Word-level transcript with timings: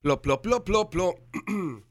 Plop, 0.00 0.22
plop, 0.22 0.42
plop, 0.42 0.64
plop, 0.64 0.92
plop. 0.92 1.18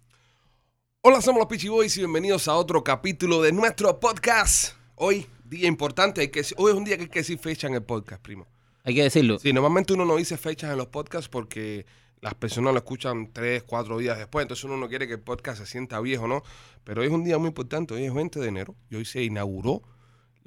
Hola, 1.02 1.22
somos 1.22 1.42
los 1.42 1.48
Peachy 1.50 1.68
Boys 1.68 1.98
y 1.98 2.00
bienvenidos 2.00 2.48
a 2.48 2.56
otro 2.56 2.82
capítulo 2.82 3.42
de 3.42 3.52
nuestro 3.52 4.00
podcast. 4.00 4.76
Hoy, 4.96 5.28
día 5.44 5.68
importante, 5.68 6.22
hay 6.22 6.30
que, 6.30 6.42
hoy 6.56 6.72
es 6.72 6.78
un 6.78 6.86
día 6.86 6.96
que 6.96 7.04
hay 7.04 7.10
que 7.10 7.20
decir 7.20 7.38
fecha 7.38 7.68
en 7.68 7.74
el 7.74 7.84
podcast, 7.84 8.22
primo. 8.22 8.48
Hay 8.86 8.96
que 8.96 9.04
decirlo. 9.04 9.40
Sí, 9.40 9.52
normalmente 9.52 9.92
uno 9.92 10.06
no 10.06 10.16
dice 10.16 10.38
fechas 10.38 10.72
en 10.72 10.78
los 10.78 10.88
podcasts 10.88 11.28
porque 11.28 11.86
las 12.22 12.34
personas 12.34 12.72
lo 12.72 12.78
escuchan 12.78 13.34
tres, 13.34 13.64
cuatro 13.64 13.98
días 13.98 14.18
después, 14.18 14.44
entonces 14.44 14.64
uno 14.64 14.78
no 14.78 14.88
quiere 14.88 15.06
que 15.06 15.16
el 15.16 15.22
podcast 15.22 15.60
se 15.60 15.66
sienta 15.66 16.00
viejo, 16.00 16.30
¿no? 16.30 16.44
Pero 16.86 17.02
hoy 17.02 17.08
es 17.08 17.14
un 17.14 17.26
día 17.26 17.38
muy 17.38 17.50
importante, 17.50 17.94
hoy 17.94 18.06
es 18.06 18.14
20 18.14 18.40
de 18.40 18.48
enero 18.48 18.74
y 18.90 18.96
hoy 18.96 19.04
se 19.04 19.22
inauguró 19.22 19.82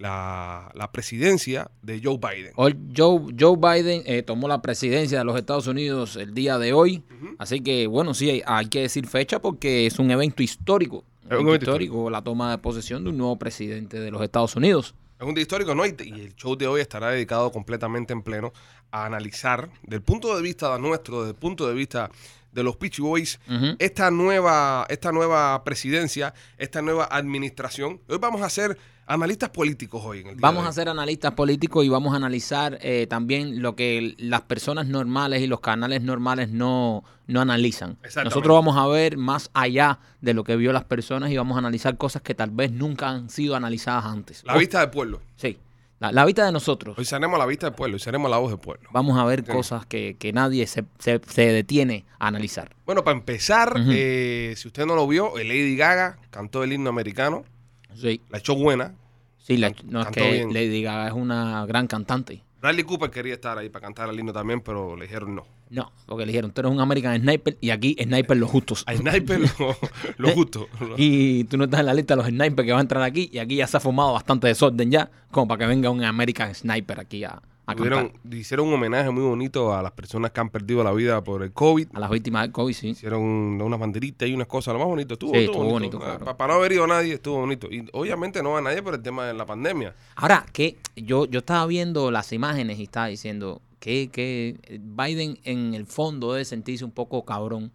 la, 0.01 0.71
la 0.75 0.91
presidencia 0.91 1.71
de 1.83 2.01
Joe 2.03 2.17
Biden. 2.17 2.53
Hoy 2.57 2.75
Joe, 2.97 3.21
Joe 3.39 3.57
Biden 3.57 4.03
eh, 4.07 4.23
tomó 4.23 4.49
la 4.49 4.63
presidencia 4.63 5.19
de 5.19 5.25
los 5.25 5.37
Estados 5.37 5.67
Unidos 5.67 6.17
el 6.17 6.33
día 6.33 6.59
de 6.59 6.73
hoy. 6.73 7.05
Así 7.39 7.61
que, 7.61 7.87
bueno, 7.87 8.15
sí, 8.15 8.31
hay, 8.31 8.43
hay 8.47 8.67
que 8.69 8.81
decir 8.81 9.07
fecha 9.07 9.41
porque 9.41 9.87
es 9.87 9.99
un 9.99 10.11
evento 10.11 10.43
histórico. 10.43 11.05
Es 11.29 11.39
un 11.39 11.49
evento 11.49 11.67
histórico, 11.67 12.09
la 12.09 12.23
toma 12.23 12.51
de 12.51 12.59
posesión 12.59 13.05
de 13.05 13.11
un 13.11 13.19
nuevo 13.19 13.39
presidente 13.39 14.01
de 14.01 14.11
los 14.11 14.23
Estados 14.23 14.57
Unidos. 14.57 14.95
Es 15.21 15.27
un 15.27 15.35
día 15.35 15.43
histórico, 15.43 15.75
¿no? 15.75 15.85
Y, 15.85 15.95
y 15.99 16.21
el 16.23 16.35
show 16.35 16.57
de 16.57 16.67
hoy 16.67 16.81
estará 16.81 17.11
dedicado 17.11 17.53
completamente 17.53 18.15
en 18.15 18.23
pleno 18.23 18.55
a 18.91 19.05
analizar, 19.05 19.71
del 19.83 20.01
punto 20.01 20.35
de 20.35 20.43
vista 20.43 20.77
nuestro, 20.79 21.21
desde 21.21 21.33
el 21.33 21.37
punto 21.37 21.69
de 21.69 21.75
vista 21.75 22.11
de 22.53 22.63
los 22.65 22.77
Peachy 22.77 23.03
Boys, 23.03 23.39
esta, 23.79 24.11
nueva, 24.11 24.87
esta 24.89 25.13
nueva 25.13 25.63
presidencia, 25.63 26.35
esta 26.59 26.83
nueva 26.83 27.05
administración. 27.05 28.01
Hoy 28.09 28.19
vamos 28.19 28.43
a 28.43 28.51
ser 28.51 28.77
analistas 29.15 29.51
políticos 29.51 30.03
hoy. 30.05 30.21
En 30.21 30.27
el 30.29 30.37
día 30.37 30.41
Vamos 30.41 30.67
a 30.67 30.73
ser 30.73 30.89
analistas 30.89 31.33
políticos 31.33 31.85
y 31.85 31.89
vamos 31.89 32.13
a 32.13 32.17
analizar 32.17 32.79
eh, 32.81 33.07
también 33.09 33.61
lo 33.61 33.75
que 33.77 34.15
las 34.19 34.43
personas 34.43 34.87
normales 34.87 35.43
y 35.43 35.47
los 35.47 35.61
canales 35.61 36.03
normales 36.03 36.51
no, 36.51 37.03
no 37.27 37.41
analizan. 37.41 37.99
Nosotros 38.25 38.55
vamos 38.55 38.77
a 38.77 38.87
ver 38.87 39.17
más 39.17 39.51
allá 39.53 39.99
de 40.21 40.33
lo 40.35 40.45
que 40.45 40.57
vio 40.57 40.73
las 40.73 40.85
personas 40.85 41.31
y 41.31 41.37
vamos 41.37 41.57
a 41.57 41.59
analizar 41.59 41.97
cosas 41.97 42.23
que 42.23 42.35
tal 42.35 42.51
vez 42.51 42.71
nunca 42.73 43.09
han 43.11 43.29
sido 43.31 43.57
analizadas 43.57 44.05
antes. 44.05 44.43
La 44.45 44.57
vista 44.57 44.81
del 44.81 44.91
pueblo. 44.91 45.21
Sí, 45.37 45.59
la, 45.99 46.13
la 46.13 46.25
vista 46.25 46.47
de 46.47 46.53
nosotros. 46.53 46.97
Hoy 46.97 47.05
seremos 47.05 47.39
la 47.39 47.47
vista 47.47 47.67
del 47.67 47.75
pueblo, 47.75 47.97
hoy 47.97 48.01
seremos 48.01 48.31
la 48.31 48.39
voz 48.39 48.51
del 48.53 48.61
pueblo. 48.61 48.89
Vamos 48.93 49.19
a 49.19 49.25
ver 49.25 49.45
Sí. 49.45 49.51
cosas 49.53 49.85
que, 49.87 50.17
que 50.19 50.33
nadie 50.33 50.67
se, 50.67 50.85
se- 50.99 51.21
se 51.27 51.43
detiene 51.53 52.05
a 52.19 52.29
analizar. 52.29 52.75
Bueno, 52.87 53.03
para 53.05 53.19
empezar, 53.19 53.75
eh, 53.89 54.55
si 54.57 54.69
usted 54.69 54.87
no 54.87 54.95
lo 54.95 55.07
vio, 55.09 55.37
eh, 55.39 55.45
Lady 55.45 55.77
Gaga 55.77 56.19
cantó 56.31 56.63
el 56.65 56.73
himno 56.73 56.89
americano, 56.91 57.45
Sí, 57.95 58.21
la 58.31 58.39
echó 58.39 58.55
buena. 58.55 58.95
sí 59.39 59.57
la- 59.57 59.73
no 59.85 60.03
es 60.03 60.09
que 60.09 60.31
bien. 60.33 60.53
Lady 60.55 60.83
Gaga 60.83 61.09
es 61.09 61.13
una 61.15 61.65
gran 61.67 61.87
cantante. 61.87 62.43
Bradley 62.61 62.85
Cooper 62.85 63.11
quería 63.11 63.35
estar 63.35 63.57
ahí 63.57 63.71
para 63.71 63.87
cantar 63.87 64.11
el 64.11 64.19
himno 64.21 64.33
también, 64.35 64.61
pero 64.61 64.95
le 64.95 65.07
dijeron 65.07 65.35
no. 65.35 65.45
No, 65.71 65.93
porque 66.07 66.27
le 66.27 66.33
dijeron, 66.33 66.51
tú 66.53 66.61
eres 66.61 66.73
un 66.73 66.81
American 66.81 67.19
Sniper 67.21 67.57
y 67.61 67.71
aquí 67.71 67.97
Sniper 68.03 68.37
los 68.37 68.51
justos. 68.51 68.83
A 68.87 68.95
Sniper 68.95 69.41
lo, 69.41 69.77
lo 70.19 70.29
justo. 70.33 70.69
Y 70.99 71.45
tú 71.45 71.57
no 71.57 71.65
estás 71.65 71.81
en 71.81 71.87
la 71.87 71.95
lista 71.95 72.15
de 72.15 72.23
los 72.23 72.27
snipers 72.27 72.67
que 72.67 72.73
van 72.73 72.79
a 72.79 72.83
entrar 72.83 73.03
aquí 73.03 73.31
y 73.33 73.39
aquí 73.39 73.57
ya 73.57 73.67
se 73.67 73.77
ha 73.77 73.81
formado 73.81 74.13
bastante 74.13 74.47
desorden 74.49 74.91
ya, 74.91 75.11
como 75.31 75.49
para 75.49 75.61
que 75.61 75.67
venga 75.67 75.89
un 75.91 76.05
American 76.05 76.55
Sniper 76.55 77.01
aquí 77.01 77.25
a 77.25 77.41
Tuvieron- 77.67 78.13
hicieron 78.33 78.67
un 78.69 78.75
homenaje 78.75 79.11
muy 79.11 79.23
bonito 79.23 79.73
a 79.75 79.83
las 79.83 79.93
personas 79.93 80.33
que 80.33 80.41
han 80.41 80.51
perdido 80.51 80.83
la 80.83 80.93
vida 80.93 81.23
por 81.23 81.43
el 81.43 81.53
COVID. 81.53 81.89
A 81.93 82.01
las 82.01 82.11
víctimas 82.11 82.43
del 82.43 82.53
COVID, 82.53 82.75
sí. 82.75 82.89
Hicieron 82.89 83.23
unas 83.23 83.79
banderitas 83.79 84.29
y 84.29 84.35
unas 84.35 84.49
cosas, 84.49 84.73
lo 84.75 84.81
más 84.81 84.89
bonito. 84.89 85.15
Estuvo, 85.15 85.33
Sí, 85.33 85.39
estuvo 85.45 85.65
bonito, 85.65 85.99
claro. 86.01 86.37
Para 86.37 86.53
no 86.55 86.59
haber 86.59 86.73
ido 86.73 86.85
a 86.85 86.89
nadie, 86.89 87.15
estuvo 87.15 87.39
bonito. 87.41 87.69
Y 87.71 87.87
obviamente 87.93 88.43
no 88.43 88.51
va 88.53 88.59
a 88.59 88.63
nadie 88.63 88.83
por 88.83 88.95
el 88.95 89.03
tema 89.03 89.27
de 89.27 89.35
la 89.35 89.47
pandemia. 89.47 89.95
Ahora, 90.17 90.45
que 90.53 90.79
yo, 90.97 91.27
yo 91.27 91.39
estaba 91.41 91.65
viendo 91.67 92.11
las 92.11 92.33
imágenes 92.33 92.79
y 92.81 92.85
estaba 92.85 93.07
diciendo 93.07 93.61
que, 93.79 94.09
que 94.13 94.57
Biden 94.81 95.39
en 95.45 95.75
el 95.75 95.87
fondo 95.87 96.33
debe 96.33 96.45
sentirse 96.45 96.85
un 96.85 96.91
poco 96.91 97.25
cabrón. 97.25 97.71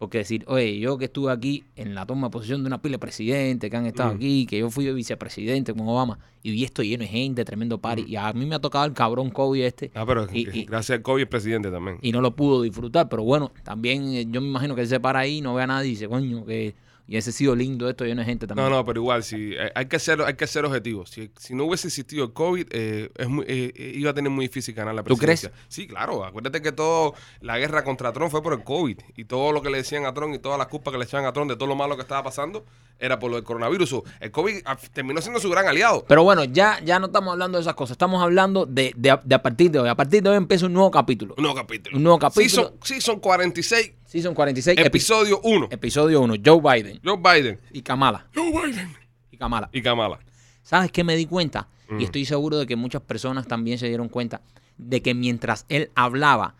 Porque 0.00 0.16
decir, 0.16 0.44
oye, 0.48 0.78
yo 0.80 0.96
que 0.96 1.04
estuve 1.04 1.30
aquí 1.30 1.62
en 1.76 1.94
la 1.94 2.06
toma 2.06 2.28
de 2.28 2.30
posición 2.30 2.62
de 2.62 2.68
una 2.68 2.80
pila 2.80 2.94
de 2.94 2.98
presidentes 3.00 3.70
que 3.70 3.76
han 3.76 3.84
estado 3.84 4.14
Mm. 4.14 4.16
aquí, 4.16 4.46
que 4.46 4.58
yo 4.58 4.70
fui 4.70 4.90
vicepresidente 4.94 5.74
con 5.74 5.86
Obama, 5.86 6.18
y 6.42 6.52
vi 6.52 6.64
esto 6.64 6.82
lleno 6.82 7.02
de 7.02 7.08
gente, 7.08 7.44
tremendo 7.44 7.76
party, 7.82 8.06
y 8.08 8.16
a 8.16 8.32
mí 8.32 8.46
me 8.46 8.54
ha 8.54 8.60
tocado 8.60 8.86
el 8.86 8.94
cabrón 8.94 9.28
COVID 9.28 9.62
este, 9.62 9.90
Ah, 9.94 10.06
pero 10.06 10.26
Y- 10.32 10.48
y- 10.60 10.64
gracias 10.64 10.96
al 10.96 11.02
COVID 11.02 11.24
es 11.24 11.28
presidente 11.28 11.70
también. 11.70 11.98
y 12.00 12.12
no 12.12 12.22
lo 12.22 12.34
pudo 12.34 12.62
disfrutar. 12.62 13.10
Pero 13.10 13.24
bueno, 13.24 13.52
también 13.62 14.08
eh, 14.14 14.24
yo 14.26 14.40
me 14.40 14.48
imagino 14.48 14.74
que 14.74 14.80
él 14.80 14.88
se 14.88 15.00
para 15.00 15.18
ahí, 15.18 15.42
no 15.42 15.52
ve 15.54 15.64
a 15.64 15.66
nadie 15.66 15.88
y 15.88 15.90
dice, 15.90 16.08
coño, 16.08 16.46
que 16.46 16.74
y 17.10 17.16
ese 17.16 17.32
sido 17.32 17.56
lindo 17.56 17.88
esto, 17.90 18.04
lleno 18.04 18.20
de 18.20 18.24
gente 18.24 18.46
también. 18.46 18.70
No, 18.70 18.76
no, 18.76 18.84
pero 18.84 19.00
igual, 19.00 19.24
si, 19.24 19.52
eh, 19.54 19.72
hay, 19.74 19.86
que 19.86 19.98
ser, 19.98 20.22
hay 20.22 20.34
que 20.34 20.46
ser 20.46 20.64
objetivos. 20.64 21.10
Si, 21.10 21.28
si 21.36 21.56
no 21.56 21.64
hubiese 21.64 21.88
existido 21.88 22.24
el 22.24 22.32
COVID, 22.32 22.68
eh, 22.70 23.10
es 23.18 23.28
muy- 23.28 23.44
eh, 23.48 23.72
eh, 23.74 23.92
iba 23.96 24.12
a 24.12 24.14
tener 24.14 24.30
muy 24.30 24.46
difícil 24.46 24.76
ganar 24.76 24.94
la 24.94 25.02
¿Tú 25.02 25.16
crees? 25.16 25.40
presidencia. 25.40 25.64
Sí, 25.68 25.88
claro. 25.88 26.24
Acuérdate 26.24 26.62
que 26.62 26.70
todo 26.70 27.14
la 27.40 27.58
guerra 27.58 27.82
contra 27.82 28.12
Trump 28.12 28.30
fue 28.30 28.42
por 28.44 28.52
el 28.52 28.62
COVID. 28.62 28.98
Y 29.16 29.24
todo 29.24 29.50
lo 29.50 29.60
que 29.60 29.70
le 29.70 29.78
decían 29.78 30.06
a 30.06 30.14
Trump 30.14 30.32
y 30.36 30.38
todas 30.38 30.56
las 30.56 30.68
culpas 30.68 30.92
que 30.92 30.98
le 30.98 31.04
echaban 31.04 31.26
a 31.26 31.32
Trump 31.32 31.50
de 31.50 31.56
todo 31.56 31.66
lo 31.68 31.74
malo 31.74 31.96
que 31.96 32.02
estaba 32.02 32.22
pasando 32.22 32.64
era 33.00 33.18
por 33.18 33.28
lo 33.30 33.36
del 33.38 33.44
coronavirus. 33.44 34.02
El 34.20 34.30
COVID 34.30 34.58
ah, 34.66 34.78
terminó 34.92 35.20
siendo 35.20 35.40
su 35.40 35.50
gran 35.50 35.66
aliado. 35.66 36.04
Pero 36.06 36.22
bueno, 36.22 36.44
ya, 36.44 36.78
ya 36.84 37.00
no 37.00 37.06
estamos 37.06 37.32
hablando 37.32 37.58
de 37.58 37.62
esas 37.62 37.74
cosas, 37.74 37.92
estamos 37.92 38.22
hablando 38.22 38.66
de, 38.66 38.92
de, 38.96 39.10
a- 39.10 39.20
de 39.24 39.34
a 39.34 39.42
partir 39.42 39.70
de 39.72 39.80
hoy. 39.80 39.88
A 39.88 39.96
partir 39.96 40.22
de 40.22 40.28
hoy 40.30 40.36
empieza 40.36 40.66
un 40.66 40.74
nuevo 40.74 40.90
capítulo. 40.92 41.34
Un 41.36 41.42
nuevo 41.42 41.56
capítulo. 41.58 41.96
Un 41.96 42.02
nuevo 42.04 42.18
capítulo. 42.20 42.48
Season, 42.48 42.72
season 42.84 43.18
46, 43.18 43.92
Season 44.10 44.34
46, 44.34 44.76
epi- 44.76 44.86
episodio 44.86 45.40
1. 45.44 45.68
episodio 45.70 46.20
1, 46.22 46.34
Joe 46.44 46.60
Biden 46.60 47.00
Joe 47.04 47.16
Biden. 47.16 47.60
y 47.72 47.82
Kamala. 47.82 48.26
Joe 48.34 48.50
Biden. 48.50 48.92
Y 49.30 49.36
Kamala. 49.36 49.70
Y 49.72 49.82
Kamala. 49.82 50.18
¿Sabes 50.62 50.90
qué 50.90 51.04
me 51.04 51.14
di 51.14 51.26
cuenta? 51.26 51.68
Mm. 51.88 52.00
Y 52.00 52.04
estoy 52.04 52.24
seguro 52.24 52.58
de 52.58 52.66
que 52.66 52.74
muchas 52.74 53.02
personas 53.02 53.46
también 53.46 53.78
se 53.78 53.86
dieron 53.86 54.08
cuenta 54.08 54.40
de 54.78 55.00
que 55.00 55.14
mientras 55.14 55.64
él 55.68 55.90
hablaba, 55.94 56.56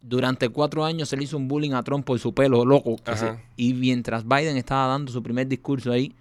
durante 0.00 0.48
cuatro 0.48 0.84
años 0.84 1.08
se 1.08 1.16
le 1.16 1.24
hizo 1.24 1.36
un 1.36 1.48
bullying 1.48 1.72
a 1.72 1.82
Trump 1.82 2.04
por 2.04 2.20
su 2.20 2.34
pelo 2.34 2.64
loco. 2.64 2.96
se- 3.16 3.36
y 3.56 3.74
mientras 3.74 4.24
Biden 4.26 4.56
estaba 4.56 4.86
dando 4.86 5.10
su 5.10 5.22
primer 5.24 5.48
discurso 5.48 5.90
ahí, 5.90 6.14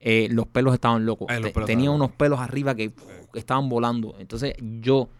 eh, 0.00 0.28
los 0.30 0.46
pelos 0.46 0.72
estaban 0.72 1.04
locos. 1.04 1.26
Ay, 1.30 1.40
los 1.40 1.48
Te- 1.48 1.52
pelos 1.54 1.66
Tenía 1.66 1.84
estaban 1.84 2.00
unos 2.00 2.12
pelos 2.16 2.40
arriba 2.40 2.74
que, 2.74 2.90
que 3.32 3.38
estaban 3.38 3.68
volando. 3.68 4.16
Entonces 4.18 4.54
yo, 4.80 5.10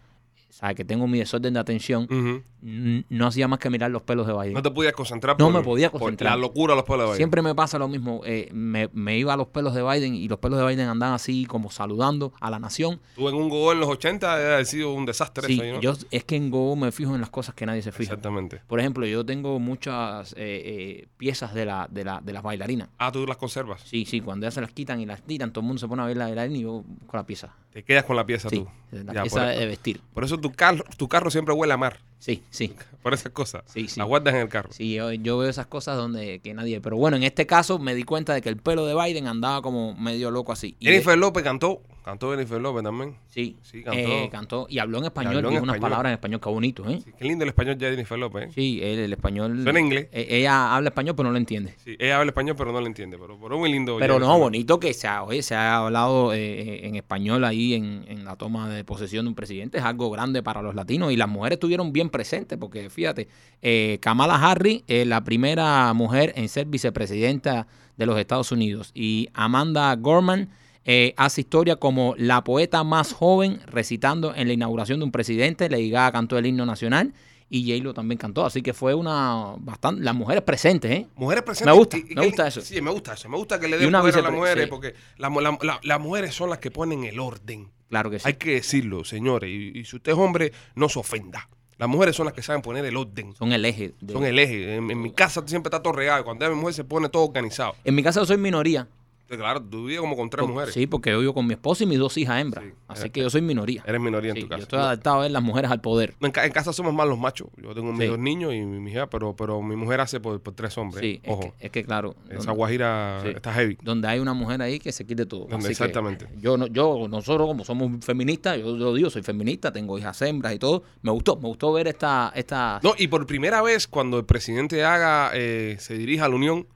¿sabes? 0.53 0.75
Que 0.75 0.85
tengo 0.85 1.07
mi 1.07 1.17
desorden 1.19 1.53
de 1.55 1.59
atención, 1.59 2.03
Ujú. 2.03 2.43
n- 2.61 3.05
no 3.09 3.27
hacía 3.27 3.47
más 3.47 3.57
que 3.59 3.69
mirar 3.69 3.89
los 3.91 4.03
pelos 4.03 4.27
de 4.27 4.33
Biden. 4.33 4.53
No 4.53 4.61
te 4.61 4.69
podías 4.71 4.93
concentrar 4.93 5.35
No 5.39 5.45
por, 5.45 5.53
me 5.53 5.61
podía 5.61 5.89
por 5.91 5.99
concentrar. 6.01 6.31
la 6.31 6.37
locura 6.37 6.73
de 6.73 6.77
los 6.77 6.85
pueblos 6.85 7.05
de 7.07 7.11
Biden. 7.13 7.17
Siempre 7.17 7.41
me 7.41 7.55
pasa 7.55 7.79
lo 7.79 7.87
mismo. 7.87 8.21
eh, 8.25 8.49
me, 8.53 8.89
me 8.93 9.17
iba 9.17 9.33
a 9.33 9.37
los 9.37 9.47
pelos 9.47 9.73
de 9.73 9.81
Biden 9.81 10.13
y 10.15 10.27
los 10.27 10.37
pelos 10.39 10.59
de 10.59 10.65
Biden 10.67 10.87
andaban 10.87 11.15
así 11.15 11.45
como 11.45 11.71
saludando 11.71 12.33
a 12.39 12.49
la 12.51 12.59
nación. 12.59 13.01
Tú 13.15 13.27
en 13.29 13.35
un 13.35 13.49
Go 13.49 13.71
en 13.71 13.79
los 13.79 13.89
80 13.89 14.37
debe 14.37 14.65
sido 14.65 14.93
un 14.93 15.05
desastre 15.05 15.47
Sí, 15.47 15.59
eso 15.59 15.73
¿no? 15.75 15.81
yo 15.81 15.93
es 16.11 16.23
que 16.23 16.35
en 16.35 16.51
Go 16.51 16.75
me 16.75 16.91
fijo 16.91 17.15
en 17.15 17.21
las 17.21 17.29
cosas 17.31 17.55
que 17.55 17.65
nadie 17.65 17.81
se 17.81 17.91
fija. 17.91 18.03
Exactamente. 18.13 18.61
Por 18.67 18.79
ejemplo, 18.79 19.05
yo 19.07 19.25
tengo 19.25 19.59
muchas 19.59 20.33
eh, 20.33 20.35
eh, 20.37 21.07
piezas 21.17 21.53
de, 21.53 21.65
la, 21.65 21.87
de, 21.91 22.03
la, 22.03 22.21
de 22.21 22.31
las 22.33 22.43
bailarinas. 22.43 22.89
Ah, 22.99 23.11
tú 23.11 23.25
las 23.25 23.37
conservas. 23.37 23.81
Sí, 23.85 24.05
sí, 24.05 24.21
cuando 24.21 24.45
ellas 24.45 24.53
se 24.53 24.61
las 24.61 24.71
quitan 24.71 24.99
y 24.99 25.05
las 25.05 25.21
tiran, 25.23 25.51
todo 25.51 25.61
el 25.61 25.67
mundo 25.67 25.79
se 25.79 25.87
pone 25.87 26.01
a 26.01 26.05
ver 26.05 26.17
la 26.17 26.25
bailarina 26.25 26.57
y 26.57 26.61
yo 26.61 26.83
con 27.07 27.17
la 27.17 27.25
pieza. 27.25 27.55
Te 27.73 27.83
quedas 27.83 28.03
con 28.05 28.15
la 28.15 28.25
pieza 28.25 28.49
Sí, 28.49 28.57
tú. 28.57 28.67
la 28.91 29.13
Ya, 29.13 29.21
pieza 29.23 29.39
por, 29.47 29.55
de 29.55 29.65
vestir. 29.65 30.01
por 30.13 30.23
eso 30.23 30.37
tu 30.39 30.51
carro, 30.51 30.83
tu 30.97 31.07
carro 31.07 31.31
siempre 31.31 31.53
huele 31.53 31.73
a 31.73 31.77
mar. 31.77 31.99
Sí, 32.23 32.41
sí. 32.51 32.71
Por 33.01 33.13
esas 33.13 33.33
cosas. 33.33 33.63
Sí, 33.65 33.89
sí. 33.89 33.99
Las 33.99 34.07
guardas 34.07 34.33
en 34.33 34.39
el 34.39 34.47
carro. 34.47 34.69
Sí, 34.71 34.93
yo, 34.93 35.11
yo 35.11 35.37
veo 35.37 35.49
esas 35.49 35.67
cosas 35.67 35.97
donde 35.97 36.39
que 36.39 36.53
nadie. 36.53 36.79
Pero 36.79 36.95
bueno, 36.95 37.17
en 37.17 37.23
este 37.23 37.45
caso 37.45 37.79
me 37.79 37.93
di 37.95 38.03
cuenta 38.03 38.33
de 38.33 38.41
que 38.41 38.47
el 38.47 38.55
pelo 38.55 38.85
de 38.85 38.95
Biden 38.95 39.27
andaba 39.27 39.61
como 39.61 39.93
medio 39.95 40.31
loco 40.31 40.53
así. 40.53 40.77
Y 40.79 40.85
Jennifer 40.85 41.17
López 41.17 41.43
cantó. 41.43 41.81
Cantó 42.05 42.31
Jennifer 42.31 42.59
López 42.59 42.83
también. 42.83 43.15
Sí, 43.29 43.55
Sí, 43.61 43.81
cantó. 43.81 43.97
eh, 43.99 44.29
cantó 44.29 44.67
y 44.69 44.79
habló 44.79 44.97
en 44.97 45.05
español, 45.05 45.37
habló 45.37 45.47
en 45.49 45.53
dijo 45.55 45.63
unas 45.63 45.79
palabras 45.79 46.09
en 46.09 46.13
español, 46.15 46.41
qué 46.41 46.49
bonito, 46.49 46.89
¿eh? 46.89 46.99
Sí, 47.01 47.11
qué 47.17 47.23
lindo 47.25 47.43
el 47.43 47.49
español 47.49 47.77
ya 47.77 47.87
de 47.87 47.93
Jennifer 47.93 48.19
López. 48.19 48.43
¿eh? 48.49 48.51
Sí, 48.53 48.79
el 48.83 49.11
español. 49.13 49.63
Suena 49.63 49.79
inglés. 49.79 50.07
eh, 50.11 50.27
ella 50.29 50.75
habla 50.75 50.89
español, 50.89 51.15
pero 51.15 51.29
no 51.29 51.31
lo 51.33 51.37
entiende. 51.37 51.75
Sí, 51.83 51.95
ella 51.99 52.17
habla 52.19 52.31
español, 52.31 52.55
pero 52.57 52.73
no 52.73 52.81
lo 52.81 52.87
entiende. 52.87 53.17
Pero, 53.17 53.37
pero 53.41 53.57
muy 53.57 53.71
lindo. 53.71 53.95
Pero 53.99 54.19
no, 54.19 54.37
bonito 54.37 54.79
que 54.81 54.93
se 54.93 55.07
ha, 55.07 55.23
oye, 55.23 55.41
se 55.41 55.55
ha 55.55 55.77
hablado 55.77 56.33
eh, 56.33 56.85
en 56.87 56.95
español 56.97 57.45
ahí 57.45 57.73
en, 57.73 58.03
en 58.09 58.25
la 58.25 58.35
toma 58.35 58.69
de 58.69 58.83
posesión 58.83 59.23
de 59.25 59.29
un 59.29 59.35
presidente. 59.35 59.77
Es 59.77 59.83
algo 59.85 60.09
grande 60.11 60.43
para 60.43 60.61
los 60.61 60.75
latinos 60.75 61.11
y 61.13 61.15
las 61.15 61.29
mujeres 61.29 61.55
estuvieron 61.55 61.93
bien 61.93 62.09
presentes 62.13 62.57
porque 62.57 62.89
fíjate, 62.89 63.27
eh, 63.61 63.97
Kamala 64.01 64.35
Harris 64.35 64.83
es 64.87 65.05
la 65.05 65.21
primera 65.25 65.91
mujer 65.93 66.31
en 66.37 66.47
ser 66.47 66.67
vicepresidenta 66.67 67.67
de 67.97 68.05
los 68.05 68.17
Estados 68.17 68.51
Unidos 68.53 68.91
y 68.95 69.27
Amanda 69.33 69.93
Gorman 69.97 70.49
eh, 70.85 71.13
hace 71.17 71.41
historia 71.41 71.75
como 71.77 72.13
la 72.17 72.43
poeta 72.43 72.83
más 72.85 73.11
joven 73.13 73.59
recitando 73.67 74.33
en 74.35 74.47
la 74.47 74.53
inauguración 74.53 74.99
de 74.99 75.05
un 75.05 75.11
presidente. 75.11 75.69
Lady 75.69 75.89
Gaga 75.89 76.11
cantó 76.11 76.37
el 76.37 76.45
himno 76.45 76.65
nacional 76.65 77.13
y 77.49 77.69
J-Lo 77.71 77.93
también 77.93 78.17
cantó. 78.17 78.45
Así 78.45 78.61
que 78.61 78.73
fue 78.73 78.93
una 78.93 79.53
bastante... 79.59 80.01
Las 80.03 80.15
mujeres 80.15 80.43
presentes, 80.43 80.91
¿eh? 80.91 81.07
Mujeres 81.15 81.43
presentes. 81.43 81.71
Me 81.71 81.77
gusta, 81.77 81.97
y- 81.97 82.15
me 82.15 82.25
gusta 82.25 82.47
eso. 82.47 82.61
Sí, 82.61 82.81
me 82.81 82.91
gusta 82.91 83.13
eso. 83.13 83.29
Me 83.29 83.37
gusta 83.37 83.59
que 83.59 83.67
le 83.69 83.77
den 83.77 83.87
una 83.87 84.01
poder 84.01 84.17
a 84.17 84.21
las 84.23 84.31
mujeres 84.33 84.63
sí. 84.65 84.69
porque 84.69 84.93
la- 85.17 85.29
la- 85.29 85.57
la- 85.61 85.79
las 85.83 85.99
mujeres 86.01 86.33
son 86.33 86.49
las 86.49 86.59
que 86.59 86.69
ponen 86.71 87.03
el 87.05 87.19
orden. 87.19 87.69
Claro 87.89 88.09
que 88.09 88.17
sí. 88.19 88.23
Hay 88.27 88.33
que 88.33 88.55
decirlo, 88.55 89.05
señores. 89.05 89.49
Y, 89.51 89.79
y 89.79 89.85
si 89.85 89.95
usted 89.97 90.13
es 90.13 90.17
hombre, 90.17 90.51
no 90.75 90.89
se 90.89 90.99
ofenda. 90.99 91.47
Las 91.83 91.89
mujeres 91.89 92.15
son 92.15 92.23
las 92.27 92.33
que 92.33 92.41
saben 92.41 92.61
poner 92.61 92.85
el 92.85 92.95
orden. 92.95 93.35
Son 93.35 93.51
el 93.51 93.65
eje. 93.65 93.93
de- 93.99 94.13
Son 94.13 94.23
el 94.23 94.39
eje. 94.39 94.75
En, 94.75 94.89
en 94.89 95.01
mi 95.01 95.11
casa 95.11 95.43
siempre 95.45 95.67
está 95.67 95.83
todo 95.83 95.91
regado. 95.91 96.23
Cuando 96.23 96.45
es 96.45 96.51
mi 96.51 96.55
mujer 96.55 96.73
se 96.75 96.85
pone 96.85 97.09
todo 97.09 97.25
organizado. 97.25 97.75
En 97.83 97.93
mi 97.93 98.01
casa 98.01 98.21
yo 98.21 98.25
soy 98.25 98.37
minoría. 98.37 98.87
Claro, 99.27 99.61
tú 99.63 99.85
vives 99.85 99.99
como 100.01 100.15
con 100.15 100.29
tres 100.29 100.41
Por- 100.41 100.51
mujeres. 100.53 100.73
Sí, 100.75 100.85
porque 100.85 101.09
yo 101.09 101.19
vivo 101.19 101.33
con 101.33 101.47
mi 101.47 101.53
esposa 101.53 101.83
y 101.83 101.87
mis 101.87 101.97
dos 101.97 102.15
hijas 102.17 102.39
hembras. 102.39 102.65
Sí. 102.65 102.71
Así 102.87 103.09
que 103.09 103.21
yo 103.21 103.29
soy 103.31 103.41
minoría. 103.41 103.83
Eres 103.87 103.99
minoría 103.99 104.29
en 104.31 104.35
Sí, 104.35 104.41
tu 104.43 104.47
casa. 104.49 104.57
yo 104.59 104.63
estoy 104.63 104.79
adaptado 104.79 105.15
a 105.17 105.21
ver 105.23 105.31
las 105.31 105.41
mujeres 105.41 105.71
al 105.71 105.81
poder. 105.81 106.13
En, 106.19 106.31
ca- 106.31 106.45
en 106.45 106.51
casa 106.51 106.71
somos 106.71 106.93
más 106.93 107.07
los 107.07 107.17
machos. 107.17 107.47
Yo 107.57 107.73
tengo 107.73 107.91
mis 107.91 108.01
Sí. 108.01 108.07
dos 108.07 108.19
niños 108.19 108.53
y 108.53 108.61
mi, 108.61 108.79
mi 108.79 108.91
hija, 108.91 109.09
pero, 109.09 109.35
pero 109.35 109.59
mi 109.63 109.75
mujer 109.75 110.01
hace 110.01 110.19
por, 110.19 110.39
por 110.39 110.53
tres 110.53 110.77
hombres. 110.77 111.01
Sí, 111.01 111.19
es 111.23 111.31
Ojo, 111.31 111.41
que, 111.57 111.65
es 111.65 111.71
que 111.71 111.83
claro, 111.83 112.15
esa 112.25 112.35
donde, 112.37 112.51
guajira 112.53 113.23
está 113.27 113.51
heavy. 113.53 113.77
donde 113.81 114.07
hay 114.07 114.19
una 114.19 114.33
mujer 114.35 114.61
ahí 114.61 114.77
que 114.77 114.91
se 114.91 115.03
quite 115.07 115.25
todo. 115.25 115.41
Donde- 115.47 115.55
Así 115.55 115.65
que 115.67 115.71
exactamente. 115.71 116.27
yo, 116.39 116.55
no, 116.57 116.67
yo, 116.67 117.07
nosotros 117.09 117.47
como 117.47 117.65
somos 117.65 118.05
feministas, 118.05 118.59
yo 118.59 118.75
lo 118.77 118.93
digo, 118.93 119.09
soy 119.09 119.23
feminista, 119.23 119.71
tengo 119.73 119.97
hijas 119.97 120.21
hembras 120.21 120.53
y 120.53 120.59
todo. 120.59 120.83
Me 121.01 121.09
gustó, 121.11 121.37
me 121.37 121.47
gustó 121.47 121.73
ver 121.73 121.87
esta, 121.87 122.31
esta 122.35 122.79
No, 122.83 122.93
y 122.97 123.07
por 123.07 123.25
primera 123.25 123.63
vez, 123.63 123.87
cuando 123.87 124.19
el 124.19 124.25
presidente 124.25 124.83
haga, 124.83 125.31
eh, 125.33 125.77
se 125.79 125.97
dirija 125.97 126.25
a 126.25 126.29
la 126.29 126.35
Unión. 126.35 126.67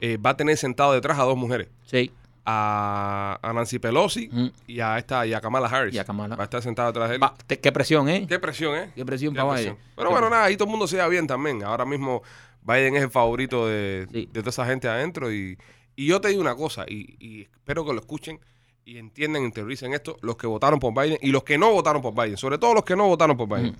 Eh, 0.00 0.16
va 0.16 0.30
a 0.30 0.36
tener 0.36 0.56
sentado 0.56 0.92
detrás 0.92 1.18
a 1.18 1.22
dos 1.24 1.36
mujeres. 1.36 1.68
Sí, 1.86 2.10
A, 2.46 3.38
a 3.42 3.52
Nancy 3.52 3.78
Pelosi 3.78 4.30
y 4.66 4.80
a 4.80 4.98
esta 4.98 5.26
y 5.26 5.32
a 5.32 5.40
Kamala 5.40 5.66
Harris. 5.68 5.94
Y 5.94 5.98
a 5.98 6.04
Kamala. 6.04 6.36
Va 6.36 6.42
a 6.42 6.44
estar 6.44 6.62
sentado 6.62 6.88
detrás 6.92 7.08
de 7.08 7.14
él. 7.16 7.22
Va, 7.22 7.34
te- 7.46 7.58
qué 7.58 7.72
presión, 7.72 8.08
¿eh? 8.08 8.26
Qué 8.28 8.38
presión, 8.38 8.76
¿eh? 8.76 8.90
Qué 8.94 9.04
presión 9.04 9.32
Qué 9.34 9.40
para 9.40 9.52
presión. 9.54 9.76
Pero 9.96 10.08
Qué 10.08 10.12
bueno, 10.12 10.26
presión. 10.26 10.30
nada, 10.30 10.44
ahí 10.44 10.56
todo 10.56 10.66
el 10.66 10.70
mundo 10.70 10.86
se 10.86 10.98
va 10.98 11.08
bien 11.08 11.26
también. 11.26 11.62
Ahora 11.64 11.84
mismo 11.86 12.22
Biden 12.62 12.96
es 12.96 13.02
el 13.02 13.10
favorito 13.10 13.66
de, 13.66 14.06
Sí. 14.12 14.28
de 14.32 14.40
toda 14.40 14.50
esa 14.50 14.66
gente 14.66 14.88
adentro. 14.88 15.32
Y, 15.32 15.56
y 15.96 16.06
yo 16.06 16.20
te 16.20 16.28
digo 16.28 16.40
una 16.40 16.54
cosa, 16.54 16.84
y, 16.88 17.16
y 17.18 17.42
espero 17.42 17.84
que 17.86 17.92
lo 17.94 18.00
escuchen 18.00 18.38
y 18.84 18.98
entiendan, 18.98 19.42
interioricen 19.44 19.94
esto, 19.94 20.18
los 20.20 20.36
que 20.36 20.46
votaron 20.46 20.78
por 20.78 20.92
Biden 20.92 21.18
y 21.22 21.30
los 21.30 21.44
que 21.44 21.56
no 21.56 21.72
votaron 21.72 22.02
por 22.02 22.12
Biden, 22.14 22.36
sobre 22.36 22.58
todo 22.58 22.74
los 22.74 22.84
que 22.84 22.94
no 22.96 23.06
votaron 23.06 23.36
por 23.36 23.48
Biden. 23.48 23.74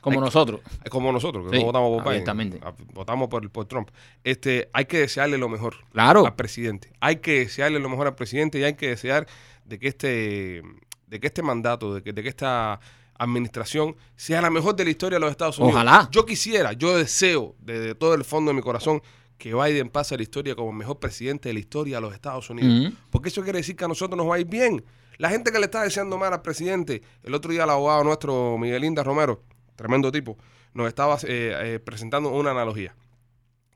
Como 0.00 0.14
Hay 0.14 0.20
que- 0.20 0.24
nosotros. 0.26 0.60
Como 0.90 1.12
nosotros, 1.12 1.50
que 1.50 1.56
Sí, 1.58 1.62
no 1.62 1.66
votamos 1.66 2.02
por 2.02 2.12
Biden. 2.12 2.60
Ah, 2.62 2.72
Votamos 2.94 3.28
por, 3.28 3.50
por 3.50 3.66
Trump. 3.66 3.90
Este, 4.24 4.70
hay 4.72 4.86
que 4.86 4.98
desearle 5.00 5.36
lo 5.38 5.48
mejor 5.48 5.74
Claro. 5.92 6.24
al 6.26 6.34
presidente. 6.36 6.92
Hay 7.00 7.16
que 7.16 7.40
desearle 7.40 7.78
lo 7.80 7.88
mejor 7.88 8.06
al 8.06 8.14
presidente 8.14 8.58
y 8.58 8.64
hay 8.64 8.74
que 8.74 8.88
desear 8.88 9.26
de 9.64 9.78
que 9.78 9.88
este, 9.88 10.62
de 11.06 11.20
que 11.20 11.26
este 11.26 11.42
mandato, 11.42 11.94
de 11.94 12.02
que, 12.02 12.12
de 12.12 12.22
que 12.22 12.28
esta 12.30 12.80
administración 13.24 13.96
sea 14.16 14.40
la 14.40 14.48
mejor 14.50 14.74
de 14.76 14.84
la 14.84 14.90
historia 14.90 15.16
de 15.16 15.20
los 15.20 15.30
Estados 15.30 15.58
Unidos. 15.58 15.74
Ojalá. 15.74 16.08
Yo 16.10 16.24
quisiera, 16.24 16.72
yo 16.72 16.96
deseo 16.96 17.54
desde 17.60 17.94
todo 17.94 18.14
el 18.14 18.24
fondo 18.24 18.50
de 18.50 18.54
mi 18.56 18.62
corazón 18.62 19.02
que 19.36 19.54
Biden 19.54 19.88
pase 19.90 20.14
a 20.14 20.16
la 20.18 20.22
historia 20.22 20.54
como 20.54 20.70
el 20.70 20.76
mejor 20.76 20.98
presidente 20.98 21.48
de 21.48 21.52
la 21.54 21.60
historia 21.60 21.96
de 21.96 22.00
los 22.02 22.14
Estados 22.14 22.48
Unidos. 22.50 22.92
Porque 23.10 23.28
eso 23.28 23.42
quiere 23.42 23.58
decir 23.58 23.76
que 23.76 23.84
a 23.84 23.88
nosotros 23.88 24.16
nos 24.16 24.28
va 24.28 24.36
a 24.36 24.38
ir 24.40 24.46
bien. 24.46 24.82
La 25.18 25.28
gente 25.28 25.52
que 25.52 25.58
le 25.58 25.66
está 25.66 25.82
deseando 25.82 26.16
mal 26.18 26.32
al 26.32 26.40
presidente, 26.42 27.02
el 27.22 27.34
otro 27.34 27.50
día 27.52 27.64
el 27.64 27.70
abogado 27.70 28.02
nuestro, 28.04 28.56
Miguel 28.58 28.84
Inda 28.84 29.02
Romero, 29.02 29.42
tremendo 29.80 30.12
tipo, 30.12 30.36
nos 30.74 30.88
estaba 30.88 31.16
eh, 31.22 31.54
eh, 31.74 31.80
presentando 31.82 32.28
una 32.28 32.50
analogía 32.50 32.94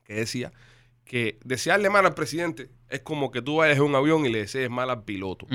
que 0.03 0.13
decía 0.13 0.51
que 1.03 1.39
desearle 1.43 1.89
mal 1.89 2.05
al 2.05 2.13
presidente 2.13 2.69
es 2.89 3.01
como 3.01 3.31
que 3.31 3.41
tú 3.41 3.57
vayas 3.57 3.77
en 3.77 3.83
un 3.83 3.95
avión 3.95 4.23
y 4.23 4.29
le 4.29 4.39
desees 4.39 4.69
mal 4.69 4.91
al 4.91 5.03
piloto. 5.03 5.47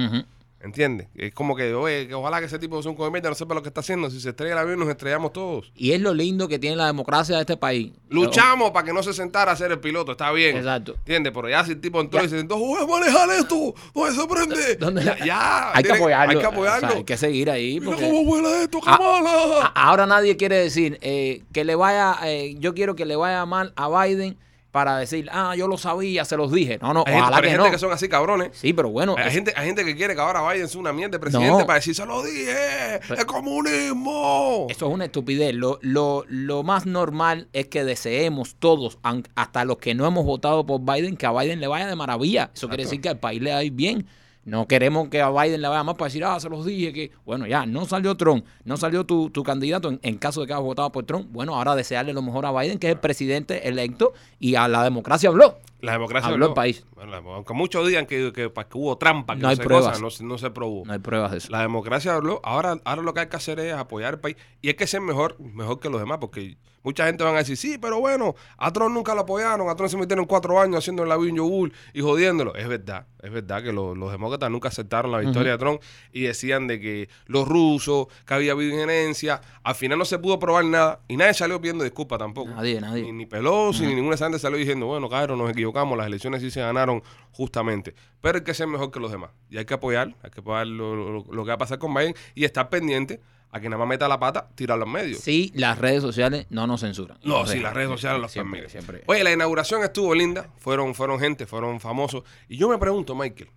¿Entiendes? 0.62 1.08
Es 1.14 1.32
como 1.32 1.56
que, 1.56 1.72
oye, 1.72 2.06
que 2.06 2.12
ojalá 2.14 2.38
que 2.38 2.44
ese 2.44 2.58
tipo 2.58 2.82
sea 2.82 2.90
un 2.90 2.96
comer 2.96 3.22
no 3.22 3.34
sepa 3.34 3.54
lo 3.54 3.62
que 3.62 3.68
está 3.68 3.80
haciendo. 3.80 4.10
Si 4.10 4.20
se 4.20 4.28
estrella 4.28 4.52
el 4.52 4.58
avión, 4.58 4.78
nos 4.78 4.90
estrellamos 4.90 5.32
todos. 5.32 5.72
Y 5.74 5.92
es 5.92 6.00
lo 6.02 6.12
lindo 6.12 6.48
que 6.48 6.58
tiene 6.58 6.76
la 6.76 6.86
democracia 6.86 7.34
de 7.36 7.40
este 7.40 7.56
país. 7.56 7.92
Luchamos 8.10 8.70
para 8.70 8.84
que 8.84 8.92
no 8.92 9.02
se 9.02 9.14
sentara 9.14 9.52
a 9.52 9.56
ser 9.56 9.72
el 9.72 9.80
piloto, 9.80 10.12
está 10.12 10.30
bien. 10.32 10.58
Exacto. 10.58 10.96
¿Entiendes? 10.96 11.32
Pero 11.34 11.48
ya 11.48 11.64
si 11.64 11.72
el 11.72 11.80
tipo 11.80 11.98
entró 12.00 12.20
Ya. 12.20 12.26
y 12.26 12.28
se 12.28 12.36
sentó, 12.38 12.58
voy 12.58 12.82
a 12.82 12.86
manejar 12.86 13.30
esto, 13.30 13.74
se 14.14 14.26
prende. 14.26 14.76
¿Dónde- 14.76 15.02
Ya, 15.02 15.24
ya, 15.24 15.72
Hay 15.74 15.82
que 15.82 15.92
apoyarlo. 15.92 16.32
Hay 16.32 16.38
que 16.38 16.46
O 16.46 16.50
apoyarlo. 16.50 16.88
sea, 16.88 16.96
hay 16.98 17.04
que 17.04 17.16
seguir 17.16 17.50
ahí. 17.50 17.80
Mira 17.80 17.92
Porque 17.92 18.06
cómo 18.06 18.24
vuela 18.24 18.62
esto, 18.62 18.80
Ah, 18.84 18.98
Kamala. 18.98 19.72
a- 19.74 19.88
ahora 19.88 20.04
nadie 20.04 20.36
quiere 20.36 20.56
decir 20.56 20.98
eh, 21.00 21.42
que 21.54 21.64
le 21.64 21.74
vaya, 21.74 22.18
eh, 22.24 22.56
yo 22.58 22.74
quiero 22.74 22.94
que 22.96 23.06
le 23.06 23.16
vaya 23.16 23.46
mal 23.46 23.72
a 23.76 23.88
Biden 24.04 24.36
para 24.70 24.96
decir, 24.98 25.28
ah, 25.32 25.54
yo 25.56 25.66
lo 25.66 25.76
sabía, 25.76 26.24
se 26.24 26.36
los 26.36 26.52
dije. 26.52 26.78
No, 26.80 26.94
no, 26.94 27.00
hay 27.06 27.12
gente, 27.14 27.20
ojalá 27.22 27.36
hay 27.38 27.42
que 27.42 27.48
gente 27.50 27.64
no. 27.64 27.70
que 27.72 27.78
son 27.78 27.92
así 27.92 28.08
cabrones. 28.08 28.50
Sí, 28.52 28.72
pero 28.72 28.88
bueno, 28.90 29.14
Hay 29.18 29.26
es- 29.28 29.34
gente, 29.34 29.52
hay 29.56 29.66
gente 29.66 29.84
que 29.84 29.96
quiere 29.96 30.14
que 30.14 30.20
ahora 30.20 30.48
Biden 30.52 30.68
sea 30.68 30.80
una 30.80 30.92
mierda 30.92 31.12
de 31.12 31.18
presidente 31.18 31.50
No. 31.58 31.66
para 31.66 31.80
decir, 31.80 31.94
se 31.94 32.06
lo 32.06 32.22
dije, 32.22 33.00
Pero- 33.08 33.20
es 33.20 33.24
comunismo. 33.24 34.66
Eso 34.70 34.86
es 34.88 34.94
una 34.94 35.06
estupidez. 35.06 35.54
Lo, 35.54 35.78
lo, 35.82 36.24
lo 36.28 36.62
más 36.62 36.86
normal 36.86 37.48
es 37.52 37.66
que 37.66 37.84
deseemos 37.84 38.54
todos, 38.56 38.98
hasta 39.34 39.64
los 39.64 39.78
que 39.78 39.94
no 39.94 40.06
hemos 40.06 40.24
votado 40.24 40.64
por 40.66 40.80
Biden, 40.80 41.16
que 41.16 41.26
a 41.26 41.32
Biden 41.32 41.60
le 41.60 41.66
vaya 41.66 41.86
de 41.86 41.96
maravilla. 41.96 42.50
Eso 42.54 42.68
quiere 42.68 42.84
decir 42.84 43.00
que 43.00 43.08
al 43.08 43.18
país 43.18 43.40
le 43.42 43.50
va 43.52 43.58
a 43.58 43.64
ir 43.64 43.72
bien. 43.72 44.06
No 44.44 44.66
queremos 44.66 45.08
que 45.08 45.20
a 45.20 45.28
Biden 45.30 45.60
le 45.60 45.68
vaya 45.68 45.84
mal 45.84 45.96
para 45.96 46.06
decir, 46.06 46.24
ah, 46.24 46.40
se 46.40 46.48
los 46.48 46.64
dije 46.64 46.92
que, 46.94 47.10
bueno, 47.26 47.46
ya, 47.46 47.66
no 47.66 47.84
salió 47.84 48.16
Trump, 48.16 48.44
no 48.64 48.76
salió 48.78 49.04
tu, 49.04 49.28
tu 49.30 49.42
candidato 49.42 49.90
en, 49.90 50.00
en 50.02 50.16
caso 50.16 50.40
de 50.40 50.46
que 50.46 50.54
hayas 50.54 50.64
votado 50.64 50.90
por 50.90 51.04
Trump. 51.04 51.28
Bueno, 51.30 51.54
ahora 51.54 51.74
desearle 51.74 52.12
lo 52.14 52.22
mejor 52.22 52.46
a 52.46 52.52
Biden, 52.52 52.78
que 52.78 52.86
es 52.88 52.94
el 52.94 52.98
presidente 53.00 53.68
electo, 53.68 54.14
y 54.38 54.54
a 54.54 54.66
la 54.66 54.82
democracia 54.82 55.28
habló. 55.28 55.58
La 55.82 55.92
democracia 55.92 56.28
Habló 56.28 56.46
no. 56.46 56.50
el 56.50 56.54
país. 56.54 56.84
Bueno, 56.94 57.16
aunque 57.34 57.54
muchos 57.54 57.86
digan 57.86 58.04
que, 58.06 58.32
que, 58.34 58.50
que 58.52 58.78
hubo 58.78 58.98
trampa, 58.98 59.34
que 59.34 59.40
No 59.40 59.44
no, 59.44 59.48
hay 59.50 59.56
sé 59.56 59.62
pruebas. 59.62 59.88
cosa, 59.92 60.00
no, 60.02 60.10
se- 60.10 60.24
no 60.24 60.36
se 60.36 60.50
probó. 60.50 60.84
No 60.84 60.92
hay 60.92 60.98
pruebas 60.98 61.30
de 61.32 61.38
eso. 61.38 61.48
La 61.50 61.60
democracia 61.62 62.14
habló. 62.14 62.40
Ahora, 62.44 62.76
ahora 62.84 63.00
lo 63.02 63.14
que 63.14 63.20
hay 63.20 63.28
que 63.28 63.36
hacer 63.36 63.58
es 63.60 63.72
apoyar 63.72 64.14
el 64.14 64.20
país. 64.20 64.36
Y 64.60 64.68
hay 64.68 64.74
que 64.74 64.86
ser 64.86 65.00
mejor, 65.00 65.38
mejor 65.40 65.80
que 65.80 65.88
los 65.88 65.98
demás, 66.00 66.18
porque 66.20 66.58
mucha 66.82 67.06
gente 67.06 67.22
van 67.24 67.34
a 67.34 67.38
decir, 67.38 67.56
sí, 67.56 67.78
pero 67.78 68.00
bueno, 68.00 68.34
a 68.56 68.72
Trump 68.72 68.94
nunca 68.94 69.14
lo 69.14 69.20
apoyaron, 69.22 69.68
a 69.68 69.74
Trump 69.76 69.90
se 69.90 69.96
metieron 69.96 70.24
cuatro 70.24 70.58
años 70.60 70.78
haciendo 70.78 71.02
el 71.04 71.12
avión 71.12 71.36
yogur 71.36 71.72
y 71.92 72.00
jodiéndolo. 72.00 72.54
Es 72.54 72.68
verdad, 72.68 73.06
es 73.22 73.30
verdad 73.30 73.62
que 73.62 73.72
lo- 73.72 73.94
los 73.94 74.10
demócratas 74.12 74.50
nunca 74.50 74.68
aceptaron 74.68 75.12
la 75.12 75.18
victoria 75.18 75.52
de 75.52 75.58
Trump 75.58 75.80
y 76.12 76.22
decían 76.22 76.66
de 76.66 76.80
que 76.80 77.08
los 77.26 77.46
rusos, 77.46 78.06
que 78.26 78.34
había 78.34 78.52
habido 78.52 78.72
injerencia. 78.72 79.40
Al 79.62 79.74
final 79.74 79.98
no 79.98 80.04
se 80.04 80.18
pudo 80.18 80.38
probar 80.38 80.64
nada 80.64 81.00
y 81.08 81.16
nadie 81.16 81.34
salió 81.34 81.60
pidiendo 81.60 81.84
disculpas 81.84 82.18
tampoco. 82.18 82.50
Nadie, 82.50 82.80
nadie. 82.80 83.02
Ni, 83.02 83.12
ni 83.12 83.26
Pelosi, 83.26 83.86
ni 83.86 83.94
ninguna 83.94 84.16
gente 84.16 84.38
salió 84.38 84.58
diciendo, 84.58 84.86
bueno, 84.86 85.08
Cairo, 85.08 85.36
nos 85.36 85.50
equivocamos, 85.50 85.96
las 85.98 86.06
elecciones 86.06 86.40
sí 86.40 86.50
se 86.50 86.60
ganaron 86.60 87.02
justamente. 87.32 87.94
Pero 88.20 88.38
hay 88.38 88.44
que 88.44 88.54
ser 88.54 88.66
mejor 88.66 88.90
que 88.90 89.00
los 89.00 89.10
demás. 89.10 89.30
Y 89.50 89.58
hay 89.58 89.64
que 89.64 89.74
apoyar, 89.74 90.14
hay 90.22 90.30
que 90.30 90.40
apoyar 90.40 90.66
lo, 90.66 90.94
lo- 90.94 91.24
lo 91.30 91.44
que 91.44 91.48
va 91.48 91.54
a 91.54 91.58
pasar 91.58 91.78
con 91.78 91.92
Biden 91.94 92.14
y 92.34 92.44
estar 92.44 92.68
pendiente 92.68 93.20
a 93.52 93.60
que 93.60 93.68
nada 93.68 93.78
más 93.80 93.88
meta 93.88 94.06
la 94.08 94.18
pata, 94.20 94.48
tirarlo 94.54 94.84
en 94.86 94.92
medio. 94.92 95.18
Sí, 95.18 95.50
las 95.54 95.78
redes 95.78 96.02
sociales 96.02 96.46
no 96.50 96.66
nos 96.66 96.80
censuran. 96.80 97.18
No, 97.24 97.46
sí, 97.46 97.58
las 97.58 97.74
redes 97.74 97.88
sociales 97.90 98.20
los 98.20 98.30
siempre, 98.30 98.60
permiten. 98.60 98.82
siempre. 98.82 99.04
Oye, 99.06 99.24
la 99.24 99.32
inauguración 99.32 99.82
estuvo 99.82 100.14
linda, 100.14 100.50
fueron, 100.58 100.94
fueron 100.94 101.18
gente, 101.18 101.46
fueron 101.46 101.80
famosos. 101.80 102.22
Y 102.48 102.56
yo 102.56 102.68
me 102.68 102.78
pregunto, 102.78 103.14
Michael, 103.14 103.50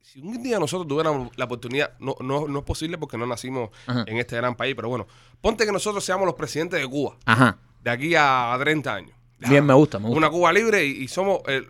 si 0.00 0.20
un 0.20 0.42
día 0.42 0.58
nosotros 0.58 0.86
tuviéramos 0.88 1.36
la 1.36 1.44
oportunidad, 1.46 1.92
no, 1.98 2.14
no, 2.20 2.46
no 2.48 2.58
es 2.60 2.64
posible 2.64 2.96
porque 2.96 3.18
no 3.18 3.26
nacimos 3.26 3.70
Ajá. 3.86 4.04
en 4.06 4.16
este 4.18 4.36
gran 4.36 4.54
país, 4.54 4.74
pero 4.74 4.88
bueno, 4.88 5.06
ponte 5.40 5.66
que 5.66 5.72
nosotros 5.72 6.04
seamos 6.04 6.24
los 6.26 6.34
presidentes 6.34 6.80
de 6.80 6.86
Cuba, 6.86 7.16
Ajá. 7.26 7.58
de 7.82 7.90
aquí 7.90 8.14
a 8.16 8.56
30 8.60 8.94
años. 8.94 9.12
Bien, 9.38 9.64
me 9.66 9.74
gusta, 9.74 9.98
me 9.98 10.06
gusta. 10.06 10.18
Una 10.18 10.30
Cuba 10.30 10.52
libre 10.52 10.84
y, 10.86 11.02
y 11.02 11.08
somos 11.08 11.40
el 11.46 11.68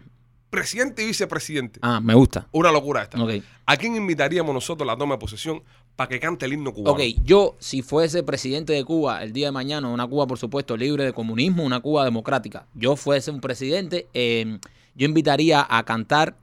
presidente 0.51 1.03
y 1.03 1.07
vicepresidente. 1.07 1.81
Ah, 1.83 2.01
me 2.01 2.15
gusta. 2.15 2.47
Una 2.53 2.71
locura 2.73 3.03
esta. 3.03 3.23
Ok. 3.23 3.43
¿A 3.67 3.77
quién 3.77 3.97
invitaríamos 3.97 4.55
nosotros 4.55 4.89
a 4.89 4.93
la 4.93 4.97
toma 4.99 5.17
de 5.17 5.19
posesión 5.19 5.63
para 5.99 6.09
que 6.11 6.21
cante 6.21 6.47
el 6.47 6.53
himno 6.53 6.73
cubano? 6.73 6.93
Ok, 6.95 7.01
yo 7.25 7.57
si 7.59 7.83
fuese 7.83 8.23
presidente 8.23 8.73
de 8.73 8.85
Cuba 8.85 9.21
el 9.25 9.33
día 9.33 9.47
de 9.49 9.53
mañana, 9.53 9.89
una 9.89 10.07
Cuba 10.07 10.29
por 10.29 10.39
supuesto 10.39 10.77
libre 10.77 11.05
de 11.05 11.13
comunismo, 11.13 11.65
una 11.65 11.81
Cuba 11.81 12.05
democrática, 12.05 12.67
yo 12.75 12.95
fuese 12.95 13.33
un 13.33 13.41
presidente, 13.41 14.07
eh, 14.15 14.61
yo 14.95 15.07
invitaría 15.07 15.67
a 15.69 15.83
cantar 15.85 16.37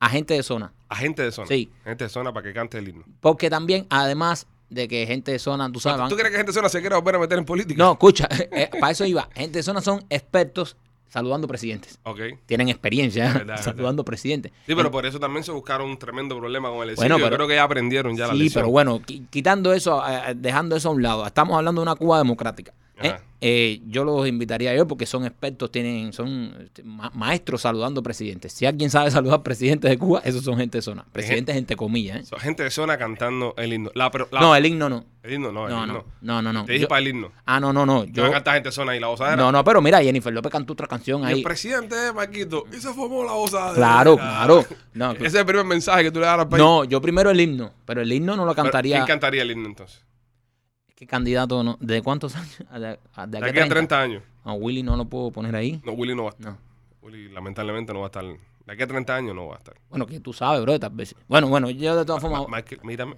a 0.00 0.08
gente 0.08 0.34
de 0.34 0.42
zona. 0.42 0.72
A 0.88 0.96
gente 0.96 1.22
de 1.22 1.30
zona. 1.30 1.46
Sí. 1.46 1.70
Gente 1.84 2.02
de 2.02 2.10
zona 2.10 2.32
para 2.32 2.48
que 2.48 2.52
cante 2.52 2.78
el 2.78 2.88
himno. 2.88 3.04
Porque 3.20 3.48
también, 3.48 3.86
además 3.90 4.48
de 4.70 4.88
que 4.88 5.06
gente 5.06 5.30
de 5.30 5.38
zona, 5.38 5.70
tú 5.70 5.78
sabes... 5.78 6.00
van- 6.00 6.08
¿Tú 6.08 6.16
crees 6.16 6.32
que 6.32 6.36
gente 6.38 6.50
de 6.50 6.54
zona 6.54 6.68
se 6.68 6.80
quiere 6.80 6.96
volver 6.96 7.14
a 7.14 7.18
meter 7.20 7.38
en 7.38 7.44
política? 7.44 7.78
No, 7.80 7.92
escucha, 7.92 8.26
eh, 8.50 8.70
para 8.80 8.90
eso 8.90 9.04
iba. 9.06 9.28
Gente 9.36 9.60
de 9.60 9.62
zona 9.62 9.80
son 9.82 10.04
expertos 10.10 10.76
saludando 11.10 11.46
presidentes. 11.46 11.98
Ok. 12.04 12.20
Tienen 12.46 12.68
experiencia 12.70 13.32
verdad, 13.34 13.60
saludando 13.62 14.04
presidentes. 14.04 14.52
Sí, 14.66 14.74
pero 14.74 14.90
por 14.90 15.04
eso 15.04 15.20
también 15.20 15.44
se 15.44 15.52
buscaron 15.52 15.90
un 15.90 15.98
tremendo 15.98 16.38
problema 16.38 16.70
con 16.70 16.82
el 16.84 16.90
exilio. 16.90 17.02
Bueno, 17.14 17.18
Yo 17.18 17.24
pero- 17.26 17.36
creo 17.36 17.48
que 17.48 17.54
ya 17.56 17.64
aprendieron 17.64 18.16
ya 18.16 18.26
la 18.28 18.34
Sí, 18.34 18.48
pero 18.54 18.68
bueno, 18.70 19.00
qui- 19.00 19.26
quitando 19.28 19.74
eso, 19.74 20.02
eh, 20.08 20.34
dejando 20.34 20.76
eso 20.76 20.88
a 20.88 20.92
un 20.92 21.02
lado, 21.02 21.26
estamos 21.26 21.56
hablando 21.58 21.80
de 21.80 21.82
una 21.82 21.94
Cuba 21.96 22.16
democrática. 22.18 22.72
¿Eh? 23.02 23.14
Eh, 23.42 23.80
yo 23.88 24.04
los 24.04 24.28
invitaría 24.28 24.74
yo 24.76 24.86
porque 24.86 25.06
son 25.06 25.24
expertos, 25.24 25.72
tienen, 25.72 26.12
son 26.12 26.54
este, 26.62 26.82
ma- 26.82 27.10
maestros 27.14 27.62
saludando 27.62 28.02
presidentes. 28.02 28.52
Si 28.52 28.66
alguien 28.66 28.90
sabe 28.90 29.10
saludar 29.10 29.42
presidentes 29.42 29.90
de 29.90 29.96
Cuba, 29.96 30.20
esos 30.26 30.44
son 30.44 30.58
gente 30.58 30.76
de 30.76 30.82
zona. 30.82 31.06
Presidentes 31.10 31.56
entre 31.56 31.74
comillas. 31.74 32.18
¿eh? 32.20 32.26
Son 32.26 32.38
gente 32.38 32.62
de 32.64 32.70
zona 32.70 32.98
cantando 32.98 33.54
el 33.56 33.72
himno. 33.72 33.90
La, 33.94 34.10
pero, 34.10 34.28
la- 34.30 34.40
No, 34.40 34.54
el 34.54 34.66
himno 34.66 34.90
no. 34.90 35.06
el 35.22 35.32
himno 35.32 35.52
no, 35.52 35.68
el 35.68 35.72
No, 35.74 35.84
himno. 35.86 36.04
no, 36.20 36.42
no, 36.42 36.52
no. 36.52 36.64
Te 36.66 36.72
dije 36.72 36.82
Yo- 36.82 36.88
para 36.88 37.00
el 37.00 37.08
himno. 37.08 37.32
ah, 37.46 37.58
no, 37.60 37.72
no, 37.72 37.86
no. 37.86 38.04
Yo 38.04 38.12
Yo, 38.12 38.22
voy 38.24 38.30
a 38.30 38.34
cantar 38.34 38.54
gente 38.56 38.68
de 38.68 38.72
zona 38.74 38.94
y 38.94 39.00
la 39.00 39.06
gozadera. 39.06 39.36
no, 39.36 39.50
no, 39.50 39.64
pero 39.64 39.80
mira, 39.80 40.02
Jennifer 40.02 40.34
López 40.34 40.52
cantó 40.52 40.74
otra 40.74 40.86
canción 40.86 41.22
Y 41.22 41.24
ahí. 41.26 41.38
el 41.38 41.42
presidente 41.42 41.94
de 41.96 42.12
Maquito 42.12 42.64
y 42.70 42.76
se 42.78 42.92
formó 42.92 43.24
la 43.24 43.32
gozadera. 43.32 43.74
Claro, 43.74 44.16
claro. 44.18 44.66
No, 44.92 45.12
Ese 45.12 45.26
es 45.28 45.34
el 45.36 45.46
primer 45.46 45.64
mensaje 45.64 46.02
que 46.02 46.10
tú 46.10 46.20
le 46.20 46.26
das 46.26 46.38
al 46.40 46.46
país. 46.46 46.62
no, 46.62 46.84
yo 46.84 47.00
primero 47.00 47.30
el 47.30 47.40
himno, 47.40 47.72
pero 47.86 48.02
el 48.02 48.12
himno 48.12 48.36
no 48.36 48.44
lo 48.44 48.52
Pero, 48.54 48.64
cantaría. 48.64 48.96
¿Quién 48.96 49.06
cantaría 49.06 49.40
el 49.40 49.50
himno 49.50 49.66
entonces? 49.68 50.04
¿Qué 51.00 51.06
candidato 51.06 51.64
no? 51.64 51.78
¿De 51.80 52.02
cuántos 52.02 52.36
años? 52.36 52.58
¿De, 52.74 52.78
de 52.78 53.40
De 53.40 53.48
aquí 53.48 53.58
a 53.58 53.66
30 53.70 54.02
años. 54.02 54.22
No, 54.44 54.52
Willy 54.56 54.82
no 54.82 54.98
lo 54.98 55.06
puedo 55.06 55.30
poner 55.30 55.56
ahí. 55.56 55.80
No, 55.82 55.92
Willy 55.92 56.14
no 56.14 56.24
va 56.24 56.28
a 56.28 56.32
estar. 56.32 56.52
No. 56.52 56.58
Willy 57.00 57.30
lamentablemente 57.30 57.94
no 57.94 58.00
va 58.00 58.06
a 58.06 58.08
estar. 58.08 58.22
De 58.22 58.72
aquí 58.74 58.82
a 58.82 58.86
30 58.86 59.16
años 59.16 59.34
no 59.34 59.46
va 59.46 59.54
a 59.54 59.58
estar. 59.58 59.74
Bueno, 59.88 60.04
que 60.06 60.20
tú 60.20 60.34
sabes, 60.34 60.60
bro, 60.60 60.78
tal 60.78 60.90
vez. 60.92 61.14
Bueno, 61.26 61.48
bueno, 61.48 61.70
yo 61.70 61.96
de 61.96 62.04
todas 62.04 62.20
formas. 62.20 62.46
Ma- 62.46 62.58
Michael, 62.58 62.82
mírame. 62.84 63.16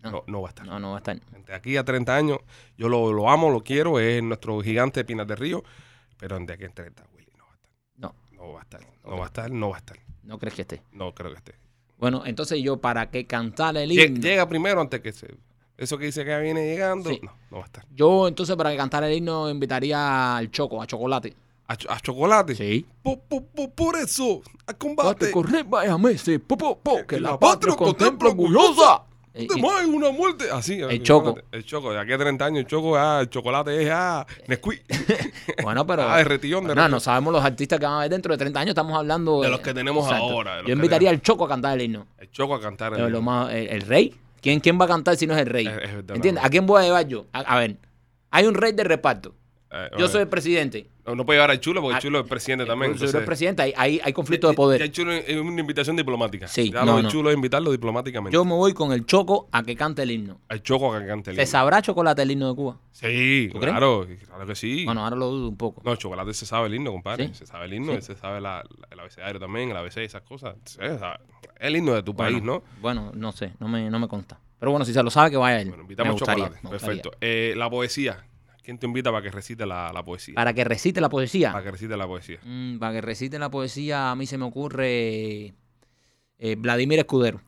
No. 0.00 0.22
No, 0.28 0.42
va 0.42 0.48
a 0.48 0.50
estar. 0.50 0.64
No, 0.64 0.78
no 0.78 0.90
va 0.90 0.94
a 0.94 0.98
estar. 0.98 1.20
De 1.44 1.52
aquí 1.54 1.76
a 1.76 1.82
30 1.84 2.14
años, 2.14 2.38
yo 2.78 2.88
lo, 2.88 3.12
lo 3.12 3.28
amo, 3.28 3.50
lo 3.50 3.64
quiero, 3.64 3.98
es 3.98 4.22
nuestro 4.22 4.60
gigante 4.60 5.00
de 5.00 5.04
Pinas 5.04 5.26
de 5.26 5.34
Río, 5.34 5.64
pero 6.16 6.38
de 6.38 6.52
aquí 6.52 6.64
a 6.66 6.68
30, 6.70 7.04
Willy 7.16 7.32
no 7.36 7.44
va 7.46 7.50
a 7.50 7.54
estar. 7.56 7.72
No. 7.96 8.14
No 8.30 8.52
va 8.52 8.60
a 8.60 8.62
estar. 8.62 8.80
No 9.04 9.16
va 9.16 9.24
a 9.24 9.26
estar, 9.26 9.50
no 9.50 9.70
va 9.70 9.74
a 9.74 9.78
estar. 9.80 9.98
¿No 10.22 10.38
crees 10.38 10.54
que 10.54 10.62
esté? 10.62 10.82
No 10.92 11.12
creo 11.14 11.32
que 11.32 11.38
esté. 11.38 11.54
Bueno, 11.98 12.22
entonces 12.26 12.62
yo, 12.62 12.76
¿para 12.80 13.10
qué 13.10 13.26
cantar 13.26 13.76
el 13.76 13.90
himno? 13.90 14.20
Llega 14.20 14.48
primero 14.48 14.80
antes 14.80 15.00
que 15.00 15.12
se. 15.12 15.34
Eso 15.76 15.98
que 15.98 16.06
dice 16.06 16.24
que 16.24 16.38
viene 16.40 16.64
llegando. 16.66 17.10
Sí. 17.10 17.20
No, 17.22 17.32
no 17.50 17.56
va 17.58 17.62
a 17.64 17.66
estar. 17.66 17.84
Yo, 17.94 18.28
entonces, 18.28 18.54
para 18.56 18.70
que 18.70 18.76
cantar 18.76 19.02
el 19.04 19.12
himno, 19.12 19.50
invitaría 19.50 20.36
al 20.36 20.50
Choco, 20.50 20.80
a 20.80 20.86
Chocolate. 20.86 21.34
A, 21.66 21.72
a 21.94 22.00
chocolate. 22.00 22.54
Sí. 22.54 22.86
Po- 23.02 23.18
po- 23.20 23.42
po- 23.42 23.70
por 23.70 23.96
eso, 23.96 24.42
a 24.66 24.72
Bate, 24.72 24.78
combate. 24.78 25.30
correr, 25.30 25.64
vaya 25.64 25.96
meses, 25.96 26.38
po, 26.46 26.56
po, 26.58 26.78
po, 26.78 27.06
que 27.06 27.18
la 27.18 27.30
la 27.32 27.38
patria 27.38 27.74
contempla 27.74 28.28
orgullosa. 28.28 29.02
Eh, 29.32 29.48
mueve 29.56 29.86
una 29.86 30.10
muerte. 30.12 30.44
Así. 30.52 30.74
El 30.80 31.02
Choco. 31.02 31.36
El 31.50 31.64
choco. 31.64 31.90
De 31.92 31.98
aquí 31.98 32.12
a 32.12 32.18
30 32.18 32.44
años, 32.44 32.58
el 32.60 32.66
choco, 32.66 32.96
ah, 32.96 33.18
el 33.22 33.30
chocolate 33.30 33.82
es 33.82 33.90
ah, 33.92 34.24
Nesquik. 34.46 34.84
Bueno, 35.62 35.84
pero. 35.86 36.02
Ah, 36.08 36.18
de 36.18 36.24
retillón, 36.24 36.64
de 36.64 36.68
no, 36.68 36.74
retillón. 36.74 36.90
no 36.92 37.00
sabemos 37.00 37.32
los 37.32 37.44
artistas 37.44 37.80
que 37.80 37.86
van 37.86 37.94
a 37.96 38.00
ver 38.00 38.10
dentro 38.10 38.32
de 38.32 38.38
30 38.38 38.60
años. 38.60 38.68
Estamos 38.70 38.96
hablando 38.96 39.40
De 39.40 39.48
los 39.48 39.58
que 39.60 39.74
tenemos 39.74 40.06
ahora, 40.12 40.62
Yo 40.64 40.72
invitaría 40.74 41.10
al 41.10 41.20
Choco 41.22 41.46
a 41.46 41.48
cantar 41.48 41.74
el 41.78 41.82
himno. 41.86 42.06
El 42.18 42.30
choco 42.30 42.54
a 42.54 42.60
cantar. 42.60 42.92
Eh, 42.94 43.02
El, 43.06 43.20
más- 43.22 43.50
el, 43.52 43.68
el 43.70 43.80
rey. 43.82 44.14
¿Quién, 44.44 44.60
¿Quién 44.60 44.78
va 44.80 44.84
a 44.84 44.88
cantar 44.88 45.16
si 45.16 45.26
no 45.26 45.34
es 45.34 45.40
el 45.40 45.46
rey? 45.46 45.66
Es- 45.66 45.72
es 45.82 45.94
verdad, 45.94 46.16
¿Entiendes? 46.16 46.44
¿A 46.44 46.50
quién 46.50 46.66
voy 46.66 46.82
a 46.82 46.84
llevar 46.84 47.08
yo? 47.08 47.26
A, 47.32 47.40
a 47.40 47.58
ver, 47.58 47.78
hay 48.30 48.46
un 48.46 48.54
rey 48.54 48.72
de 48.72 48.84
reparto. 48.84 49.34
Eh, 49.76 49.90
Yo 49.98 50.06
soy 50.06 50.20
el 50.22 50.28
presidente. 50.28 50.88
No, 51.04 51.16
no 51.16 51.26
puede 51.26 51.36
llevar 51.38 51.50
al 51.50 51.58
chulo 51.60 51.80
porque 51.82 51.94
Ah, 51.96 51.98
el 51.98 52.02
chulo 52.02 52.20
es 52.20 52.26
presidente 52.28 52.64
también. 52.64 52.92
El 52.92 52.96
entonces- 52.96 53.22
presidente. 53.24 53.62
Hay, 53.62 53.74
hay, 53.76 54.00
hay 54.04 54.12
conflicto 54.12 54.48
de 54.48 54.54
poder. 54.54 54.78
Ya 54.78 54.84
el 54.86 54.92
chulo 54.92 55.12
es 55.12 55.36
una 55.36 55.60
invitación 55.60 55.96
diplomática. 55.96 56.46
Sí, 56.46 56.70
Ya 56.70 56.84
no, 56.84 56.96
lo 56.96 57.02
no. 57.02 57.08
chulo 57.10 57.30
es 57.30 57.34
invitarlo 57.36 57.72
diplomáticamente. 57.72 58.32
Yo 58.32 58.44
me 58.44 58.52
voy 58.52 58.72
con 58.72 58.92
el 58.92 59.04
Choco 59.04 59.48
a 59.50 59.62
que 59.64 59.74
cante 59.74 60.02
el 60.02 60.12
himno. 60.12 60.40
Al 60.48 60.62
choco 60.62 60.94
a 60.94 61.00
que 61.00 61.06
cante 61.08 61.30
el 61.30 61.36
¿Se 61.36 61.42
himno. 61.42 61.50
sabrá 61.50 61.82
chocolate 61.82 62.22
el 62.22 62.30
himno 62.30 62.48
de 62.50 62.54
Cuba? 62.54 62.78
Sí, 62.92 63.50
claro. 63.52 64.06
Claro 64.26 64.46
que 64.46 64.54
sí. 64.54 64.84
Bueno, 64.84 65.02
ahora 65.04 65.16
lo 65.16 65.26
dudo 65.30 65.48
un 65.48 65.56
poco. 65.56 65.82
No, 65.84 65.92
el 65.92 65.98
chocolate 65.98 66.32
se 66.34 66.46
sabe 66.46 66.68
el 66.68 66.74
himno, 66.76 66.92
compadre. 66.92 67.26
¿Sí? 67.28 67.34
Se 67.34 67.46
sabe 67.46 67.66
el 67.66 67.74
himno, 67.74 67.94
Sí. 67.96 68.02
se 68.02 68.14
sabe 68.14 68.40
la, 68.40 68.62
la- 68.78 68.88
el 68.90 69.00
abecedario 69.00 69.40
también, 69.40 69.70
el 69.70 69.76
ABC, 69.76 70.04
esas 70.04 70.22
cosas. 70.22 70.54
Se 70.64 70.98
sabe. 70.98 71.18
El 71.58 71.76
himno 71.76 71.94
de 71.94 72.02
tu 72.02 72.14
país, 72.14 72.42
¿no? 72.42 72.62
Bueno, 72.80 73.10
no 73.14 73.32
sé, 73.32 73.52
no 73.58 73.66
me, 73.68 73.90
no 73.90 73.98
me 73.98 74.06
consta. 74.08 74.38
Pero 74.58 74.70
bueno, 74.70 74.84
si 74.86 74.92
se 74.94 75.02
lo 75.02 75.10
sabe, 75.10 75.32
que 75.32 75.36
vaya 75.36 75.60
él. 75.60 75.68
Bueno, 75.68 75.82
invitamos 75.82 76.10
me 76.10 76.12
gustaría, 76.12 76.44
chocolate. 76.44 76.64
me. 76.64 76.70
Perfecto. 76.70 77.10
Eh, 77.20 77.52
la 77.56 77.68
poesía. 77.68 78.24
¿Quién 78.64 78.78
te 78.78 78.86
invita 78.86 79.10
para 79.12 79.22
que 79.22 79.30
recite 79.30 79.66
la, 79.66 79.92
la 79.92 80.02
poesía? 80.04 80.34
Para 80.34 80.52
que 80.54 80.64
recite 80.64 81.00
la 81.00 81.08
poesía. 81.08 81.52
Para 81.52 81.64
que 81.64 81.70
recite 81.72 81.96
la 81.96 82.06
poesía. 82.06 82.38
Mm, 82.44 82.78
para 82.78 82.92
que 82.94 83.00
recite 83.02 83.38
la 83.38 83.50
poesía, 83.50 84.10
a 84.10 84.16
mí 84.16 84.26
se 84.26 84.38
me 84.38 84.44
ocurre 84.46 85.54
eh, 86.38 86.56
Vladimir 86.58 86.98
Escudero. 86.98 87.40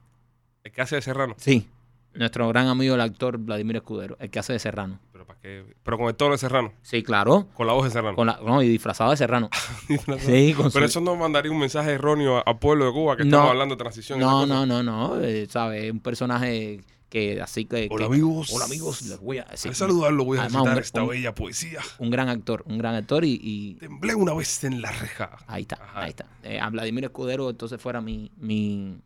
¿El 0.62 0.72
que 0.72 0.82
hace 0.82 0.96
de 0.96 1.02
Serrano? 1.02 1.34
Sí. 1.38 1.68
Nuestro 2.14 2.48
gran 2.48 2.66
amigo, 2.68 2.94
el 2.94 3.00
actor 3.00 3.36
Vladimir 3.38 3.76
Escudero, 3.76 4.16
el 4.20 4.30
que 4.30 4.38
hace 4.38 4.52
de 4.54 4.58
Serrano. 4.58 4.98
¿Pero, 5.12 5.26
para 5.26 5.38
qué? 5.40 5.64
Pero 5.82 5.98
con 5.98 6.08
el 6.08 6.14
tono 6.14 6.32
de 6.32 6.38
Serrano. 6.38 6.72
Sí, 6.82 7.02
claro. 7.02 7.46
Con 7.54 7.66
la 7.66 7.74
voz 7.74 7.84
de 7.84 7.90
Serrano. 7.90 8.16
Con 8.16 8.26
la, 8.26 8.38
no, 8.44 8.62
y 8.62 8.68
disfrazado 8.68 9.10
de 9.10 9.16
Serrano. 9.18 9.50
Sí, 10.20 10.54
con 10.54 10.70
su- 10.70 10.74
Pero 10.74 10.86
eso 10.86 11.00
no 11.00 11.14
mandaría 11.16 11.52
un 11.52 11.58
mensaje 11.58 11.92
erróneo 11.92 12.42
al 12.46 12.58
pueblo 12.58 12.86
de 12.86 12.92
Cuba 12.92 13.16
que 13.16 13.22
estamos 13.24 13.44
No. 13.46 13.50
hablando 13.50 13.74
de 13.74 13.78
transición. 13.78 14.18
No, 14.18 14.30
cosas. 14.30 14.48
no, 14.48 14.66
no, 14.66 14.82
no. 14.82 15.20
eh, 15.20 15.46
¿Sabes? 15.48 15.90
Un 15.92 16.00
personaje 16.00 16.80
que 17.08 17.40
así 17.40 17.64
que. 17.64 17.88
Hola, 17.90 18.06
que- 18.08 18.14
amigos. 18.14 18.50
Hola 18.52 18.64
amigos, 18.64 19.02
les 19.02 19.18
voy 19.20 19.38
a 19.38 19.44
decir. 19.44 19.70
Para 19.70 19.74
saludarlo 19.78 20.24
voy 20.24 20.38
a 20.38 20.44
recitar 20.44 20.78
esta 20.78 21.02
un- 21.02 21.08
bella 21.08 21.34
poesía. 21.34 21.80
Un 21.98 22.10
gran 22.10 22.28
actor, 22.28 22.62
un 22.66 22.78
gran 22.78 22.94
actor 22.94 23.24
y, 23.24 23.38
y 23.42 23.74
Temblé 23.74 24.14
una 24.14 24.34
vez 24.34 24.64
en 24.64 24.82
la 24.82 24.90
reja. 24.92 25.38
ahí 25.46 25.62
está, 25.62 25.76
Ajá. 25.76 26.02
ahí 26.02 26.10
está. 26.10 26.26
Eh, 26.42 26.58
a 26.60 26.68
Vladimir 26.70 27.04
Escudero 27.04 27.48
entonces 27.50 27.80
fuera 27.80 28.00
mi, 28.00 28.30
mi 28.36 28.98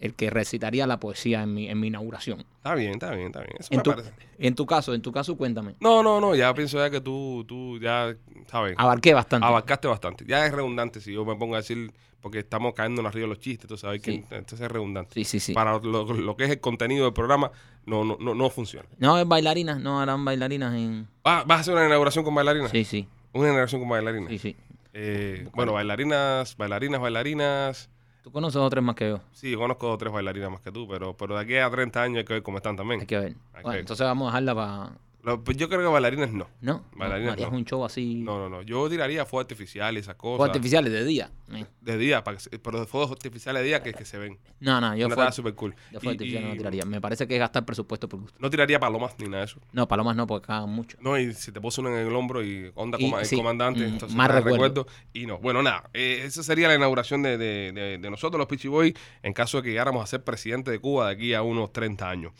el 0.00 0.14
que 0.14 0.30
recitaría 0.30 0.86
la 0.86 0.98
poesía 0.98 1.42
en 1.42 1.54
mi, 1.54 1.68
en 1.68 1.78
mi 1.78 1.86
inauguración. 1.88 2.40
Está 2.56 2.74
bien, 2.74 2.92
está 2.92 3.10
bien, 3.12 3.26
está 3.26 3.40
bien. 3.40 3.52
Eso 3.58 3.68
En 3.70 3.76
me 3.78 3.82
tu, 3.82 3.90
parece. 3.90 4.12
en 4.38 4.54
tu 4.54 4.66
caso, 4.66 4.94
en 4.94 5.02
tu 5.02 5.12
caso, 5.12 5.36
cuéntame. 5.36 5.74
No, 5.80 6.02
no, 6.02 6.20
no. 6.20 6.34
Ya 6.34 6.52
pienso 6.54 6.78
ya 6.78 6.90
que 6.90 7.00
tú, 7.00 7.44
tú 7.46 7.78
ya, 7.78 8.16
¿sabes? 8.50 8.74
Abarqué 8.78 9.12
bastante. 9.14 9.46
Abarcaste 9.46 9.88
bastante. 9.88 10.24
Ya 10.26 10.44
es 10.46 10.52
redundante 10.52 11.00
si 11.00 11.12
yo 11.12 11.24
me 11.26 11.36
pongo 11.36 11.54
a 11.54 11.58
decir, 11.58 11.92
porque 12.22 12.38
estamos 12.40 12.72
cayendo 12.74 13.02
en 13.02 13.06
arriba 13.06 13.24
de 13.24 13.28
los 13.28 13.40
chistes, 13.40 13.68
tú 13.68 13.76
sabes 13.76 14.00
que 14.02 14.24
entonces 14.30 14.60
es 14.60 14.68
redundante. 14.70 15.12
sí, 15.14 15.24
sí, 15.24 15.38
sí. 15.38 15.52
Para 15.52 15.78
lo, 15.78 16.04
lo 16.12 16.36
que 16.36 16.44
es 16.44 16.50
el 16.50 16.60
contenido 16.60 17.04
del 17.04 17.12
programa, 17.14 17.50
no, 17.86 18.02
no, 18.04 18.16
no, 18.18 18.34
no 18.34 18.50
funciona. 18.50 18.88
No, 18.98 19.18
es 19.18 19.28
bailarinas, 19.28 19.80
no 19.80 20.00
harán 20.00 20.24
bailarinas 20.24 20.74
en. 20.74 21.08
Ah, 21.24 21.44
¿Vas 21.46 21.58
a 21.58 21.60
hacer 21.60 21.74
una 21.74 21.86
inauguración 21.86 22.24
con 22.24 22.34
bailarinas? 22.34 22.70
Sí, 22.70 22.84
sí, 22.84 23.06
Una 23.32 23.44
inauguración 23.44 23.80
con 23.82 23.90
bailarinas. 23.90 24.30
sí, 24.30 24.38
sí. 24.38 24.56
Eh, 24.92 25.46
bueno, 25.54 25.72
bailarinas, 25.74 26.56
bailarinas, 26.56 27.00
bailarinas. 27.00 27.90
Tú 28.22 28.30
conoces 28.30 28.60
a 28.60 28.68
tres 28.68 28.84
más 28.84 28.94
que 28.96 29.08
yo. 29.08 29.20
Sí, 29.32 29.54
conozco 29.54 29.86
dos 29.86 29.94
o 29.94 29.98
tres 29.98 30.12
bailarinas 30.12 30.50
más 30.50 30.60
que 30.60 30.70
tú, 30.70 30.86
pero, 30.88 31.16
pero 31.16 31.36
de 31.36 31.40
aquí 31.42 31.56
a 31.56 31.70
30 31.70 32.02
años 32.02 32.18
hay 32.18 32.24
que 32.24 32.34
ver 32.34 32.42
cómo 32.42 32.58
están 32.58 32.76
también. 32.76 33.00
Hay 33.00 33.06
que 33.06 33.18
ver. 33.18 33.28
Hay 33.28 33.34
que 33.34 33.62
Bueno, 33.62 33.70
ver. 33.70 33.80
entonces 33.80 34.04
vamos 34.06 34.26
a 34.26 34.30
dejarla 34.30 34.54
para. 34.54 34.92
Lo- 35.22 35.44
pues 35.44 35.56
yo 35.56 35.68
creo 35.68 35.80
que 35.80 35.86
bailarinas 35.86 36.32
no. 36.32 36.48
¿No? 36.60 36.84
Bailarinas 36.96 37.32
Harías 37.34 37.50
no. 37.50 37.58
un 37.58 37.64
show 37.64 37.84
así. 37.84 38.14
No, 38.22 38.38
no, 38.38 38.48
no. 38.48 38.62
Yo 38.62 38.88
tiraría 38.88 39.26
fuegos 39.26 39.44
artificiales 39.44 40.04
esas 40.04 40.14
cosas. 40.14 40.38
Fuegos 40.38 40.48
artificiales 40.56 40.92
de 40.92 41.04
día. 41.04 41.30
Eh. 41.52 41.66
De 41.80 41.98
día, 41.98 42.24
para 42.24 42.38
que 42.38 42.58
pero 42.58 42.80
de 42.80 42.86
fuegos 42.86 43.10
artificiales 43.10 43.60
de 43.62 43.66
día 43.68 43.82
que, 43.82 43.92
que 43.92 44.04
se 44.04 44.16
ven. 44.18 44.38
No, 44.60 44.80
no, 44.80 44.94
yo 44.96 45.06
Una 45.06 45.14
fuegos 45.14 45.16
tarea 45.16 45.32
súper 45.32 45.54
cool. 45.54 45.74
yo 45.92 46.00
fuegos 46.00 46.12
artificiales 46.14 46.48
no 46.48 46.56
tiraría. 46.56 46.84
Me 46.86 47.00
parece 47.00 47.26
que 47.28 47.34
es 47.34 47.40
gastar 47.40 47.64
presupuesto 47.66 48.08
por 48.08 48.20
gusto. 48.20 48.38
No 48.40 48.48
tiraría 48.48 48.80
palomas 48.80 49.14
ni 49.18 49.26
nada 49.26 49.38
de 49.40 49.44
eso. 49.44 49.60
No, 49.72 49.86
palomas 49.88 50.16
no, 50.16 50.26
porque 50.26 50.46
cagan 50.46 50.70
mucho. 50.70 50.96
No, 51.00 51.18
y 51.18 51.34
si 51.34 51.52
te 51.52 51.60
puso 51.60 51.80
uno 51.82 51.90
en 51.90 52.06
el 52.06 52.14
hombro 52.14 52.42
y 52.42 52.70
onda 52.74 52.96
Y- 53.00 53.10
coma- 53.10 53.22
el 53.22 53.30
comandante, 53.30 53.80
mm, 53.80 53.92
entonces 53.92 54.16
más 54.16 54.30
recuerdo. 54.30 54.86
Y 55.12 55.26
no, 55.26 55.38
bueno, 55.38 55.62
nada, 55.62 55.90
eh, 55.92 56.22
esa 56.24 56.42
sería 56.42 56.68
la 56.68 56.76
inauguración 56.76 57.22
de, 57.22 57.36
de- 57.36 57.72
de- 57.72 57.98
de 57.98 58.10
nosotros, 58.10 58.38
los 58.38 58.46
Pichi 58.46 58.68
Boys, 58.68 58.94
en 59.22 59.32
caso 59.32 59.58
de 59.58 59.64
que 59.64 59.68
llegáramos 59.70 60.02
a 60.02 60.06
ser 60.06 60.24
presidente 60.24 60.70
de 60.70 60.78
Cuba 60.78 61.08
de 61.08 61.12
aquí 61.12 61.34
a 61.34 61.42
unos 61.42 61.72
30 61.72 62.08
años. 62.08 62.32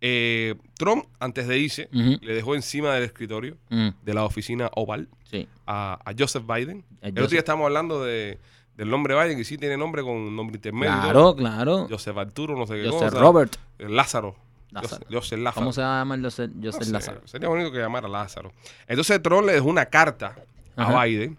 Eh, 0.00 0.54
Trump, 0.76 1.06
antes 1.18 1.48
de 1.48 1.58
irse, 1.58 1.88
le 1.92 2.34
dejó 2.34 2.54
encima 2.54 2.94
del 2.94 3.02
escritorio 3.04 3.56
Mm, 3.68 3.88
de 4.02 4.14
la 4.14 4.24
oficina 4.24 4.70
Oval 4.76 5.08
sí. 5.24 5.48
a, 5.66 5.98
a 6.04 6.12
Joseph 6.16 6.44
Biden. 6.46 6.84
A 7.02 7.06
El 7.06 7.12
otro 7.12 7.22
Joseph. 7.24 7.30
día 7.32 7.38
estábamos 7.40 7.66
hablando 7.66 8.04
de, 8.04 8.38
del 8.76 8.88
nombre 8.90 9.14
Biden, 9.20 9.38
y 9.40 9.44
sí 9.44 9.58
tiene 9.58 9.76
nombre 9.76 10.02
con 10.02 10.34
nombre 10.36 10.56
intermedio. 10.56 10.92
Claro, 11.02 11.34
claro. 11.34 11.86
Joseph 11.90 12.16
Arturo, 12.16 12.56
no 12.56 12.66
sé 12.66 12.74
qué 12.74 12.88
Joseph 12.88 13.10
cosa. 13.10 13.20
Robert. 13.20 13.56
Eh, 13.78 13.88
Lázaro. 13.88 14.36
Lázaro. 14.70 15.04
Joseph, 15.06 15.08
Joseph 15.10 15.38
Lázaro. 15.40 15.60
¿Cómo 15.64 15.72
se 15.72 15.80
llama 15.80 16.14
el 16.14 16.22
Joseph, 16.22 16.50
No 16.54 16.66
Joseph 16.66 16.84
sé, 16.84 16.92
Lázaro? 16.92 17.26
Sería 17.26 17.48
bonito 17.48 17.72
que 17.72 17.78
llamara 17.78 18.06
Lázaro. 18.06 18.52
Entonces 18.86 19.20
Trump 19.22 19.46
le 19.46 19.54
dejó 19.54 19.66
una 19.68 19.86
carta 19.86 20.36
Ajá. 20.76 21.00
a 21.00 21.04
Biden 21.06 21.36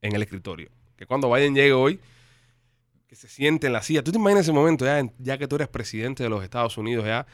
en 0.00 0.14
el 0.14 0.22
escritorio. 0.22 0.70
Que 0.96 1.04
cuando 1.06 1.30
Biden 1.30 1.54
llegue 1.54 1.72
hoy, 1.72 2.00
que 3.08 3.16
se 3.16 3.28
siente 3.28 3.66
en 3.66 3.72
la 3.74 3.82
silla. 3.82 4.02
¿Tú 4.04 4.12
te 4.12 4.18
imaginas 4.18 4.42
ese 4.44 4.52
momento 4.52 4.84
ya, 4.84 5.02
ya 5.18 5.36
que 5.36 5.48
tú 5.48 5.56
eres 5.56 5.68
presidente 5.68 6.22
de 6.22 6.28
los 6.30 6.42
Estados 6.44 6.78
Unidos 6.78 7.04
ya? 7.04 7.26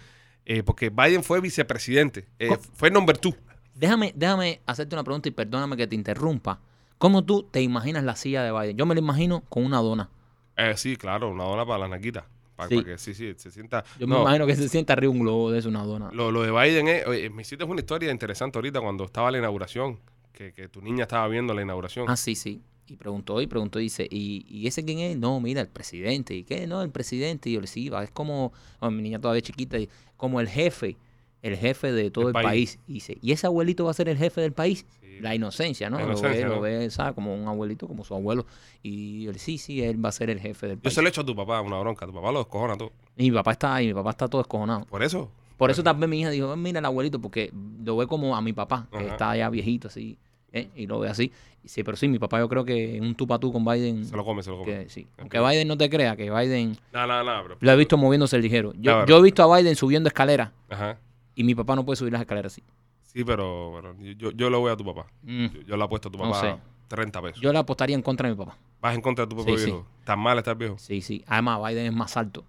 Eh, 0.47 0.63
porque 0.63 0.91
Biden 0.91 1.23
fue 1.25 1.41
vicepresidente. 1.41 2.27
Eh, 2.39 2.57
fue 2.75 2.91
number 2.91 3.19
two. 3.19 3.35
Déjame, 3.75 4.13
déjame 4.17 4.61
hacerte 4.65 4.95
una 4.95 5.05
pregunta 5.05 5.29
y 5.29 5.33
perdóname 5.33 5.77
que 5.77 5.87
te 5.87 5.95
interrumpa. 5.95 6.61
¿Cómo 6.99 7.25
tú 7.25 7.43
te 7.43 7.61
imaginas 7.61 8.05
la 8.05 8.17
silla 8.17 8.43
de 8.43 8.53
Biden? 8.53 8.77
Yo 8.77 8.87
me 8.87 8.95
la 8.95 9.01
imagino 9.01 9.43
con 9.49 9.65
una 9.65 9.79
dona. 9.79 10.09
Eh, 10.57 10.75
sí, 10.77 10.97
claro, 10.97 11.31
una 11.31 11.45
dona 11.45 11.67
para 11.67 11.81
la 11.81 11.89
naquita. 11.89 12.27
Para, 12.55 12.71
Sí. 12.71 12.77
para 12.77 12.87
que 12.93 12.99
sí, 12.99 13.13
sí, 13.13 13.35
se 13.37 13.51
sienta. 13.51 13.85
Yo 13.99 14.07
me 14.07 14.15
No, 14.15 14.23
imagino 14.23 14.47
que 14.47 14.57
se 14.57 14.69
sienta 14.71 14.95
arriba 14.95 15.13
un 15.13 15.19
globo 15.19 15.51
de 15.51 15.59
eso, 15.59 15.69
una 15.69 15.83
dona. 15.85 16.09
Lo, 16.13 16.31
lo 16.33 16.43
de 16.43 16.51
Biden 16.53 16.89
es, 16.89 17.07
oye, 17.07 17.29
me 17.29 17.43
hiciste 17.43 17.65
una 17.65 17.81
historia 17.81 18.11
interesante 18.11 18.57
ahorita 18.57 18.81
cuando 18.81 19.05
estaba 19.05 19.31
la 19.31 19.37
inauguración, 19.39 19.99
que, 20.33 20.55
que 20.55 20.69
tu 20.69 20.81
niña 20.81 21.03
estaba 21.03 21.29
viendo 21.29 21.53
la 21.53 21.61
inauguración. 21.61 22.07
Ah, 22.09 22.17
sí, 22.17 22.35
sí. 22.35 22.63
Y 22.89 22.97
preguntó 22.97 23.41
y 23.41 23.47
preguntó 23.47 23.81
y 23.81 23.85
dice, 23.85 24.07
¿y, 24.11 24.45
¿y 24.49 24.67
ese 24.67 24.85
quién 24.85 24.99
es? 25.01 25.17
No, 25.17 25.41
mira, 25.41 25.61
el 25.61 25.69
presidente. 25.69 26.35
¿Y 26.35 26.45
qué? 26.45 26.67
No, 26.67 26.83
el 26.83 26.91
presidente. 26.91 27.51
Y 27.51 27.55
yo 27.55 27.61
le 27.61 27.67
"Sí, 27.67 27.89
va, 27.89 28.05
es 28.05 28.11
como, 28.11 28.53
oh, 28.81 28.91
mi 28.91 29.03
niña 29.03 29.21
todavía 29.21 29.43
chiquita, 29.43 29.77
como 30.17 30.41
el 30.41 30.49
jefe, 30.49 30.97
el 31.43 31.57
jefe 31.57 31.93
de 31.93 32.11
todo 32.11 32.29
el 32.29 32.33
país. 32.33 32.47
país. 32.77 32.79
Y 32.87 32.93
dice, 32.95 33.19
¿y 33.21 33.33
ese 33.33 33.47
abuelito 33.47 33.85
va 33.85 33.91
a 33.91 33.95
ser 33.95 34.09
el 34.09 34.17
jefe 34.19 34.41
del 34.41 34.53
país? 34.53 34.87
Sí. 35.01 35.19
La 35.21 35.35
inocencia, 35.35 35.89
¿no? 35.91 35.99
La 35.99 36.07
lo 36.07 36.21
ve, 36.21 36.43
¿no? 36.43 36.49
lo 36.57 36.61
ve, 36.61 36.91
¿sabes? 36.91 37.15
Como 37.15 37.35
un 37.35 37.49
abuelito, 37.49 37.89
como 37.89 38.05
su 38.05 38.15
abuelo. 38.15 38.47
Y 38.83 39.25
yo 39.25 39.33
le 39.33 39.39
sí, 39.39 39.59
sí, 39.59 39.83
él 39.83 40.05
va 40.05 40.11
a 40.11 40.13
ser 40.13 40.31
el 40.31 40.39
jefe 40.41 40.69
del 40.69 40.77
Yo 40.77 40.83
país. 40.83 40.95
se 40.95 41.03
lo 41.03 41.09
he 41.09 41.11
hecho 41.11 41.23
a 41.23 41.27
tu 41.27 41.35
papá, 41.35 41.61
una 41.63 41.79
bronca. 41.81 42.07
Tu 42.07 42.13
papá 42.13 42.31
lo 42.33 42.39
descojona 42.41 42.77
todo. 42.77 42.93
Y 43.17 43.31
mi 43.31 43.37
papá 43.37 43.53
está 43.53 43.75
ahí, 43.75 43.87
mi 43.89 43.95
papá 43.95 44.11
está 44.11 44.29
todo 44.29 44.41
escojonado. 44.43 44.85
Por 44.87 45.03
eso. 45.03 45.31
Por 45.57 45.71
eso 45.71 45.83
también 45.83 46.11
mi 46.11 46.21
hija 46.21 46.29
dijo, 46.31 46.53
"Ah, 46.53 46.57
mira 46.57 46.79
el 46.81 46.85
abuelito, 46.85 47.19
porque 47.21 47.51
lo 47.83 47.97
ve 47.97 48.07
como 48.07 48.37
a 48.37 48.43
mi 48.43 48.53
papá, 48.53 48.87
que 48.93 48.99
Ajá. 48.99 49.07
está 49.09 49.37
ya 49.39 49.49
viejito 49.49 49.89
así, 49.89 50.19
¿eh? 50.57 50.69
y 50.77 50.87
lo 50.87 50.99
ve 51.01 51.09
así. 51.09 51.31
Sí, 51.65 51.83
pero 51.83 51.97
sí, 51.97 52.07
mi 52.07 52.19
papá 52.21 52.39
yo 52.39 52.49
creo 52.49 52.65
que 52.65 52.99
un 53.01 53.15
tú 53.17 53.27
pa' 53.27 53.39
tú 53.41 53.53
con 53.53 53.65
Biden, 53.65 54.05
Se 54.05 54.17
lo 54.17 54.25
come, 54.25 54.43
se 54.43 54.51
lo 54.51 54.59
come. 54.59 54.85
que 54.85 54.89
sí. 54.89 55.07
Aunque 55.19 55.41
Biden 55.41 55.67
no 55.67 55.77
te 55.77 55.91
crea, 55.91 56.15
que 56.17 56.31
Biden, 56.31 56.77
No, 56.93 57.07
no, 57.09 57.25
no, 57.25 57.45
bro. 57.45 57.57
lo 57.59 57.73
he 57.73 57.77
visto 57.77 57.97
moviéndose 57.97 58.39
ligero. 58.39 58.73
Yo, 58.79 59.05
yo 59.07 59.19
he 59.19 59.23
visto 59.23 59.43
a 59.43 59.57
Biden 59.57 59.75
subiendo 59.75 60.09
escaleras 60.09 60.53
Ajá. 60.71 60.99
y 61.35 61.43
mi 61.43 61.55
papá 61.57 61.75
no 61.75 61.85
puede 61.85 61.97
subir 61.97 62.13
las 62.13 62.21
escaleras 62.23 62.53
así. 62.53 62.63
Sí, 63.03 63.25
pero, 63.25 63.73
pero 63.75 63.97
yo, 64.17 64.31
yo 64.31 64.49
lo 64.51 64.61
voy 64.61 64.71
a 64.71 64.77
tu 64.77 64.85
papá. 64.85 65.07
Mm. 65.23 65.47
Yo, 65.47 65.61
yo 65.63 65.77
le 65.77 65.83
apuesto 65.85 66.09
a 66.09 66.13
tu 66.13 66.19
No 66.19 66.31
papá 66.31 66.41
sé. 66.41 66.57
30 66.89 67.23
pesos. 67.23 67.41
Yo 67.41 67.53
le 67.53 67.59
apostaría 67.59 67.97
en 67.97 68.03
contra 68.03 68.29
de 68.29 68.35
mi 68.37 68.39
papá. 68.39 68.57
Vas 68.81 68.95
en 68.95 69.01
contra 69.01 69.25
de 69.25 69.31
tu 69.31 69.35
propio 69.37 69.57
Sí, 69.57 69.65
sí. 69.65 69.71
viejo. 69.73 69.87
Tan 70.05 70.21
mal 70.21 70.39
está 70.39 70.53
el 70.53 70.59
viejo. 70.59 70.77
Sí, 70.79 71.01
sí. 71.03 71.25
Además, 71.27 71.61
Biden 71.67 71.87
es 71.87 71.93
más 71.93 72.17
alto. 72.17 72.45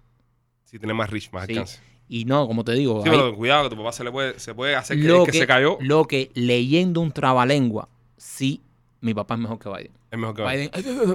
Sí, 0.64 0.78
tiene 0.78 0.94
más 0.94 1.10
rich, 1.10 1.32
más 1.32 1.46
Sí. 1.46 1.52
alcance. 1.54 1.80
Y 2.08 2.24
no, 2.24 2.46
como 2.46 2.62
te 2.64 2.72
digo, 2.72 3.02
Sí, 3.02 3.08
ahí- 3.08 3.16
pero 3.16 3.34
cuidado 3.34 3.64
que 3.64 3.70
tu 3.70 3.76
papá 3.82 3.90
se 3.92 4.04
le 4.04 4.12
puede, 4.12 4.38
se 4.38 4.54
puede 4.54 4.76
hacer 4.76 4.96
que, 5.00 5.08
lo, 5.08 5.24
que 5.24 5.32
que, 5.32 5.38
se 5.40 5.46
cayó. 5.46 5.76
lo 5.80 6.04
que 6.06 6.30
leyendo 6.34 7.00
un 7.00 7.10
trabalengua, 7.12 7.88
sí, 8.18 8.60
mi 9.00 9.14
papá 9.14 9.34
es 9.34 9.40
mejor 9.40 9.58
que 9.58 9.68
Biden. 9.68 9.92
Es 10.10 10.18
mejor 10.18 10.34
que 10.34 10.42
Biden, 10.42 10.70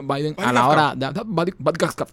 Biden 0.08 0.36
a 0.40 0.44
Biden 0.44 0.54
la 0.54 0.68
hora 0.68 0.96
de, 0.96 1.12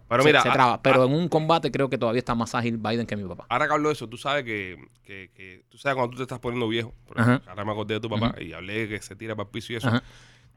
Pero 0.09 0.23
se- 0.23 0.29
mira, 0.29 0.43
se 0.43 0.49
a- 0.49 0.53
traba. 0.53 0.73
a- 0.75 0.83
pero 0.83 1.05
en 1.05 1.13
un 1.13 1.29
combate 1.29 1.71
creo 1.71 1.89
que 1.89 1.97
todavía 1.99 2.19
está 2.19 2.35
más 2.35 2.55
ágil 2.55 2.77
Biden 2.79 3.07
que 3.07 3.17
mi 3.17 3.25
papá. 3.29 3.47
Ahora 3.49 3.67
que 3.69 3.75
hablo 3.75 3.89
de 3.89 3.95
eso, 3.95 4.09
tú 4.09 4.17
sabes 4.17 4.45
que, 4.45 4.77
que, 5.05 5.31
que- 5.35 5.65
tú 5.69 5.79
sabes 5.79 5.95
cuando 5.97 6.11
tú 6.11 6.17
te 6.19 6.23
estás 6.25 6.39
poniendo 6.41 6.67
viejo. 6.69 6.93
ejemplo, 7.17 7.51
ahora 7.51 7.65
me 7.65 7.73
acordé 7.73 7.95
de 7.95 8.01
tu 8.01 8.09
papá 8.11 8.35
y 8.41 8.53
hablé 8.53 8.89
que 8.89 9.01
se 9.01 9.15
tira 9.15 9.37
para 9.37 9.47
el 9.47 9.51
piso 9.53 9.73
y 9.73 9.77
eso. 9.77 9.89
Ajá. 9.89 10.03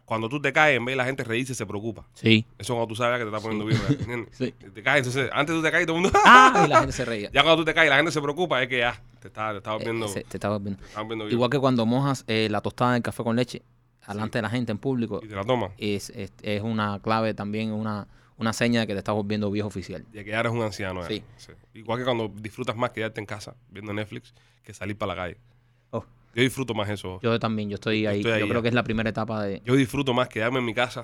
Cuando 0.06 0.28
tú 0.28 0.42
te 0.42 0.52
caes, 0.52 0.76
en 0.78 0.84
vez 0.84 0.94
de 0.94 0.98
la 0.98 1.06
gente 1.06 1.24
reírse, 1.24 1.56
se 1.56 1.66
preocupa. 1.66 2.06
Sí. 2.14 2.46
Eso 2.58 2.74
cuando 2.74 2.88
tú 2.90 2.96
sabes 2.96 3.20
que 3.20 3.24
te 3.26 3.30
está 3.30 3.40
poniendo 3.42 3.66
viejo. 3.66 3.84
¿eh? 3.90 3.96
¿entiendes? 3.98 4.30
Sí. 4.38 4.52
Te 4.74 4.84
caes, 4.84 5.08
entonces, 5.08 5.30
antes 5.34 5.56
tú 5.56 5.62
te 5.62 5.72
caes, 5.72 5.86
todo 5.86 5.96
el 5.98 6.02
mundo. 6.04 6.20
Ah, 6.26 6.64
y 6.66 6.70
la 6.70 6.80
gente 6.80 6.92
se 6.92 7.06
reía. 7.06 7.30
ya 7.32 7.42
cuando 7.42 7.62
tú 7.62 7.66
te 7.66 7.74
caes 7.74 7.88
y 7.88 7.90
la 7.90 7.96
gente 7.98 8.12
se 8.12 8.22
preocupa, 8.22 8.62
es 8.62 8.68
que 8.68 8.80
ya 8.80 9.02
te 9.22 9.30
está, 9.30 9.52
te 9.52 9.58
está 9.60 9.72
volviendo, 9.74 10.06
Eh, 10.08 10.10
se- 10.10 10.24
te 10.26 10.38
está 10.38 10.50
volviendo. 10.50 10.82
Igual 11.30 11.50
que 11.50 11.60
cuando 11.60 11.86
mojas 11.86 12.26
eh, 12.28 12.48
la 12.52 12.60
tostada 12.62 12.94
del 12.94 13.02
café 13.02 13.24
con 13.24 13.36
leche 13.38 13.62
delante 14.08 14.38
de 14.38 14.42
la 14.42 14.50
gente 14.50 14.72
en 14.72 14.78
público, 14.78 15.20
Y 15.24 15.28
te 15.28 15.36
la 15.36 15.44
tomas. 15.44 15.72
es, 15.78 16.10
es, 16.10 16.34
es 16.42 16.62
una 16.62 17.00
clave 17.00 17.34
también, 17.34 17.72
una, 17.72 18.08
una 18.38 18.54
seña 18.54 18.82
de 18.82 18.88
que 18.88 18.94
te 18.94 19.00
estás 19.00 19.16
volviendo 19.16 19.50
viejo 19.50 19.68
oficial. 19.68 20.06
De 20.12 20.24
que 20.26 20.32
ya 20.32 20.40
eres 20.40 20.52
un 20.52 20.62
anciano. 20.62 21.02
ya. 21.02 21.08
Sí. 21.08 21.24
Igual 21.74 22.00
que 22.00 22.06
cuando 22.06 22.28
disfrutas 22.28 22.76
más 22.76 22.92
quedarte 22.92 23.20
en 23.20 23.26
casa 23.26 23.56
viendo 23.70 23.94
Netflix 23.94 24.34
que 24.64 24.74
salir 24.74 24.98
para 24.98 25.16
la 25.16 25.22
calle. 25.22 25.38
Oh. 25.92 26.04
Yo 26.36 26.42
disfruto 26.42 26.74
más 26.74 26.90
eso. 26.90 27.20
Yo 27.22 27.38
también, 27.40 27.70
yo 27.70 27.76
estoy 27.76 28.06
ahí. 28.06 28.18
estoy 28.18 28.32
ahí 28.34 28.40
yo 28.40 28.48
creo 28.48 28.62
que 28.62 28.70
es 28.70 28.74
la 28.74 28.84
primera 28.84 29.10
etapa 29.10 29.44
de... 29.44 29.62
Yo 29.66 29.76
disfruto 29.76 30.14
más 30.14 30.28
quedarme 30.30 30.60
en 30.60 30.66
mi 30.66 30.74
casa 30.74 31.04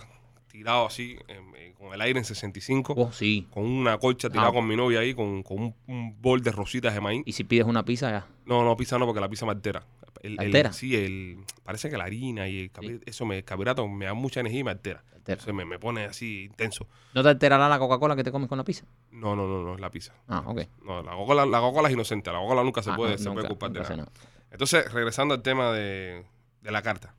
tirado 0.49 0.85
así, 0.87 1.17
en- 1.27 1.73
con 1.73 1.93
el 1.93 2.01
aire 2.01 2.19
en 2.19 2.25
65, 2.25 2.93
Oh, 2.97 3.11
sí. 3.13 3.47
con 3.51 3.63
una 3.65 3.97
colcha 3.97 4.29
tirada 4.29 4.49
Ah. 4.49 4.53
con 4.53 4.67
mi 4.67 4.75
novia 4.75 4.99
ahí, 4.99 5.13
con, 5.13 5.43
con 5.43 5.61
un, 5.61 5.75
un 5.87 6.21
bol 6.21 6.41
de 6.41 6.51
rositas 6.51 6.93
de 6.93 6.99
maíz. 7.01 7.23
Y 7.25 7.31
si 7.33 7.43
pides 7.45 7.65
una 7.65 7.85
pizza, 7.85 8.11
ya. 8.11 8.27
No, 8.45 8.63
no, 8.65 8.75
pizza 8.75 8.97
no, 8.99 9.05
porque 9.05 9.21
la 9.21 9.29
pizza 9.29 9.45
me 9.45 9.51
altera. 9.53 9.85
El, 10.21 10.35
¿La 10.35 10.43
el- 10.43 10.47
altera? 10.49 10.73
sí, 10.73 10.95
el, 10.95 11.37
parece 11.63 11.89
que 11.89 11.97
la 11.97 12.03
harina 12.03 12.49
y 12.49 12.59
el 12.63 12.73
carbi- 12.73 13.01
eso 13.05 13.25
me, 13.25 13.37
el 13.37 13.43
carbohidrato 13.45 13.87
me 13.87 14.05
da 14.05 14.13
mucha 14.13 14.41
energía 14.41 14.59
y 14.59 14.63
me 14.65 14.71
altera. 14.71 14.99
altera. 15.15 15.33
Entonces 15.35 15.53
me, 15.53 15.63
me 15.63 15.79
pone 15.79 16.03
así 16.05 16.43
intenso. 16.45 16.87
¿No 17.13 17.23
te 17.23 17.29
alterará 17.29 17.69
la 17.69 17.79
Coca-Cola 17.79 18.15
que 18.17 18.23
te 18.25 18.31
comes 18.31 18.49
con 18.49 18.57
la 18.57 18.63
pizza? 18.65 18.85
No, 19.11 19.35
no, 19.35 19.47
no, 19.47 19.63
no 19.63 19.75
es 19.75 19.79
la 19.79 19.89
pizza. 19.91 20.13
Ah, 20.27 20.43
ok. 20.45 20.61
No, 20.83 21.01
la 21.03 21.11
Coca-Cola 21.11 21.45
la 21.45 21.59
Coca-Cola 21.61 21.87
es 21.87 21.93
inocente. 21.93 22.31
La 22.31 22.39
Coca-Cola 22.39 22.63
nunca 22.63 22.81
se 22.83 22.89
Ah, 22.91 22.95
puede, 22.97 23.11
no, 23.13 23.17
se 23.19 23.31
puede 23.31 23.47
culpar 23.47 23.71
de 23.71 23.79
nada. 23.81 24.11
Entonces, 24.51 24.91
regresando 24.91 25.35
al 25.35 25.41
tema 25.41 25.71
de, 25.71 26.25
de 26.61 26.71
la 26.71 26.81
carta. 26.81 27.13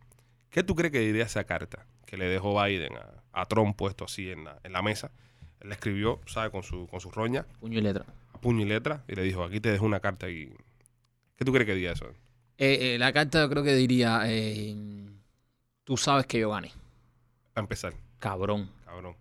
¿Qué 0.50 0.62
tú 0.64 0.74
crees 0.74 0.90
que 0.92 0.98
diría 0.98 1.22
esa 1.24 1.44
carta 1.44 1.86
que 2.10 2.16
le 2.16 2.26
dejó 2.26 2.60
Biden 2.62 2.92
a, 2.96 3.40
a 3.40 3.46
Trump 3.46 3.76
puesto 3.76 4.04
así 4.04 4.30
en 4.30 4.44
la, 4.44 4.58
en 4.64 4.72
la 4.72 4.82
mesa? 4.82 5.10
Él 5.60 5.68
la 5.68 5.74
escribió, 5.76 6.20
¿sabes? 6.26 6.50
Con 6.50 6.62
su, 6.62 6.86
con 6.88 7.00
su 7.00 7.10
roña, 7.10 7.46
Puño 7.60 7.78
y 7.78 7.82
letra. 7.82 8.04
a 8.32 8.40
puño 8.40 8.62
y 8.62 8.68
letra, 8.68 9.04
y 9.08 9.14
le 9.14 9.22
dijo, 9.22 9.44
aquí 9.44 9.60
te 9.60 9.70
dejo 9.70 9.84
una 9.84 10.00
carta 10.00 10.28
y... 10.28 10.52
¿Qué 11.36 11.44
tú 11.44 11.52
crees 11.52 11.66
que 11.66 11.74
diría 11.74 11.92
eso? 11.92 12.06
Eh, 12.58 12.94
eh, 12.94 12.98
la 12.98 13.12
carta 13.12 13.40
yo 13.42 13.48
creo 13.48 13.62
que 13.62 13.74
diría, 13.74 14.22
eh, 14.26 14.74
tú 15.84 15.96
sabes 15.96 16.26
que 16.26 16.38
yo 16.40 16.50
gané. 16.50 16.72
Para 17.52 17.62
empezar, 17.64 17.94
Cabrón. 18.18 18.70
cabrón. 18.84 19.16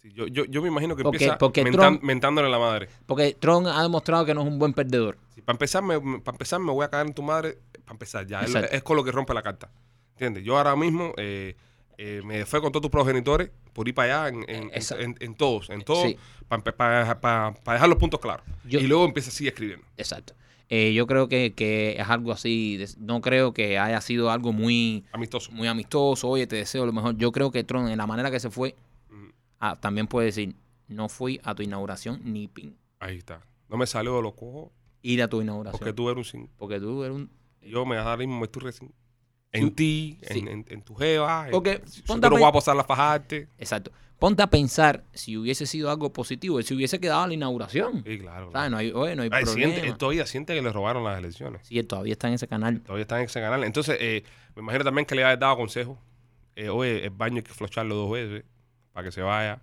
Sí, 0.00 0.12
yo, 0.12 0.26
yo, 0.28 0.44
yo 0.44 0.62
me 0.62 0.68
imagino 0.68 0.94
que 0.94 1.02
Porque- 1.02 1.16
empieza 1.16 1.38
porque 1.38 1.64
mentan- 1.64 1.72
Trump- 1.98 2.02
mentándole 2.02 2.48
la 2.48 2.58
madre. 2.58 2.88
Porque 3.06 3.34
Trump 3.38 3.66
ha 3.66 3.82
demostrado 3.82 4.24
que 4.24 4.32
no 4.34 4.42
es 4.42 4.46
un 4.46 4.58
buen 4.58 4.72
perdedor. 4.72 5.18
Sí, 5.34 5.42
para, 5.42 5.54
empezar, 5.54 5.82
me, 5.82 5.98
para 6.20 6.34
empezar, 6.36 6.60
me 6.60 6.70
voy 6.70 6.84
a 6.84 6.88
caer 6.88 7.06
en 7.08 7.14
tu 7.14 7.22
madre. 7.22 7.58
Para 7.84 7.92
empezar, 7.94 8.26
ya. 8.26 8.42
Es, 8.42 8.82
con 8.82 8.96
lo 8.96 9.02
que 9.04 9.10
rompe 9.10 9.34
la 9.34 9.42
carta. 9.42 9.70
¿Entiendes? 10.12 10.44
Yo 10.44 10.56
ahora 10.56 10.76
mismo 10.76 11.12
eh, 11.16 11.56
eh, 11.98 12.22
me 12.24 12.46
fue 12.46 12.60
con 12.62 12.72
todos 12.72 12.82
tus 12.82 12.90
progenitores 12.90 13.50
por 13.74 13.86
ir 13.88 13.94
para 13.94 14.24
allá 14.26 14.34
en, 14.36 14.44
en- 14.48 14.68
Exacto. 14.72 15.04
en- 15.04 15.16
en 15.20 15.34
todos, 15.34 15.68
en 15.70 15.82
todos, 15.82 16.08
Sí. 16.08 16.16
para 16.48 17.54
dejar 17.72 17.88
los 17.88 17.98
puntos 17.98 18.20
claros. 18.20 18.44
Yo- 18.64 18.80
y 18.80 18.86
luego 18.86 19.04
empieza 19.04 19.28
así 19.30 19.46
escribiendo. 19.46 19.84
Exacto. 19.96 20.34
Eh, 20.70 20.92
yo 20.92 21.06
creo 21.06 21.28
que, 21.28 21.54
que 21.54 21.96
es 21.98 22.08
algo 22.08 22.30
así, 22.32 22.76
de- 22.76 22.88
no 22.98 23.20
creo 23.20 23.52
que 23.52 23.78
haya 23.78 24.00
sido 24.00 24.30
algo 24.30 24.52
muy, 24.52 25.04
Amistoso. 25.12 25.50
muy 25.52 25.66
amistoso, 25.66 26.28
oye, 26.28 26.46
te 26.46 26.56
deseo 26.56 26.84
lo 26.86 26.92
mejor. 26.92 27.16
Yo 27.16 27.32
creo 27.32 27.50
que 27.50 27.64
Trump, 27.64 27.88
en 27.88 27.96
la 27.98 28.06
manera 28.06 28.30
que 28.30 28.38
se 28.38 28.50
fue, 28.50 28.74
ah, 29.60 29.76
también 29.80 30.06
puede 30.06 30.26
decir, 30.26 30.54
no 30.88 31.08
fui 31.08 31.40
a 31.42 31.54
tu 31.54 31.62
inauguración 31.62 32.20
ni 32.24 32.48
pin. 32.48 32.76
Ahí 33.00 33.16
está. 33.18 33.40
No 33.68 33.76
me 33.76 33.86
salió 33.86 34.16
de 34.16 34.22
los 34.22 34.34
cojos 34.34 34.70
Ir 35.02 35.22
a 35.22 35.28
tu 35.28 35.40
inauguración. 35.40 35.78
porque 35.78 35.92
tú 35.94 36.08
eres 36.10 36.18
un 36.18 36.24
sin. 36.24 36.48
Porque 36.58 36.78
tú 36.80 37.02
eres 37.04 37.16
un... 37.16 37.30
Yo 37.62 37.84
me 37.86 37.96
ahora 37.96 38.16
mismo 38.16 38.38
me 38.38 38.44
estoy 38.44 38.62
recién. 38.62 38.92
En 39.52 39.74
ti, 39.74 40.18
Sí. 40.22 40.40
en, 40.40 40.48
en- 40.48 40.66
en 40.68 40.82
tu 40.82 40.94
jeva. 40.94 41.46
en- 41.46 41.52
Porque, 41.52 41.80
si 41.86 42.02
tú 42.02 42.16
no 42.16 42.44
a 42.46 42.48
a 42.48 42.52
pasar 42.52 42.76
la 42.76 42.84
fajarte. 42.84 43.48
Exacto. 43.58 43.90
Ponte 44.18 44.42
a 44.42 44.48
pensar 44.48 45.04
si 45.12 45.36
hubiese 45.36 45.64
sido 45.64 45.90
algo 45.90 46.12
positivo, 46.12 46.60
se 46.62 46.74
hubiese 46.74 46.98
quedado 46.98 47.22
a 47.22 47.26
la 47.28 47.34
inauguración. 47.34 48.02
Sí, 48.04 48.18
claro. 48.18 48.50
¿Sabes? 48.52 48.70
No 48.70 48.76
hay, 48.76 48.90
oye, 48.90 49.14
no 49.14 49.22
hay 49.22 49.30
Ay, 49.32 49.44
problema. 49.44 49.72
siente- 49.72 49.88
él 49.88 49.96
todavía 49.96 50.26
siente 50.26 50.54
que 50.54 50.60
le 50.62 50.72
robaron 50.72 51.04
las 51.04 51.18
elecciones. 51.18 51.60
Sí, 51.66 51.78
él 51.78 51.86
todavía 51.86 52.12
está 52.14 52.26
en 52.28 52.34
ese 52.34 52.48
canal. 52.48 52.80
Todavía 52.80 53.02
está 53.02 53.18
en 53.18 53.26
ese 53.26 53.40
canal. 53.40 53.62
Entonces, 53.62 53.96
eh, 54.00 54.24
me 54.56 54.62
imagino 54.62 54.84
también 54.84 55.06
que 55.06 55.14
le 55.14 55.22
había 55.24 55.36
dado 55.36 55.56
consejos. 55.56 55.96
Eh, 56.56 56.68
oye, 56.68 57.04
el 57.04 57.10
baño 57.10 57.36
hay 57.36 57.42
que 57.42 57.52
flocharlo 57.54 57.94
dos 57.94 58.10
veces 58.10 58.44
para 58.92 59.04
que 59.06 59.12
se 59.12 59.22
vaya. 59.22 59.62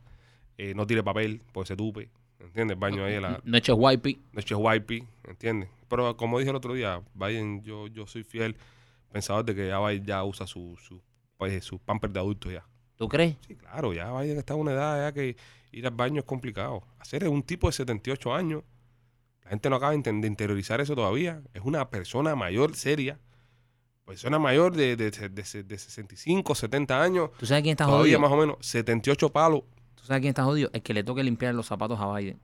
Eh, 0.58 0.74
no 0.74 0.88
tire 0.88 1.04
papel 1.04 1.42
porque 1.52 1.68
se 1.68 1.76
tupe. 1.76 2.10
¿Entiendes? 2.40 2.76
El 2.76 2.80
baño 2.80 3.04
ahí, 3.04 3.20
la 3.20 3.42
No 3.44 3.58
eches 3.58 3.76
wipey. 3.78 4.18
noche 4.32 4.56
wipey. 4.56 5.04
¿Entiendes? 5.26 5.70
Pero 5.90 6.16
como 6.16 6.40
dije 6.40 6.52
el 6.52 6.56
otro 6.56 6.74
día, 6.74 7.02
Biden, 7.14 7.62
yo, 7.62 7.88
yo 7.88 8.08
soy 8.08 8.24
fiel 8.24 8.56
pensador 9.16 9.46
de 9.46 9.56
que 9.56 9.68
ya 9.70 9.80
Biden 9.80 10.06
ya 10.06 10.22
usa 10.26 10.46
su, 10.46 10.76
su, 10.86 11.02
pues, 11.38 11.64
su 11.64 11.80
pamper 11.80 12.10
de 12.10 12.20
adulto 12.20 12.52
ya. 12.52 12.66
¿Tú 12.98 13.08
crees? 13.08 13.38
Sí, 13.48 13.56
claro, 13.56 13.94
ya 13.94 14.12
Biden 14.12 14.38
está 14.38 14.56
en 14.56 14.60
una 14.60 14.74
edad 14.74 15.08
ya 15.08 15.14
que 15.14 15.38
ir 15.72 15.88
al 15.88 15.94
baño 15.94 16.20
es 16.20 16.26
complicado. 16.26 16.84
Hacer 17.00 17.26
un 17.30 17.42
tipo 17.42 17.68
de 17.68 17.72
78 17.74 18.34
años, 18.36 18.64
la 19.44 19.52
gente 19.52 19.70
no 19.70 19.78
acaba 19.78 19.94
de 19.96 20.28
interiorizar 20.28 20.82
eso 20.82 20.96
todavía. 20.96 21.42
Es 21.54 21.62
una 21.64 21.90
persona 21.90 22.36
mayor, 22.36 22.76
seria. 22.76 23.18
Persona 24.06 24.38
mayor 24.38 24.76
de, 24.76 24.98
de, 24.98 25.12
de, 25.12 25.30
de- 25.30 25.64
de 25.64 25.78
65, 25.78 26.54
70 26.54 27.02
años, 27.02 27.30
¿Tú 27.40 27.46
sabes 27.46 27.64
quién 27.64 27.72
está 27.72 27.86
todavía 27.86 28.18
jodido? 28.18 28.20
más 28.20 28.32
o 28.32 28.38
menos 28.38 28.58
78 28.66 29.30
palos. 29.32 29.62
¿Tú 29.96 30.04
sabes 30.04 30.20
quién 30.22 30.30
está 30.32 30.44
jodido? 30.44 30.70
El 30.74 30.82
que 30.84 30.94
le 30.94 31.04
toque 31.06 31.24
limpiar 31.24 31.56
los 31.56 31.66
zapatos 31.68 32.00
a 32.02 32.14
Biden. 32.18 32.40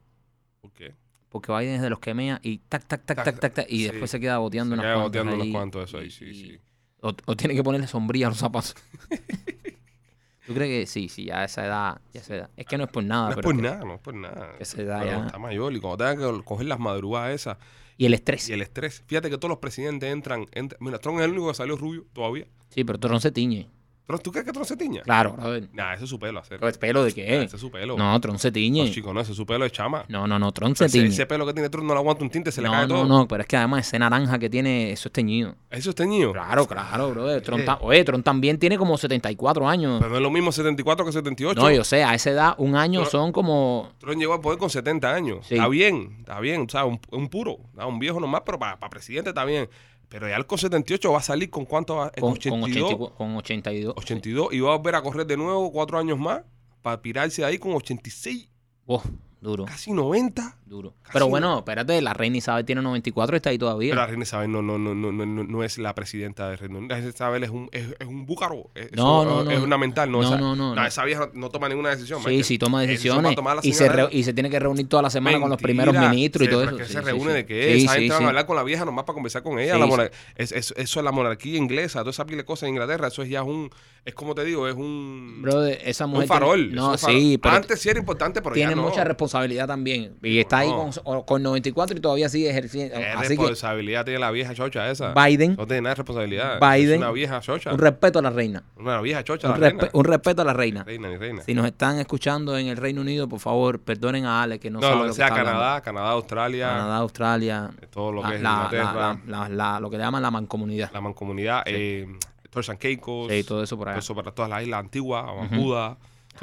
¿Por 0.61 0.71
qué? 0.71 0.95
Porque 1.31 1.51
Biden 1.51 1.75
es 1.75 1.81
de 1.81 1.89
los 1.89 1.99
que 1.99 2.13
mea 2.13 2.39
y 2.43 2.57
tac, 2.59 2.85
tac, 2.85 3.05
tac, 3.05 3.23
Tac, 3.23 3.39
tac, 3.39 3.53
tac, 3.53 3.65
y 3.71 3.77
sí. 3.77 3.83
después 3.85 4.11
se 4.11 4.19
queda 4.19 4.37
boteando 4.37 4.75
Se 4.75 4.81
unas 4.81 4.85
queda 4.85 4.93
cuantas 5.01 5.21
boteando 5.23 5.43
unos 5.43 5.53
cuantos 5.55 5.89
eso 5.89 5.97
ahí, 5.97 6.11
sí, 6.11 6.25
y- 6.25 6.33
sí. 6.33 6.59
O, 7.03 7.13
o 7.25 7.35
tiene 7.35 7.55
que 7.55 7.63
ponerle 7.63 7.87
sombría 7.87 8.27
a 8.27 8.29
los 8.29 8.37
zapatos. 8.37 8.75
¿Tú 10.45 10.53
crees 10.55 10.69
que 10.81 10.87
sí, 10.87 11.07
sí, 11.07 11.25
ya 11.25 11.39
a 11.41 11.45
esa 11.45 11.65
edad, 11.65 12.01
ya 12.13 12.19
esa 12.21 12.35
edad? 12.35 12.49
Es 12.57 12.65
que 12.65 12.77
no 12.77 12.83
es 12.85 12.89
por 12.91 13.03
nada, 13.03 13.25
No 13.29 13.31
es 13.31 13.37
por 13.37 13.55
nada, 13.55 13.83
no 13.85 13.93
es 13.95 14.01
por 14.01 14.13
nada. 14.15 14.53
se 14.61 14.83
da 14.83 14.99
Pero 14.99 15.19
ya. 15.19 15.25
está 15.27 15.37
mayor 15.39 15.71
y 15.73 15.79
cuando 15.79 15.97
tenga 15.97 16.15
que 16.37 16.43
coger 16.43 16.65
las 16.67 16.79
madrugadas 16.79 17.31
esas 17.33 17.57
Y 17.97 18.05
el 18.07 18.13
estrés. 18.13 18.49
y 18.49 18.53
el 18.53 18.61
estrés. 18.61 19.03
Fíjate 19.07 19.29
que 19.29 19.37
todos 19.37 19.49
los 19.49 19.59
presidentes 19.59 20.11
entran, 20.11 20.45
entran- 20.51 20.77
Mira, 20.79 20.97
Trump 20.99 21.19
es 21.19 21.25
el 21.25 21.31
único 21.31 21.47
que 21.49 21.53
salió 21.53 21.77
rubio 21.77 22.05
todavía. 22.11 22.47
Sí, 22.69 22.83
pero 22.83 22.99
Tron 22.99 23.21
se 23.21 23.31
tiñe. 23.31 23.69
¿Tú 24.19 24.31
crees 24.31 24.45
que 24.45 24.51
Trump 24.51 24.65
se 24.67 24.77
tiña? 24.77 25.01
Claro, 25.03 25.33
brother. 25.33 25.67
Nah, 25.73 25.93
ese 25.93 26.03
es 26.05 26.09
su 26.09 26.19
pelo 26.19 26.39
hacer. 26.39 26.59
¿Pero 26.59 26.79
¿Pelo 26.79 27.03
de 27.03 27.13
qué? 27.13 27.43
Ese 27.43 27.55
es 27.55 27.61
su 27.61 27.69
pelo. 27.71 27.97
No, 27.97 28.19
Tron 28.19 28.39
se 28.39 28.51
tiñe. 28.51 28.85
No, 28.85 28.91
chico, 28.91 29.13
no, 29.13 29.21
ese 29.21 29.31
es 29.31 29.37
su 29.37 29.45
pelo 29.45 29.63
de 29.63 29.71
chama. 29.71 30.05
No, 30.07 30.27
no, 30.27 30.37
no, 30.39 30.51
Tron 30.51 30.75
se 30.75 30.85
Ese, 30.85 30.97
tiñe. 30.99 31.09
ese 31.09 31.25
pelo 31.25 31.45
que 31.45 31.53
tiene 31.53 31.69
Trump 31.69 31.87
no 31.87 31.93
le 31.93 31.99
aguanta 31.99 32.23
un 32.23 32.29
tinte, 32.29 32.51
se 32.51 32.61
le 32.61 32.67
no, 32.67 32.73
cae 32.73 32.87
no, 32.87 32.95
todo. 32.95 33.05
no, 33.05 33.27
pero 33.27 33.41
es 33.41 33.47
que 33.47 33.57
además 33.57 33.87
ese 33.87 33.99
naranja 33.99 34.39
que 34.39 34.49
tiene, 34.49 34.91
eso 34.91 35.09
es 35.09 35.13
teñido. 35.13 35.55
Eso 35.69 35.89
es 35.89 35.95
teñido. 35.95 36.31
Claro, 36.33 36.65
claro, 36.67 37.11
brother. 37.11 37.41
Tron 37.41 37.63
ta- 37.65 37.79
Oye, 37.81 38.03
Tron 38.03 38.23
también 38.23 38.57
tiene 38.59 38.77
como 38.77 38.97
74 38.97 39.67
años. 39.67 39.97
Pero 39.99 40.09
no 40.11 40.17
es 40.17 40.21
lo 40.23 40.31
mismo 40.31 40.51
74 40.51 41.05
que 41.05 41.11
78. 41.11 41.59
No, 41.61 41.71
yo 41.71 41.83
sé, 41.83 42.03
a 42.03 42.13
esa 42.15 42.29
edad, 42.31 42.55
un 42.57 42.75
año 42.75 43.05
son 43.05 43.31
como. 43.31 43.91
Trump 43.99 44.17
llegó 44.19 44.33
al 44.33 44.41
poder 44.41 44.57
con 44.59 44.69
70 44.69 45.13
años. 45.13 45.45
Sí. 45.47 45.55
Está 45.55 45.67
bien, 45.67 46.15
está 46.19 46.39
bien. 46.39 46.61
O 46.67 46.69
sea, 46.69 46.85
un, 46.85 46.99
un 47.11 47.29
puro, 47.29 47.57
¿no? 47.73 47.87
un 47.87 47.99
viejo 47.99 48.19
nomás, 48.19 48.41
pero 48.45 48.57
para, 48.59 48.77
presidente 48.89 49.29
está 49.29 49.45
bien. 49.45 49.69
Pero 50.11 50.27
ya 50.27 50.35
él 50.35 50.45
con 50.45 50.57
78 50.57 51.09
va 51.09 51.19
a 51.19 51.21
salir 51.21 51.49
con 51.49 51.63
cuánto 51.63 51.95
va? 51.95 52.11
Con, 52.11 52.35
con 52.35 52.49
con 52.49 52.63
82. 52.63 52.91
82. 52.91 53.11
Con 53.13 53.35
82. 53.37 53.93
82 53.95 54.53
y 54.53 54.59
va 54.59 54.73
a 54.73 54.77
volver 54.77 54.95
a 54.95 55.01
correr 55.01 55.25
de 55.25 55.37
nuevo 55.37 55.71
cuatro 55.71 55.97
años 55.97 56.19
más 56.19 56.41
para 56.81 57.01
pirarse 57.01 57.45
ahí 57.45 57.57
con 57.57 57.71
86, 57.73 58.49
Oh, 58.87 59.01
duro, 59.39 59.63
casi 59.63 59.93
90. 59.93 60.57
Duro. 60.71 60.95
Casi 61.03 61.13
Pero 61.13 61.25
no. 61.25 61.29
bueno, 61.29 61.57
espérate, 61.59 62.01
la 62.01 62.13
reina 62.15 62.37
Isabel 62.37 62.65
tiene 62.65 62.81
94 62.81 63.35
y 63.35 63.37
está 63.37 63.49
ahí 63.51 63.57
todavía. 63.59 63.91
Pero 63.91 64.01
la 64.01 64.07
reina 64.07 64.23
Isabel 64.23 64.51
no, 64.51 64.61
no, 64.63 64.77
no, 64.79 64.95
no, 64.95 65.11
no, 65.11 65.25
no- 65.43 65.63
es 65.63 65.77
la 65.77 65.93
presidenta 65.93 66.49
de 66.49 66.55
Reino 66.55 66.79
Unido. 66.79 66.89
La 66.89 66.95
reina 66.95 67.09
Isabel 67.09 67.43
es 67.43 67.49
un, 67.51 67.69
es, 67.71 67.85
es 67.99 68.07
un 68.07 68.25
búcaro. 68.25 68.69
Es, 68.73 68.91
No, 68.93 69.23
no, 69.25 69.43
no. 69.43 69.51
Es 69.51 69.59
una 69.59 69.77
mental. 69.77 70.11
No, 70.11 70.21
No, 70.21 70.27
esa, 70.27 70.37
no, 70.37 70.55
no, 70.55 70.73
no. 70.73 70.85
Esa 70.85 71.05
vieja 71.05 71.29
no, 71.33 71.49
toma 71.49 71.69
ninguna 71.69 71.89
decisión. 71.89 72.19
sí, 72.21 72.25
Michael. 72.27 72.43
sí, 72.45 72.57
toma 72.57 72.77
va 72.79 72.87
decisiones 72.87 73.35
y 73.63 73.73
se, 73.73 73.89
re- 73.89 74.07
y 74.11 74.23
se 74.23 74.33
tiene 74.33 74.49
que 74.49 74.59
reunir 74.59 74.87
toda 74.87 75.03
la 75.03 75.09
semana 75.09 75.39
con 75.39 75.49
los 75.49 75.61
Mentira, 75.61 75.83
primeros 75.91 76.09
ministros 76.09 76.47
y 76.47 76.49
todo 76.51 76.63
eso. 76.63 76.71
es 76.71 76.77
que 76.77 76.85
Sí, 76.87 76.93
se 76.93 76.99
sí, 76.99 77.05
reúne 77.05 77.31
sí. 77.31 77.33
de 77.37 77.45
qué? 77.45 77.75
Sí, 77.77 77.83
Esa 77.85 77.93
gente 77.95 78.17
sí. 78.17 78.23
a 78.23 78.27
hablar 78.27 78.45
con 78.45 78.55
la 78.55 78.63
vieja 78.63 78.85
nomás 78.85 79.03
para 79.05 79.13
conversar 79.13 79.43
con 79.43 79.59
ella. 79.59 79.77
La 79.77 79.85
monar- 79.85 80.11
es, 80.35 80.51
es- 80.51 80.73
eso 80.77 80.99
es 80.99 81.03
la 81.03 81.11
monarquía 81.11 81.57
inglesa, 81.57 81.99
toda 81.99 82.11
esa 82.11 82.25
pila 82.25 82.37
de 82.37 82.45
cosas 82.45 82.63
en 82.63 82.69
Inglaterra. 82.69 83.07
Eso 83.09 83.21
es 83.23 83.29
ya 83.29 83.43
un. 83.43 83.69
Es 84.03 84.15
como 84.15 84.33
te 84.33 84.43
digo, 84.43 84.67
es 84.67 84.73
un. 84.75 85.41
Brother, 85.43 85.79
esa 85.85 86.07
mujer. 86.07 86.23
un 86.23 86.27
farol. 86.27 86.73
no, 86.73 86.97
sí, 86.97 87.37
pero 87.41 87.55
Antes 87.55 87.79
sí 87.81 87.89
era 87.89 87.99
importante, 87.99 88.41
pero 88.41 88.55
tiene 88.55 88.75
mucha 88.75 89.03
responsabilidad 89.03 89.67
también. 89.67 90.15
Y 90.23 90.39
está 90.39 90.60
ahí 90.61 90.69
con, 91.03 91.21
con 91.23 91.43
94 91.43 91.97
y 91.97 92.01
todavía 92.01 92.29
sigue 92.29 92.49
ejerciendo. 92.49 92.95
¿Qué 92.97 93.05
Así 93.05 93.21
que 93.21 93.27
responsabilidad 93.37 94.05
tiene 94.05 94.19
la 94.19 94.31
vieja 94.31 94.53
chocha 94.53 94.89
esa? 94.89 95.13
Biden, 95.13 95.55
No 95.57 95.65
tiene 95.67 95.81
nada 95.81 95.95
de 95.95 95.95
responsabilidad. 95.95 96.59
Biden, 96.59 96.93
es 96.93 96.97
una 96.99 97.11
vieja 97.11 97.39
chocha. 97.41 97.71
un 97.73 97.79
respeto 97.79 98.19
a 98.19 98.21
la 98.21 98.29
reina. 98.29 98.63
Una 98.77 99.01
vieja 99.01 99.23
chocha, 99.23 99.51
Un, 99.51 99.59
la 99.59 99.69
respe- 99.69 99.77
reina. 99.81 99.89
un 99.93 100.05
respeto 100.05 100.41
a 100.41 100.45
la 100.45 100.53
reina. 100.53 100.83
Reina 100.83 101.09
reina. 101.17 101.43
Si 101.43 101.53
nos 101.53 101.65
están 101.65 101.99
escuchando 101.99 102.57
en 102.57 102.67
el 102.67 102.77
Reino 102.77 103.01
Unido, 103.01 103.27
por 103.27 103.39
favor, 103.39 103.79
perdonen 103.79 104.25
a 104.25 104.41
Ale 104.43 104.59
que 104.59 104.69
no, 104.69 104.79
no, 104.79 104.87
sabe 104.87 104.95
lo 104.95 105.01
lo 105.03 105.09
que 105.09 105.15
sea 105.15 105.27
está 105.27 105.39
hablando. 105.39 105.59
Canadá, 105.59 105.81
Canadá, 105.81 106.09
Australia, 106.11 106.67
Canadá, 106.67 106.97
Australia, 106.97 107.71
todo 107.91 108.11
lo 108.11 108.21
que 108.23 108.35
es 108.35 108.41
la- 108.41 108.49
Inglaterra, 108.71 109.19
la- 109.27 109.47
la- 109.47 109.49
la- 109.49 109.79
lo 109.79 109.89
que 109.89 109.97
le 109.97 110.03
llaman 110.03 110.21
la 110.21 110.31
mancomunidad. 110.31 110.91
la 110.93 111.01
mancomunidad, 111.01 111.63
eh, 111.65 112.07
Turks 112.49 112.69
and 112.69 112.79
Caicos, 112.79 113.31
Sí, 113.31 113.43
todo 113.45 113.63
eso 113.63 113.77
por 113.77 113.87
allá. 113.89 113.99
eso 113.99 114.13
para 114.13 114.31
todas 114.31 114.49
las 114.49 114.61
islas 114.63 114.81
antiguas, 114.81 115.23
Barbuda, 115.25 115.97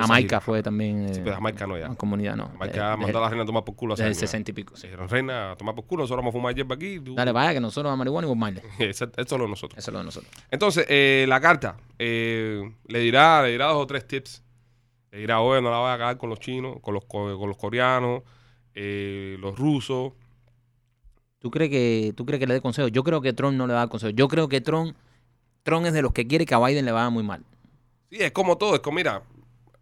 Jamaica 0.07 0.41
fue 0.41 0.63
también. 0.63 1.09
Sí, 1.13 1.21
eh, 1.21 1.23
pero 1.25 1.35
Jamaica 1.37 1.67
no 1.67 1.77
ya. 1.79 1.89
Comunidad 1.95 2.37
no. 2.37 2.49
Jamaica 2.53 2.95
Eh, 2.95 2.97
mandó 2.97 3.19
a 3.19 3.21
la 3.23 3.29
reina 3.29 3.43
a 3.43 3.47
tomar 3.47 3.65
por 3.65 3.75
culo 3.77 3.95
Desde 3.95 4.09
el 4.09 4.15
ya. 4.15 4.21
60 4.21 4.51
y 4.51 4.55
pico. 4.55 4.77
sí. 4.77 4.87
Dijeron, 4.87 5.09
reina, 5.09 5.53
a 5.53 5.57
tomar 5.57 5.75
por 5.75 5.85
culo, 5.87 6.03
nosotros 6.05 6.23
vamos 6.23 6.33
a 6.33 6.39
fumar 6.39 6.55
hierba 6.55 6.75
aquí. 6.77 6.99
Dale, 7.01 7.33
vaya, 7.33 7.53
que 7.53 7.61
nosotros 7.61 7.93
a 7.93 7.97
marihuana 7.97 8.27
y 8.27 8.29
Bob 8.29 8.37
Marley. 8.39 8.63
Eso, 8.79 9.11
es 9.17 9.31
lo 9.33 9.39
de 9.39 9.49
nosotros. 9.49 9.79
Eso 9.79 9.91
es 9.91 9.93
lo 9.93 9.99
de 9.99 10.05
nosotros. 10.05 10.33
Entonces, 10.51 10.87
eh, 10.89 11.27
la 11.29 11.41
carta 11.41 11.77
eh, 11.99 12.73
le 12.87 12.99
dirá 13.01 13.43
le 13.43 13.51
dirá 13.53 13.67
dos 13.67 13.77
o 13.83 13.87
tres 13.87 14.07
tips. 14.07 14.43
Le 15.11 15.19
dirá, 15.21 15.41
oye, 15.41 15.63
no 15.63 15.71
la 15.71 15.79
vaya 15.79 15.95
a 15.95 15.99
cagar 15.99 16.19
con 16.19 16.29
los 16.31 16.39
chinos, 16.39 16.77
con 16.83 16.93
los, 16.95 17.05
co- 17.07 17.39
con 17.39 17.49
los 17.49 17.57
coreanos, 17.57 18.23
eh, 18.75 19.37
los 19.41 19.59
rusos. 19.59 20.13
¿Tú 21.39 21.51
crees, 21.51 21.71
que, 21.71 22.13
¿Tú 22.17 22.27
crees 22.27 22.41
que 22.41 22.47
le 22.47 22.55
dé 22.55 22.61
consejo? 22.61 22.89
Yo 22.89 23.05
creo 23.05 23.21
que 23.21 23.33
Trump 23.33 23.57
no 23.57 23.67
le 23.67 23.73
va 23.73 23.79
a 23.81 23.83
dar 23.83 23.89
consejo. 23.89 24.11
Yo 24.11 24.27
creo 24.29 24.49
que 24.49 24.61
Trump, 24.61 24.97
Trump 25.63 25.87
es 25.87 25.93
de 25.93 26.03
los 26.03 26.13
que 26.13 26.27
quiere 26.27 26.45
que 26.45 26.55
a 26.55 26.59
Biden 26.59 26.85
le 26.85 26.93
vaya 26.93 27.11
muy 27.11 27.23
mal. 27.23 27.45
Sí, 28.11 28.17
es 28.21 28.33
como 28.33 28.59
todo. 28.59 28.75
Es 28.75 28.81
como, 28.81 28.97
mira, 28.97 29.23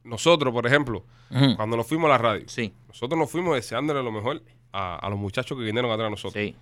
nosotros, 0.06 0.52
por 0.52 0.66
ejemplo, 0.66 1.04
cuando 1.56 1.76
nos 1.76 1.86
fuimos 1.86 2.06
a 2.06 2.12
la 2.12 2.18
radio, 2.18 2.44
Sí, 2.48 2.72
nosotros 2.88 3.18
nos 3.18 3.30
fuimos 3.30 3.54
deseándole 3.56 4.02
lo 4.02 4.12
mejor 4.12 4.42
a, 4.72 4.96
a 4.96 5.10
los 5.10 5.18
muchachos 5.18 5.56
que 5.58 5.64
vinieron 5.64 5.90
atrás 5.90 6.06
de 6.06 6.10
nosotros. 6.10 6.42
sí. 6.42 6.54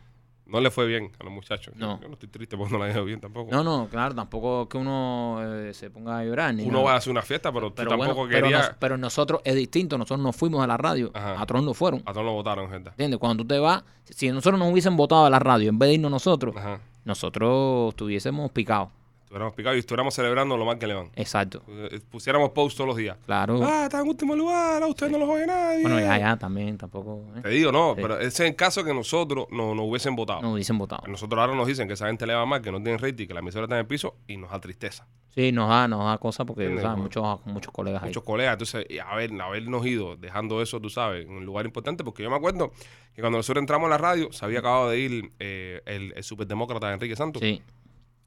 No 0.46 0.60
le 0.60 0.70
fue 0.70 0.84
bien 0.86 1.10
a 1.18 1.24
los 1.24 1.32
muchachos. 1.32 1.74
No. 1.74 1.98
Yo 2.02 2.06
no 2.06 2.12
estoy 2.12 2.28
triste 2.28 2.54
porque 2.54 2.70
no 2.74 2.78
la 2.78 2.88
he 2.90 2.92
ido 2.92 3.02
bien 3.06 3.18
tampoco. 3.18 3.50
No, 3.50 3.64
no, 3.64 3.88
claro, 3.88 4.14
tampoco 4.14 4.64
es 4.64 4.68
que 4.68 4.76
uno 4.76 5.38
eh, 5.42 5.72
se 5.72 5.88
ponga 5.88 6.18
a 6.18 6.24
llorar. 6.26 6.52
Ni 6.54 6.64
Uno 6.64 6.72
nada. 6.72 6.84
va 6.84 6.92
a 6.92 6.96
hacer 6.96 7.10
una 7.12 7.22
fiesta, 7.22 7.50
pero, 7.50 7.70
tú 7.72 7.76
tampoco 7.76 7.96
bueno, 7.96 8.14
pero, 8.30 8.42
querías. 8.48 8.68
nos- 8.68 8.76
pero 8.78 8.98
nosotros 8.98 9.40
es 9.42 9.54
distinto. 9.54 9.96
Nosotros 9.96 10.20
nos 10.22 10.36
fuimos 10.36 10.62
a 10.62 10.66
la 10.66 10.76
radio. 10.76 11.10
Ajá. 11.14 11.40
A 11.40 11.46
Trump 11.46 11.64
no 11.64 11.72
fueron. 11.72 12.02
A 12.04 12.12
todos 12.12 12.26
lo 12.26 12.34
votaron, 12.34 12.68
gente. 12.70 12.90
¿Entiendes? 12.90 13.18
Cuando 13.20 13.42
tú 13.42 13.48
te 13.48 13.58
vas, 13.58 13.84
si 14.04 14.30
nosotros 14.30 14.58
nos 14.58 14.70
hubiesen 14.70 14.98
votado 14.98 15.24
a 15.24 15.30
la 15.30 15.38
radio 15.38 15.70
en 15.70 15.78
vez 15.78 15.88
de 15.88 15.94
irnos 15.94 16.10
nosotros, 16.10 16.54
Ajá. 16.54 16.78
nosotros 17.06 17.88
estuviésemos 17.94 18.50
picados. 18.50 18.90
Estuviéramos 19.34 19.54
picados 19.56 19.76
y 19.76 19.80
estuviéramos 19.80 20.14
celebrando 20.14 20.56
lo 20.56 20.64
mal 20.64 20.78
que 20.78 20.86
le 20.86 20.94
van. 20.94 21.10
Exacto. 21.16 21.60
Eh, 21.66 21.98
Pusiéramos 22.08 22.50
post 22.50 22.76
todos 22.76 22.86
los 22.86 22.96
días. 22.96 23.16
Claro. 23.26 23.58
Ah, 23.64 23.82
está 23.86 24.00
en 24.00 24.06
último 24.06 24.36
lugar, 24.36 24.80
a 24.80 24.86
usted 24.86 25.10
no 25.10 25.18
lo 25.18 25.28
oye 25.28 25.44
nadie. 25.44 25.82
bueno, 25.82 25.98
ya, 25.98 26.16
ya, 26.18 26.36
también, 26.36 26.78
tampoco. 26.78 27.24
¿eh? 27.36 27.40
Te 27.42 27.48
digo, 27.48 27.72
no, 27.72 27.94
Sí. 27.96 28.00
pero 28.02 28.14
ese 28.20 28.28
es 28.44 28.50
el 28.50 28.54
caso 28.54 28.84
que 28.84 28.94
nosotros 28.94 29.46
no 29.50 29.74
nos 29.74 29.86
hubiesen 29.88 30.14
votado. 30.14 30.40
No 30.40 30.52
hubiesen 30.52 30.78
votado. 30.78 31.02
Nosotros 31.08 31.40
ahora 31.40 31.52
nos 31.56 31.66
dicen 31.66 31.88
que 31.88 31.94
esa 31.94 32.06
gente 32.06 32.24
le 32.28 32.34
va 32.34 32.46
mal, 32.46 32.62
que 32.62 32.70
no 32.70 32.80
tienen 32.80 33.00
rating, 33.00 33.26
que 33.26 33.34
la 33.34 33.40
emisora 33.40 33.64
está 33.64 33.74
en 33.74 33.80
el 33.80 33.86
piso 33.88 34.14
y 34.28 34.36
nos 34.36 34.52
da 34.52 34.60
tristeza. 34.60 35.04
Sí, 35.34 35.50
nos 35.50 35.68
da, 35.68 35.88
nos 35.88 36.04
da 36.04 36.16
cosas 36.18 36.46
porque, 36.46 36.68
¿sabes? 36.68 36.84
¿no? 36.84 36.96
Muchos, 36.98 37.40
muchos 37.46 37.72
colegas 37.72 38.04
ahí. 38.04 38.10
Muchos 38.10 38.22
colegas, 38.22 38.52
entonces, 38.52 38.86
y 38.88 39.00
a 39.00 39.12
ver, 39.16 39.32
habernos 39.42 39.84
ido 39.84 40.14
dejando 40.16 40.62
eso, 40.62 40.78
tú 40.80 40.90
sabes, 40.90 41.26
en 41.26 41.32
un 41.32 41.44
lugar 41.44 41.66
importante, 41.66 42.04
porque 42.04 42.22
yo 42.22 42.30
me 42.30 42.36
acuerdo 42.36 42.70
que 43.16 43.20
cuando 43.20 43.38
nosotros 43.38 43.60
entramos 43.60 43.88
a 43.88 43.90
la 43.90 43.98
radio, 43.98 44.30
se 44.32 44.44
había 44.44 44.60
acabado 44.60 44.90
de 44.90 44.98
ir 45.00 45.32
eh, 45.40 45.82
el, 45.86 46.12
el 46.14 46.22
superdemócrata 46.22 46.92
Enrique 46.92 47.16
Santos, 47.16 47.42
Sí, 47.42 47.60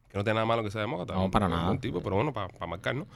que 0.09 0.17
no 0.17 0.23
tiene 0.23 0.35
nada 0.35 0.45
malo 0.45 0.63
que 0.63 0.71
sea 0.71 0.81
demócrata. 0.81 1.13
No, 1.13 1.29
para 1.29 1.47
nada. 1.47 1.77
tipo, 1.79 2.01
pero 2.01 2.15
bueno, 2.15 2.33
para 2.33 2.67
marcar, 2.67 2.95
¿no? 2.95 3.07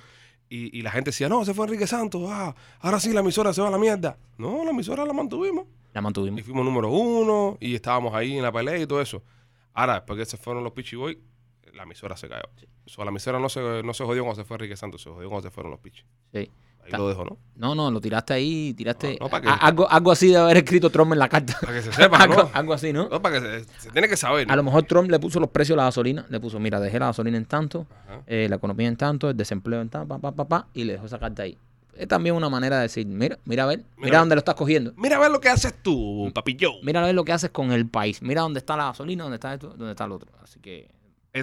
Y, 0.50 0.78
y 0.78 0.82
la 0.82 0.92
gente 0.92 1.12
decía, 1.12 1.30
no, 1.30 1.46
se 1.46 1.54
fue 1.54 1.66
Enrique 1.66 1.88
Santos, 1.88 2.24
ah, 2.28 2.54
ahora 2.82 3.00
sí 3.00 3.14
la 3.14 3.22
emisora 3.22 3.54
se 3.54 3.62
va 3.62 3.70
a 3.70 3.72
la 3.72 3.78
mierda. 3.78 4.18
No, 4.38 4.66
la 4.66 4.72
emisora 4.72 5.06
la 5.06 5.14
mantuvimos. 5.14 5.66
la 5.94 6.02
mantuvimos. 6.02 6.42
Y 6.42 6.44
fuimos 6.44 6.66
número 6.66 6.90
uno 6.90 7.58
y 7.62 7.74
estábamos 7.76 8.14
ahí 8.14 8.36
en 8.36 8.44
la 8.44 8.52
pelea 8.52 8.78
y 8.78 8.86
todo 8.86 9.02
eso. 9.02 9.24
Ahora, 9.74 9.94
después 9.96 10.20
que 10.20 10.26
se 10.26 10.36
fueron 10.36 10.64
los 10.66 10.74
Pichi 10.74 10.98
Boy, 10.98 11.18
la 11.74 11.84
emisora 11.84 12.18
se 12.18 12.28
cayó. 12.28 12.44
O 12.86 12.90
sea, 12.90 13.06
la 13.06 13.12
emisora 13.12 13.40
no 13.40 13.48
se, 13.48 13.62
no 13.82 13.94
se 13.94 14.04
jodió 14.04 14.24
cuando 14.24 14.42
se 14.42 14.46
fue 14.46 14.56
Enrique 14.56 14.76
Santos, 14.76 15.02
se 15.02 15.10
jodió 15.10 15.30
cuando 15.30 15.48
se 15.48 15.52
fueron 15.54 15.72
los 15.72 15.80
Pichi. 15.80 16.04
Sí. 16.34 16.52
Ahí 16.96 17.02
lo 17.02 17.08
dejo, 17.10 17.26
¿no? 17.26 17.38
No, 17.56 17.76
no, 17.76 17.92
lo 17.92 18.02
tiraste 18.02 18.34
ahí, 18.34 18.74
tiraste. 18.74 19.18
No, 19.20 19.26
no, 19.26 19.30
¿para 19.30 19.42
qué? 19.44 19.50
a- 19.50 19.54
algo, 19.54 19.90
algo 19.90 20.12
así 20.12 20.30
de 20.30 20.38
haber 20.38 20.58
escrito 20.58 20.90
Trump 20.90 21.14
en 21.14 21.20
la 21.20 21.30
carta. 21.30 21.58
Para 21.62 21.74
que 21.74 21.82
se 21.82 21.92
sepa, 21.94 22.18
algo, 22.24 22.36
¿no? 22.36 22.50
algo 22.54 22.74
así, 22.74 22.92
¿no? 22.94 23.08
No, 23.10 23.22
para 23.22 23.40
que 23.40 23.64
se, 23.64 23.80
se 23.80 23.92
tiene 23.92 24.08
que 24.08 24.18
saber. 24.18 24.52
A 24.52 24.56
lo 24.56 24.64
mejor 24.64 24.84
Trump 24.84 25.10
le 25.12 25.20
puso 25.20 25.40
los 25.40 25.50
precios 25.50 25.76
a 25.76 25.78
la 25.78 25.84
gasolina. 25.84 26.26
Le 26.30 26.40
puso, 26.40 26.60
mira, 26.60 26.80
dejé 26.80 27.00
la 27.00 27.08
gasolina 27.08 27.38
en 27.38 27.46
tanto, 27.46 27.86
eh, 28.28 28.48
la 28.50 28.56
economía 28.56 28.88
en 28.88 28.98
tanto, 28.98 29.30
el 29.30 29.38
desempleo 29.38 29.82
en 29.82 29.90
tanto, 29.90 30.08
pa, 30.08 30.20
pa, 30.20 30.32
pa, 30.32 30.48
pa, 30.48 30.68
y 30.74 30.84
le 30.86 30.94
dejó 30.94 31.06
esa 31.06 31.20
carta 31.20 31.44
ahí. 31.44 31.58
Es 31.96 32.08
también 32.08 32.34
una 32.36 32.50
manera 32.50 32.78
de 32.78 32.84
decir, 32.84 33.06
mira, 33.06 33.38
mira 33.46 33.64
a 33.64 33.68
ver, 33.68 33.80
mira, 33.80 33.90
Mira. 33.98 34.20
dónde 34.20 34.36
lo 34.36 34.40
estás 34.40 34.56
cogiendo. 34.56 34.94
Mira 34.96 35.18
a 35.18 35.20
ver 35.20 35.30
lo 35.30 35.40
que 35.42 35.50
haces 35.50 35.76
tú, 35.84 36.32
papillo. 36.34 36.72
Mira 36.84 37.04
a 37.04 37.06
ver 37.06 37.14
lo 37.14 37.24
que 37.26 37.34
haces 37.34 37.52
con 37.52 37.72
el 37.74 37.88
país. 37.88 38.22
Mira 38.22 38.42
dónde 38.42 38.60
está 38.60 38.76
la 38.78 38.86
gasolina, 38.86 39.24
dónde 39.24 39.36
está 39.36 39.54
esto, 39.54 39.68
dónde 39.78 39.92
está 39.92 40.06
el 40.06 40.14
otro. 40.14 40.32
Así 40.42 40.60
que 40.62 40.90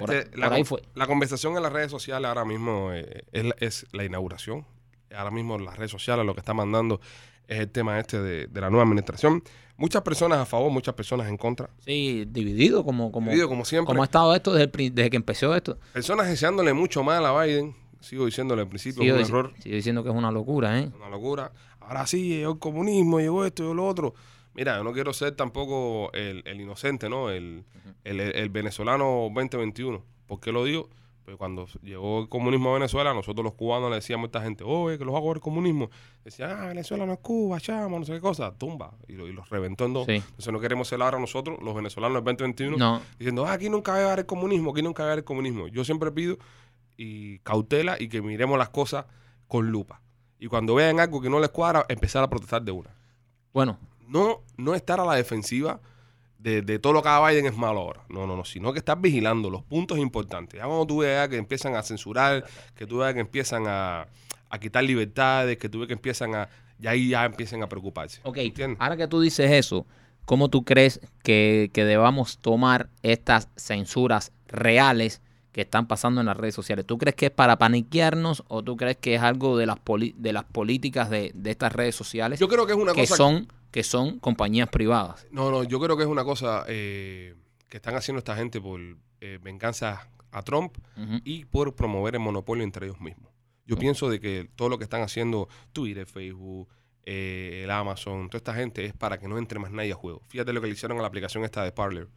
por 0.01 0.13
Este, 0.13 0.37
la, 0.37 0.47
por 0.47 0.53
ahí 0.55 0.63
fue. 0.65 0.81
la 0.95 1.05
conversación 1.07 1.55
en 1.55 1.63
las 1.63 1.71
redes 1.71 1.91
sociales 1.91 2.27
ahora 2.27 2.45
mismo 2.45 2.89
eh, 2.91 3.23
es 3.31 3.85
la 3.91 4.03
inauguración. 4.03 4.65
Ahora 5.15 5.31
mismo 5.31 5.57
las 5.57 5.75
redes 5.77 5.91
sociales 5.91 6.25
lo 6.25 6.33
que 6.33 6.39
está 6.39 6.53
mandando 6.53 6.99
es 7.47 7.59
el 7.59 7.69
tema 7.69 7.99
este 7.99 8.21
de, 8.21 8.47
de 8.47 8.61
la 8.61 8.69
nueva 8.69 8.83
administración. 8.83 9.43
Muchas 9.77 10.01
personas 10.01 10.39
a 10.39 10.45
favor, 10.45 10.69
muchas 10.71 10.93
personas 10.93 11.27
en 11.29 11.37
contra. 11.37 11.69
Sí, 11.85 12.25
dividido 12.27 12.83
como, 12.83 13.11
como, 13.11 13.27
Dividido, 13.27 13.47
como 13.47 13.63
siempre. 13.65 13.87
como 13.87 14.01
ha 14.01 14.05
estado 14.05 14.35
esto 14.35 14.51
desde, 14.51 14.65
el 14.65 14.69
pri- 14.71 14.89
desde 14.89 15.09
que 15.09 15.15
empezó 15.17 15.55
esto. 15.55 15.77
Personas 15.93 16.27
deseándole 16.27 16.73
mucho 16.73 17.01
mal 17.03 17.25
a 17.25 17.43
Biden. 17.43 17.75
Sigo 18.01 18.25
diciéndole 18.25 18.61
al 18.61 18.67
principio, 18.69 19.03
Sigo, 19.03 19.17
es 19.17 19.29
un 19.29 19.35
error, 19.35 19.53
sigo 19.59 19.75
diciendo 19.75 20.03
que 20.03 20.09
es 20.09 20.15
una 20.15 20.31
locura, 20.31 20.79
¿eh? 20.79 20.89
una 20.95 21.09
locura. 21.09 21.51
Ahora 21.81 22.05
sí, 22.07 22.29
llegó 22.29 22.53
el 22.53 22.59
comunismo, 22.59 23.19
llegó 23.19 23.43
esto, 23.45 23.63
llegó 23.63 23.73
lo 23.73 23.87
otro. 23.87 24.13
Mira, 24.53 24.77
yo 24.77 24.83
no 24.83 24.93
quiero 24.93 25.11
ser 25.13 25.35
tampoco 25.35 26.09
el, 26.13 26.41
el 26.45 26.61
inocente, 26.61 27.09
¿no? 27.09 27.29
El, 27.29 27.65
el, 28.05 28.19
el 28.21 28.49
venezolano 28.49 29.29
2021. 29.33 30.01
¿Por 30.27 30.39
qué 30.39 30.51
lo 30.51 30.63
digo? 30.63 30.89
Pues 31.29 31.37
cuando 31.37 31.67
llegó 31.83 32.21
el 32.21 32.27
comunismo 32.29 32.71
a 32.71 32.73
Venezuela, 32.73 33.13
nosotros 33.13 33.43
los 33.43 33.53
cubanos 33.53 33.89
le 33.91 33.97
decíamos 33.97 34.23
a 34.23 34.27
esta 34.29 34.41
gente, 34.41 34.63
oye, 34.63 34.97
que 34.97 35.05
los 35.05 35.15
a 35.15 35.19
coger 35.19 35.37
el 35.37 35.41
comunismo. 35.41 35.91
Decían, 36.23 36.49
ah, 36.59 36.65
Venezuela 36.69 37.05
no 37.05 37.13
es 37.13 37.19
Cuba, 37.19 37.59
chama, 37.59 37.99
no 37.99 38.03
sé 38.05 38.13
qué 38.13 38.19
cosa. 38.19 38.51
Tumba. 38.57 38.93
Y, 39.07 39.13
lo- 39.13 39.27
y 39.27 39.33
los 39.33 39.47
reventó 39.49 39.85
en 39.85 39.93
dos. 39.93 40.05
Sí. 40.07 40.13
Entonces 40.15 40.51
no 40.51 40.59
queremos 40.59 40.87
ser 40.87 40.99
ahora 41.03 41.19
nosotros, 41.19 41.59
los 41.61 41.75
venezolanos 41.75 42.15
del 42.15 42.23
2021, 42.23 42.77
No, 42.77 42.99
diciendo, 43.19 43.45
ah, 43.45 43.53
aquí 43.53 43.69
nunca 43.69 43.91
va 43.91 43.99
a 43.99 44.05
haber 44.07 44.19
el 44.19 44.25
comunismo, 44.25 44.71
aquí 44.71 44.81
nunca 44.81 45.03
va 45.03 45.09
a 45.09 45.11
haber 45.11 45.19
el 45.19 45.25
comunismo. 45.25 45.67
Yo 45.67 45.83
siempre 45.85 46.11
pido 46.11 46.37
y 46.97 47.37
cautela 47.39 47.95
y 48.01 48.09
que 48.09 48.23
miremos 48.23 48.57
las 48.57 48.69
cosas 48.69 49.05
con 49.47 49.69
lupa. 49.69 50.01
Y 50.39 50.47
cuando 50.47 50.73
vean 50.73 50.99
algo 50.99 51.21
que 51.21 51.29
no 51.29 51.39
les 51.39 51.49
cuadra, 51.49 51.85
empezar 51.89 52.23
a 52.23 52.29
protestar 52.29 52.63
de 52.63 52.71
una. 52.71 52.95
bueno, 53.53 53.77
No, 54.07 54.41
no 54.57 54.73
estar 54.73 54.99
a 54.99 55.05
la 55.05 55.13
defensiva 55.13 55.79
de, 56.39 56.61
de 56.63 56.79
todo 56.79 56.93
lo 56.93 57.03
que 57.03 57.09
haga 57.09 57.29
Biden 57.29 57.45
es 57.45 57.55
malo 57.55 57.81
ahora. 57.81 58.01
No, 58.09 58.25
no, 58.25 58.35
no, 58.35 58.45
sino 58.45 58.73
que 58.73 58.79
estar 58.79 58.99
vigilando 58.99 59.49
los 59.49 59.61
puntos 59.63 59.99
importantes. 59.99 60.57
Ya 60.59 60.65
cuando 60.65 60.87
tú 60.87 60.97
veas 60.99 61.27
que 61.29 61.37
empiezan 61.37 61.75
a 61.75 61.83
censurar, 61.83 62.45
que 62.75 62.87
tú 62.87 62.97
veas 62.97 63.13
que 63.13 63.19
empiezan 63.19 63.65
a, 63.67 64.07
a 64.49 64.59
quitar 64.59 64.83
libertades, 64.83 65.57
que 65.57 65.69
tú 65.69 65.79
veas 65.79 65.87
que 65.87 65.93
empiezan 65.93 66.33
a... 66.35 66.49
Y 66.81 66.87
ahí 66.87 67.09
ya 67.09 67.25
empiecen 67.25 67.61
a 67.61 67.67
preocuparse. 67.67 68.21
ok. 68.23 68.37
¿Entiendes? 68.37 68.77
Ahora 68.81 68.95
que 68.95 69.07
tú 69.07 69.19
dices 69.19 69.51
eso, 69.51 69.85
¿cómo 70.25 70.47
tú 70.47 70.63
crees 70.63 71.01
que, 71.23 71.69
que 71.73 71.83
debamos 71.83 72.37
tomar 72.37 72.89
estas 73.03 73.49
censuras 73.57 74.31
reales 74.47 75.21
que 75.51 75.61
están 75.61 75.87
pasando 75.87 76.21
en 76.21 76.27
las 76.27 76.37
redes 76.37 76.55
sociales? 76.55 76.85
¿Tú 76.85 76.97
crees 76.97 77.15
que 77.17 77.25
es 77.25 77.31
para 77.31 77.57
paniquearnos 77.57 78.43
o 78.47 78.63
tú 78.63 78.77
crees 78.77 78.95
que 78.95 79.15
es 79.15 79.21
algo 79.21 79.57
de 79.57 79.65
las, 79.65 79.77
poli- 79.77 80.15
de 80.17 80.31
las 80.31 80.45
políticas 80.45 81.09
de, 81.09 81.31
de 81.35 81.51
estas 81.51 81.73
redes 81.73 81.95
sociales 81.95 82.39
Yo 82.39 82.47
creo 82.47 82.65
que 82.65 82.71
es 82.71 82.77
una 82.79 82.93
que 82.93 83.01
cosa... 83.01 83.15
son, 83.17 83.45
que 83.45 83.58
son 83.83 84.19
compañías 84.19 84.69
privadas? 84.69 85.25
No, 85.31 85.51
no, 85.51 85.63
yo 85.63 85.79
creo 85.79 85.95
que 85.97 86.03
es 86.03 86.09
una 86.09 86.23
cosa 86.23 86.65
eh, 86.67 87.35
que 87.67 87.77
están 87.77 87.95
haciendo 87.95 88.19
esta 88.19 88.35
gente 88.35 88.59
por 88.59 88.79
eh, 89.21 89.39
venganza 89.41 90.09
a 90.31 90.41
Trump 90.43 90.77
y 91.23 91.45
por 91.45 91.75
promover 91.75 92.15
el 92.15 92.21
monopolio 92.21 92.63
entre 92.63 92.87
ellos 92.87 92.99
mismos. 93.01 93.31
Yo 93.65 93.77
pienso 93.77 94.09
de 94.09 94.19
que 94.19 94.49
todo 94.55 94.69
lo 94.69 94.77
que 94.77 94.83
están 94.83 95.01
haciendo 95.01 95.47
Twitter, 95.73 96.05
Facebook, 96.07 96.69
eh, 97.03 97.61
el 97.63 97.71
Amazon, 97.71 98.27
toda 98.29 98.37
esta 98.39 98.53
gente 98.53 98.85
es 98.85 98.93
para 98.93 99.17
que 99.19 99.27
no 99.27 99.37
entre 99.37 99.59
más 99.59 99.71
nadie 99.71 99.91
a 99.91 99.95
juego. 99.95 100.23
Fíjate 100.27 100.53
lo 100.53 100.61
que 100.61 100.67
le 100.67 100.73
hicieron 100.73 100.97
a 100.97 101.01
la 101.01 101.07
aplicación 101.07 101.43
esta 101.43 101.63
de 101.63 101.71
Parler. 101.71 102.07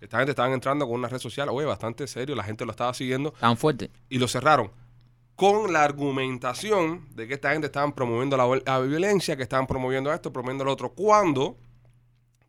Esta 0.00 0.18
gente 0.18 0.30
estaban 0.32 0.52
entrando 0.52 0.86
con 0.86 0.96
una 0.96 1.08
red 1.08 1.18
social, 1.18 1.48
oye, 1.50 1.66
bastante 1.66 2.06
serio, 2.06 2.34
la 2.34 2.42
gente 2.42 2.64
lo 2.64 2.72
estaba 2.72 2.92
siguiendo 2.92 3.32
Tan 3.32 3.56
fuerte. 3.56 3.90
y 4.08 4.18
lo 4.18 4.26
cerraron 4.28 4.70
con 5.42 5.72
la 5.72 5.82
argumentación 5.82 7.08
de 7.16 7.26
que 7.26 7.34
esta 7.34 7.50
gente 7.50 7.66
estaban 7.66 7.90
promoviendo 7.92 8.36
la, 8.36 8.46
la 8.64 8.78
violencia, 8.78 9.36
que 9.36 9.42
estaban 9.42 9.66
promoviendo 9.66 10.12
esto, 10.12 10.32
promoviendo 10.32 10.64
lo 10.64 10.70
otro, 10.70 10.90
cuando 10.90 11.56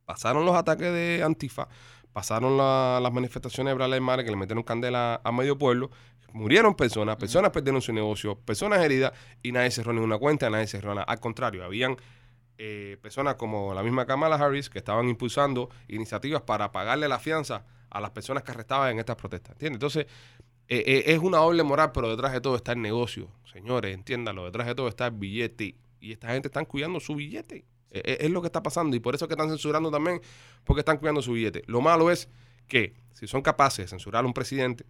pasaron 0.06 0.46
los 0.46 0.56
ataques 0.56 0.94
de 0.94 1.24
Antifa, 1.26 1.68
pasaron 2.12 2.56
la- 2.56 3.00
las 3.02 3.12
manifestaciones 3.12 3.76
de 3.76 3.84
Lives 3.88 4.00
Matter 4.02 4.24
que 4.26 4.30
le 4.30 4.38
metieron 4.38 4.64
candela 4.64 5.20
a 5.24 5.32
medio 5.32 5.58
pueblo, 5.58 5.90
murieron 6.34 6.76
personas, 6.76 7.16
personas 7.16 7.50
perdieron 7.50 7.82
su 7.82 7.94
negocio, 7.94 8.36
personas 8.38 8.80
heridas 8.84 9.12
y 9.42 9.52
nadie 9.52 9.72
cerró 9.72 9.92
ninguna 9.92 10.20
cuenta, 10.20 10.48
nadie 10.52 10.68
cerró 10.68 10.94
nada. 10.94 11.06
Al 11.06 11.20
contrario, 11.20 11.64
habían 11.64 11.98
eh, 12.60 12.98
personas 13.02 13.36
como 13.36 13.74
la 13.74 13.82
misma 13.82 14.06
Kamala 14.06 14.36
Harris 14.36 14.70
que 14.70 14.78
estaban 14.78 15.10
impulsando 15.10 15.70
iniciativas 15.88 16.44
para 16.44 16.72
pagarle 16.72 17.08
la 17.08 17.18
fianza 17.18 17.66
a 17.90 18.00
las 18.00 18.12
personas 18.12 18.44
que 18.44 18.52
arrestaban 18.52 18.92
en 18.92 19.00
estas 19.00 19.16
protestas. 19.16 19.54
¿Entiendes? 19.54 19.78
Entonces, 19.78 20.06
eh, 20.68 20.84
eh, 20.86 21.04
es 21.08 21.20
una 21.20 21.40
doble 21.40 21.64
moral, 21.64 21.92
pero 21.94 22.10
detrás 22.10 22.32
de 22.34 22.42
todo 22.42 22.56
está 22.56 22.72
el 22.72 22.82
negocio. 22.82 23.30
Señores, 23.52 23.94
entiéndalo, 23.94 24.46
detrás 24.46 24.68
de 24.68 24.76
todo 24.76 24.88
está 24.88 25.08
el 25.08 25.14
billete. 25.14 25.76
Y 26.00 26.12
esta 26.12 26.30
gente 26.30 26.48
están 26.48 26.66
cuidando 26.66 27.00
su 27.00 27.16
billete. 27.16 27.66
Eh, 27.92 28.02
eh, 28.04 28.18
es 28.22 28.32
lo 28.32 28.42
que 28.42 28.48
está 28.48 28.62
pasando. 28.64 28.96
Y 28.96 29.00
por 29.00 29.16
eso 29.16 29.26
es 29.26 29.30
que 29.30 29.36
están 29.36 29.50
censurando 29.50 29.92
también, 29.92 30.22
porque 30.64 30.82
están 30.82 30.98
cuidando 30.98 31.22
su 31.22 31.34
billete. 31.34 31.64
Lo 31.68 31.80
malo 31.80 32.12
es 32.12 32.28
que 32.68 32.94
si 33.14 33.28
son 33.28 33.42
capaces 33.42 33.86
de 33.86 33.88
censurar 33.88 34.24
a 34.24 34.28
un 34.28 34.34
presidente, 34.34 34.86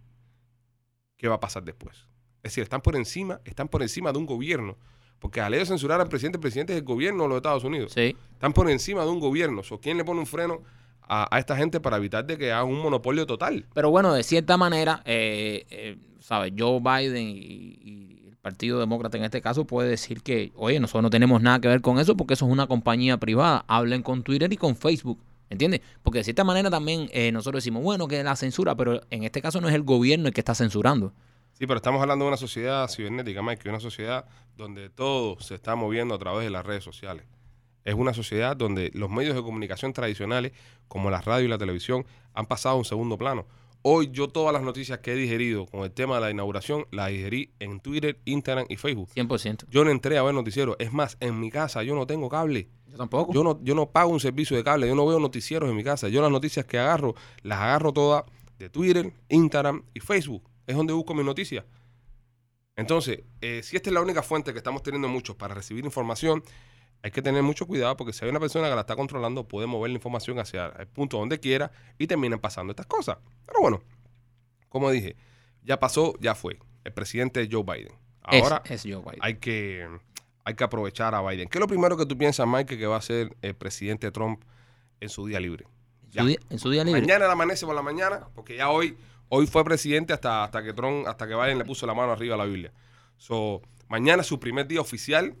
¿qué 1.16 1.28
va 1.28 1.36
a 1.36 1.40
pasar 1.40 1.62
después? 1.62 1.96
Es 2.42 2.52
decir, 2.52 2.62
están 2.62 2.80
por 2.80 2.96
encima, 2.96 3.40
están 3.44 3.68
por 3.68 3.82
encima 3.82 4.12
de 4.12 4.18
un 4.18 4.26
gobierno. 4.26 4.76
Porque 5.18 5.40
al 5.40 5.54
ellos 5.54 5.68
censurar 5.68 6.00
al 6.00 6.08
presidente, 6.08 6.36
el 6.36 6.42
presidente 6.42 6.72
es 6.72 6.78
el 6.78 6.84
gobierno 6.84 7.22
de 7.22 7.28
los 7.28 7.36
Estados 7.36 7.64
Unidos. 7.64 7.92
Sí. 7.92 8.16
Están 8.32 8.52
por 8.52 8.68
encima 8.68 9.04
de 9.04 9.10
un 9.10 9.20
gobierno. 9.20 9.62
¿Quién 9.80 9.96
le 9.96 10.04
pone 10.04 10.20
un 10.20 10.26
freno 10.26 10.62
a, 11.08 11.34
a 11.34 11.38
esta 11.38 11.56
gente 11.56 11.80
para 11.80 11.96
evitar 11.96 12.24
de 12.26 12.38
que 12.38 12.52
hagan 12.52 12.68
un 12.68 12.80
monopolio 12.80 13.26
total? 13.26 13.66
Pero 13.74 13.90
bueno, 13.90 14.12
de 14.12 14.22
cierta 14.22 14.56
manera, 14.56 15.02
eh, 15.04 15.66
eh, 15.70 15.96
¿sabes? 16.20 16.52
Joe 16.56 16.80
Biden 16.80 17.28
y, 17.28 17.78
y 17.82 18.14
Partido 18.44 18.78
Demócrata 18.78 19.16
en 19.16 19.24
este 19.24 19.40
caso 19.40 19.66
puede 19.66 19.88
decir 19.88 20.22
que, 20.22 20.52
oye, 20.56 20.78
nosotros 20.78 21.04
no 21.04 21.10
tenemos 21.10 21.40
nada 21.40 21.60
que 21.60 21.68
ver 21.68 21.80
con 21.80 21.98
eso 21.98 22.14
porque 22.14 22.34
eso 22.34 22.44
es 22.44 22.52
una 22.52 22.66
compañía 22.66 23.16
privada. 23.16 23.64
Hablen 23.68 24.02
con 24.02 24.22
Twitter 24.22 24.52
y 24.52 24.58
con 24.58 24.76
Facebook. 24.76 25.18
¿Entiendes? 25.48 25.80
Porque 26.02 26.18
de 26.18 26.24
cierta 26.24 26.44
manera 26.44 26.68
también 26.68 27.08
eh, 27.12 27.32
nosotros 27.32 27.62
decimos, 27.62 27.82
bueno, 27.82 28.06
que 28.06 28.22
la 28.22 28.36
censura, 28.36 28.74
pero 28.74 29.00
en 29.10 29.24
este 29.24 29.40
caso 29.40 29.60
no 29.62 29.68
es 29.68 29.74
el 29.74 29.82
gobierno 29.82 30.28
el 30.28 30.34
que 30.34 30.40
está 30.40 30.54
censurando. 30.54 31.14
Sí, 31.52 31.66
pero 31.66 31.76
estamos 31.76 32.02
hablando 32.02 32.24
de 32.24 32.28
una 32.28 32.36
sociedad 32.36 32.88
cibernética, 32.88 33.40
Mike, 33.40 33.68
una 33.68 33.80
sociedad 33.80 34.26
donde 34.56 34.90
todo 34.90 35.38
se 35.40 35.54
está 35.54 35.76
moviendo 35.76 36.14
a 36.14 36.18
través 36.18 36.44
de 36.44 36.50
las 36.50 36.66
redes 36.66 36.84
sociales. 36.84 37.24
Es 37.84 37.94
una 37.94 38.14
sociedad 38.14 38.56
donde 38.56 38.90
los 38.94 39.10
medios 39.10 39.34
de 39.34 39.42
comunicación 39.42 39.92
tradicionales, 39.92 40.52
como 40.88 41.10
la 41.10 41.20
radio 41.20 41.46
y 41.46 41.48
la 41.48 41.58
televisión, 41.58 42.06
han 42.32 42.46
pasado 42.46 42.76
a 42.76 42.78
un 42.78 42.84
segundo 42.84 43.18
plano. 43.18 43.46
Hoy 43.82 44.08
yo 44.10 44.28
todas 44.28 44.54
las 44.54 44.62
noticias 44.62 45.00
que 45.00 45.12
he 45.12 45.14
digerido 45.14 45.66
con 45.66 45.82
el 45.82 45.90
tema 45.90 46.14
de 46.14 46.22
la 46.22 46.30
inauguración, 46.30 46.86
las 46.90 47.10
digerí 47.10 47.52
en 47.58 47.80
Twitter, 47.80 48.18
Instagram 48.24 48.64
y 48.70 48.76
Facebook. 48.76 49.10
100%. 49.14 49.66
Yo 49.68 49.84
no 49.84 49.90
entré 49.90 50.16
a 50.16 50.22
ver 50.22 50.32
noticieros. 50.32 50.76
Es 50.78 50.90
más, 50.90 51.18
en 51.20 51.38
mi 51.38 51.50
casa 51.50 51.82
yo 51.82 51.94
no 51.94 52.06
tengo 52.06 52.30
cable. 52.30 52.70
Yo 52.86 52.96
tampoco. 52.96 53.34
Yo 53.34 53.44
no, 53.44 53.62
yo 53.62 53.74
no 53.74 53.90
pago 53.90 54.10
un 54.10 54.20
servicio 54.20 54.56
de 54.56 54.64
cable, 54.64 54.88
yo 54.88 54.94
no 54.94 55.04
veo 55.04 55.20
noticieros 55.20 55.68
en 55.68 55.76
mi 55.76 55.84
casa. 55.84 56.08
Yo 56.08 56.22
las 56.22 56.30
noticias 56.30 56.64
que 56.64 56.78
agarro, 56.78 57.14
las 57.42 57.58
agarro 57.58 57.92
todas 57.92 58.24
de 58.58 58.70
Twitter, 58.70 59.12
Instagram 59.28 59.82
y 59.92 60.00
Facebook. 60.00 60.48
Es 60.66 60.74
donde 60.74 60.94
busco 60.94 61.12
mis 61.12 61.26
noticias. 61.26 61.66
Entonces, 62.76 63.20
eh, 63.42 63.60
si 63.62 63.76
esta 63.76 63.90
es 63.90 63.94
la 63.94 64.00
única 64.00 64.22
fuente 64.22 64.52
que 64.52 64.58
estamos 64.58 64.82
teniendo 64.82 65.08
muchos 65.08 65.36
para 65.36 65.54
recibir 65.54 65.84
información, 65.84 66.42
hay 67.04 67.10
que 67.10 67.20
tener 67.20 67.42
mucho 67.42 67.66
cuidado 67.66 67.96
porque 67.98 68.12
si 68.14 68.24
hay 68.24 68.30
una 68.30 68.40
persona 68.40 68.66
que 68.68 68.74
la 68.74 68.80
está 68.80 68.96
controlando, 68.96 69.46
puede 69.46 69.66
mover 69.66 69.90
la 69.90 69.96
información 69.96 70.38
hacia 70.38 70.68
el 70.78 70.86
punto 70.86 71.18
donde 71.18 71.38
quiera 71.38 71.70
y 71.98 72.06
terminan 72.06 72.38
pasando 72.38 72.70
estas 72.72 72.86
cosas. 72.86 73.18
Pero 73.44 73.60
bueno, 73.60 73.82
como 74.70 74.90
dije, 74.90 75.14
ya 75.62 75.78
pasó, 75.78 76.14
ya 76.20 76.34
fue. 76.34 76.58
El 76.82 76.92
presidente 76.94 77.46
Joe 77.50 77.62
Biden. 77.62 77.92
Ahora 78.22 78.62
es, 78.64 78.70
es 78.86 78.92
Joe 78.94 79.02
Biden. 79.02 79.18
hay 79.20 79.34
que, 79.34 79.86
hay 80.44 80.54
que 80.54 80.64
aprovechar 80.64 81.14
a 81.14 81.20
Biden. 81.22 81.46
¿Qué 81.48 81.58
es 81.58 81.60
lo 81.60 81.66
primero 81.66 81.94
que 81.98 82.06
tú 82.06 82.16
piensas, 82.16 82.46
Mike, 82.48 82.78
que 82.78 82.86
va 82.86 82.96
a 82.96 82.98
hacer 83.00 83.36
el 83.42 83.54
presidente 83.54 84.10
Trump 84.10 84.42
en 85.00 85.08
su 85.10 85.26
día 85.26 85.40
libre? 85.40 85.66
En 86.04 86.10
Ya. 86.10 86.22
su 86.22 86.28
día- 86.28 86.38
en 86.48 86.58
su 86.58 86.70
día 86.70 86.84
libre. 86.84 87.00
Mañana 87.02 87.30
amanece 87.30 87.66
por 87.66 87.74
la 87.74 87.82
mañana, 87.82 88.28
porque 88.34 88.56
ya 88.56 88.70
hoy, 88.70 88.96
hoy 89.28 89.46
fue 89.46 89.62
presidente 89.62 90.14
hasta, 90.14 90.44
hasta 90.44 90.62
que 90.62 90.72
Trump, 90.72 91.06
hasta 91.06 91.28
que 91.28 91.34
Biden 91.34 91.58
le 91.58 91.64
puso 91.66 91.86
la 91.86 91.92
mano 91.92 92.12
arriba 92.12 92.34
a 92.34 92.38
la 92.38 92.44
Biblia. 92.46 92.72
So, 93.18 93.60
mañana 93.88 94.22
es 94.22 94.26
su 94.26 94.40
primer 94.40 94.66
día 94.66 94.80
oficial. 94.80 95.34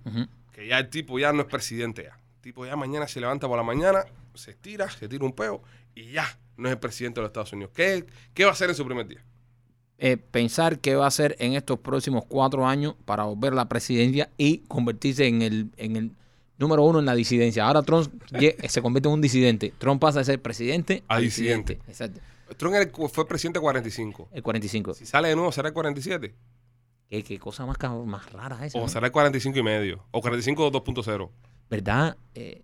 Que 0.54 0.66
ya 0.66 0.78
el 0.78 0.88
tipo 0.88 1.18
ya 1.18 1.32
no 1.32 1.42
es 1.42 1.46
presidente 1.48 2.04
ya. 2.04 2.18
El 2.36 2.40
tipo 2.40 2.64
ya 2.64 2.76
mañana 2.76 3.06
se 3.08 3.20
levanta 3.20 3.46
por 3.48 3.56
la 3.58 3.62
mañana, 3.62 4.04
se 4.34 4.52
estira, 4.52 4.88
se 4.88 5.08
tira 5.08 5.24
un 5.24 5.32
peo 5.32 5.62
y 5.94 6.12
ya 6.12 6.38
no 6.56 6.68
es 6.68 6.72
el 6.72 6.78
presidente 6.78 7.20
de 7.20 7.22
los 7.22 7.28
Estados 7.30 7.52
Unidos. 7.52 7.72
¿Qué, 7.74 8.06
qué 8.32 8.44
va 8.44 8.50
a 8.50 8.52
hacer 8.54 8.70
en 8.70 8.76
su 8.76 8.84
primer 8.86 9.06
día? 9.06 9.24
Eh, 9.98 10.16
pensar 10.16 10.78
qué 10.80 10.94
va 10.96 11.04
a 11.04 11.08
hacer 11.08 11.36
en 11.38 11.54
estos 11.54 11.78
próximos 11.78 12.24
cuatro 12.26 12.66
años 12.66 12.94
para 13.04 13.24
volver 13.24 13.52
a 13.52 13.56
la 13.56 13.68
presidencia 13.68 14.28
y 14.36 14.58
convertirse 14.68 15.26
en 15.26 15.42
el, 15.42 15.70
en 15.76 15.96
el 15.96 16.10
número 16.58 16.82
uno 16.82 16.98
en 16.98 17.06
la 17.06 17.14
disidencia. 17.14 17.64
Ahora 17.66 17.82
Trump 17.82 18.12
lle- 18.32 18.56
se 18.68 18.82
convierte 18.82 19.08
en 19.08 19.14
un 19.14 19.20
disidente. 19.20 19.72
Trump 19.78 20.00
pasa 20.00 20.18
de 20.20 20.24
ser 20.24 20.42
presidente 20.42 21.02
A 21.08 21.16
a 21.16 21.18
disidente. 21.20 21.74
disidente. 21.74 21.90
Exacto. 21.90 22.20
Trump 22.58 22.74
fue 23.12 23.26
presidente 23.26 23.58
45. 23.60 24.28
El 24.32 24.42
45. 24.42 24.94
Si 24.94 25.06
sale 25.06 25.28
de 25.28 25.36
nuevo, 25.36 25.50
será 25.52 25.68
el 25.68 25.74
47. 25.74 26.34
¿Qué, 27.08 27.22
qué 27.22 27.38
cosa 27.38 27.64
más, 27.66 27.76
más 28.06 28.32
rara 28.32 28.64
esa? 28.66 28.78
O 28.78 28.82
¿no? 28.82 28.88
será 28.88 29.06
el 29.06 29.12
45 29.12 29.58
y 29.58 29.62
medio. 29.62 30.04
O 30.10 30.20
45 30.20 30.70
2.0. 30.72 31.30
¿Verdad? 31.70 32.16
Eh, 32.34 32.62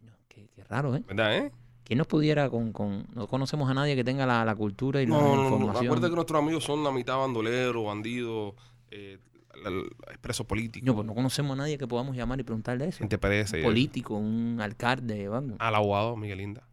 no, 0.00 0.12
qué, 0.28 0.48
qué 0.54 0.64
raro, 0.64 0.96
¿eh? 0.96 1.04
¿Verdad, 1.06 1.36
eh? 1.36 1.52
¿Quién 1.84 1.98
nos 1.98 2.06
pudiera 2.06 2.48
con, 2.48 2.72
con... 2.72 3.06
No 3.14 3.26
conocemos 3.26 3.68
a 3.70 3.74
nadie 3.74 3.94
que 3.94 4.04
tenga 4.04 4.24
la, 4.26 4.44
la 4.44 4.54
cultura 4.56 5.02
y 5.02 5.06
la 5.06 5.14
No, 5.16 5.20
no, 5.20 5.28
no, 5.28 5.36
no. 5.36 5.42
información. 5.56 5.86
Acuérdate 5.86 6.10
que 6.10 6.14
nuestros 6.16 6.42
amigos 6.42 6.64
son 6.64 6.82
la 6.82 6.90
mitad 6.90 7.18
bandoleros, 7.18 7.84
bandidos, 7.84 8.54
eh, 8.90 9.18
la- 9.62 9.70
la- 9.70 9.82
expresos 10.08 10.46
políticos. 10.46 10.86
No, 10.86 10.94
pues 10.94 11.06
no 11.06 11.14
conocemos 11.14 11.52
a 11.52 11.56
nadie 11.56 11.76
que 11.76 11.86
podamos 11.86 12.16
llamar 12.16 12.40
y 12.40 12.42
preguntarle 12.42 12.88
eso. 12.88 13.04
Y- 13.04 13.62
político, 13.62 14.14
un 14.16 14.58
alcalde, 14.62 15.26
algo. 15.26 15.56
Al 15.58 15.74
abogado, 15.74 16.16
Miguel 16.16 16.38
Linda. 16.38 16.66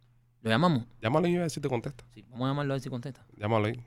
¿Lo 0.43 0.49
llamamos? 0.49 0.85
Llámalo 1.01 1.27
y 1.27 1.35
a 1.35 1.41
ver 1.41 1.49
si 1.51 1.59
te 1.59 1.67
contesta. 1.69 2.05
Sí, 2.15 2.23
vamos 2.29 2.45
a 2.45 2.49
llamarlo 2.51 2.73
a 2.73 2.75
ver 2.75 2.81
si 2.81 2.89
contesta. 2.89 3.25
Llámalo 3.37 3.65
ahí. 3.67 3.79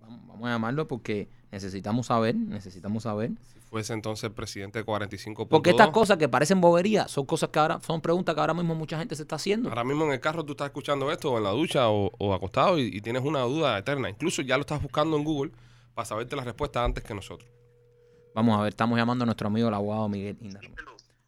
Vamos, 0.00 0.26
vamos 0.26 0.48
a 0.48 0.52
llamarlo 0.52 0.88
porque 0.88 1.28
necesitamos 1.50 2.06
saber, 2.06 2.34
necesitamos 2.34 3.02
saber. 3.04 3.30
Si 3.52 3.60
fuese 3.60 3.92
entonces 3.92 4.24
el 4.24 4.32
presidente 4.32 4.82
45. 4.82 5.48
Porque 5.48 5.70
estas 5.70 5.90
cosas 5.90 6.16
que 6.18 6.28
parecen 6.28 6.60
boberías 6.60 7.10
son 7.10 7.26
cosas 7.26 7.50
que 7.50 7.58
ahora, 7.58 7.80
son 7.86 8.00
preguntas 8.00 8.34
que 8.34 8.40
ahora 8.40 8.54
mismo 8.54 8.74
mucha 8.74 8.98
gente 8.98 9.16
se 9.16 9.22
está 9.22 9.36
haciendo. 9.36 9.68
Ahora 9.68 9.84
mismo 9.84 10.04
en 10.04 10.12
el 10.12 10.20
carro 10.20 10.44
tú 10.44 10.52
estás 10.52 10.66
escuchando 10.66 11.10
esto, 11.10 11.32
o 11.32 11.38
en 11.38 11.44
la 11.44 11.50
ducha, 11.50 11.88
o, 11.88 12.10
o 12.18 12.34
acostado, 12.34 12.78
y, 12.78 12.86
y 12.86 13.00
tienes 13.00 13.22
una 13.22 13.40
duda 13.40 13.78
eterna. 13.78 14.08
Incluso 14.10 14.42
ya 14.42 14.56
lo 14.56 14.62
estás 14.62 14.82
buscando 14.82 15.16
en 15.16 15.24
Google 15.24 15.52
para 15.94 16.06
saberte 16.06 16.36
la 16.36 16.44
respuesta 16.44 16.84
antes 16.84 17.04
que 17.04 17.14
nosotros. 17.14 17.50
Vamos 18.34 18.58
a 18.58 18.62
ver, 18.62 18.70
estamos 18.70 18.96
llamando 18.96 19.24
a 19.24 19.26
nuestro 19.26 19.48
amigo 19.48 19.68
el 19.68 19.74
abogado 19.74 20.08
Miguel 20.08 20.36
Indarno. 20.40 20.70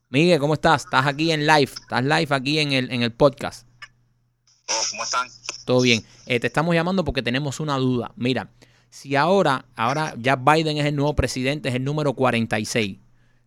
Miguel, 0.08 0.38
¿cómo 0.38 0.54
estás? 0.54 0.84
Estás 0.84 1.06
aquí 1.06 1.32
en 1.32 1.46
live, 1.46 1.62
estás 1.62 2.04
live 2.04 2.28
aquí 2.30 2.58
en 2.58 2.72
el, 2.72 2.90
en 2.92 3.02
el 3.02 3.12
podcast. 3.12 3.66
Oh, 4.68 4.82
¿Cómo 4.90 5.04
están? 5.04 5.26
Todo 5.64 5.80
bien. 5.80 6.04
Eh, 6.26 6.38
te 6.38 6.46
estamos 6.48 6.74
llamando 6.74 7.04
porque 7.04 7.22
tenemos 7.22 7.60
una 7.60 7.76
duda. 7.78 8.12
Mira, 8.16 8.50
si 8.92 9.16
ahora, 9.16 9.64
ahora 9.74 10.14
ya 10.18 10.36
Biden 10.36 10.76
es 10.76 10.84
el 10.84 10.94
nuevo 10.94 11.16
presidente, 11.16 11.70
es 11.70 11.74
el 11.74 11.82
número 11.82 12.12
46. 12.12 12.98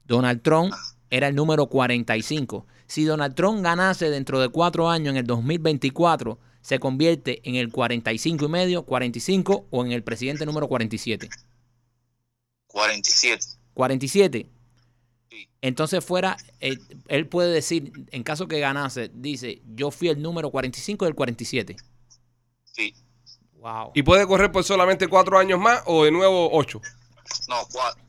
Donald 0.05 0.41
Trump 0.41 0.73
era 1.11 1.27
el 1.27 1.35
número 1.35 1.67
45. 1.67 2.65
Si 2.87 3.03
Donald 3.03 3.35
Trump 3.35 3.61
ganase 3.63 4.09
dentro 4.09 4.41
de 4.41 4.49
cuatro 4.49 4.89
años 4.89 5.11
en 5.11 5.17
el 5.17 5.27
2024, 5.27 6.39
se 6.61 6.79
convierte 6.79 7.47
en 7.47 7.53
el 7.57 7.71
45 7.71 8.43
y 8.43 8.47
medio, 8.47 8.85
45 8.85 9.67
o 9.69 9.85
en 9.85 9.91
el 9.91 10.03
presidente 10.03 10.47
número 10.47 10.67
47. 10.67 11.29
47. 12.65 13.45
47. 13.75 14.49
Sí. 15.29 15.49
Entonces 15.61 16.03
fuera, 16.03 16.37
eh, 16.59 16.75
él 17.07 17.27
puede 17.27 17.53
decir, 17.53 17.91
en 18.09 18.23
caso 18.23 18.47
que 18.47 18.59
ganase, 18.59 19.11
dice, 19.13 19.61
yo 19.75 19.91
fui 19.91 20.07
el 20.07 20.23
número 20.23 20.49
45 20.49 21.05
del 21.05 21.13
47. 21.13 21.75
Sí. 22.63 22.95
Wow. 23.65 23.93
¿Y 23.95 24.03
puede 24.03 24.27
correr 24.27 24.51
por 24.51 24.63
solamente 24.63 25.07
cuatro 25.07 25.39
años 25.39 25.59
más 25.59 25.81
o 25.87 26.03
de 26.03 26.11
nuevo 26.11 26.51
ocho? 26.51 26.79
No, 27.47 27.67
4. 27.67 28.03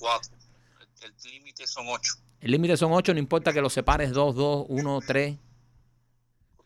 El, 1.01 1.15
el 1.25 1.31
límite 1.33 1.67
son 1.67 1.87
8. 1.89 2.13
El 2.43 2.51
límite 2.51 2.77
son 2.77 2.93
8, 2.93 3.15
no 3.15 3.19
importa 3.19 3.55
que 3.55 3.63
los 3.63 3.73
separes 3.73 4.13
2, 4.13 4.35
2, 4.35 4.67
1, 4.69 5.01
3. 5.07 5.37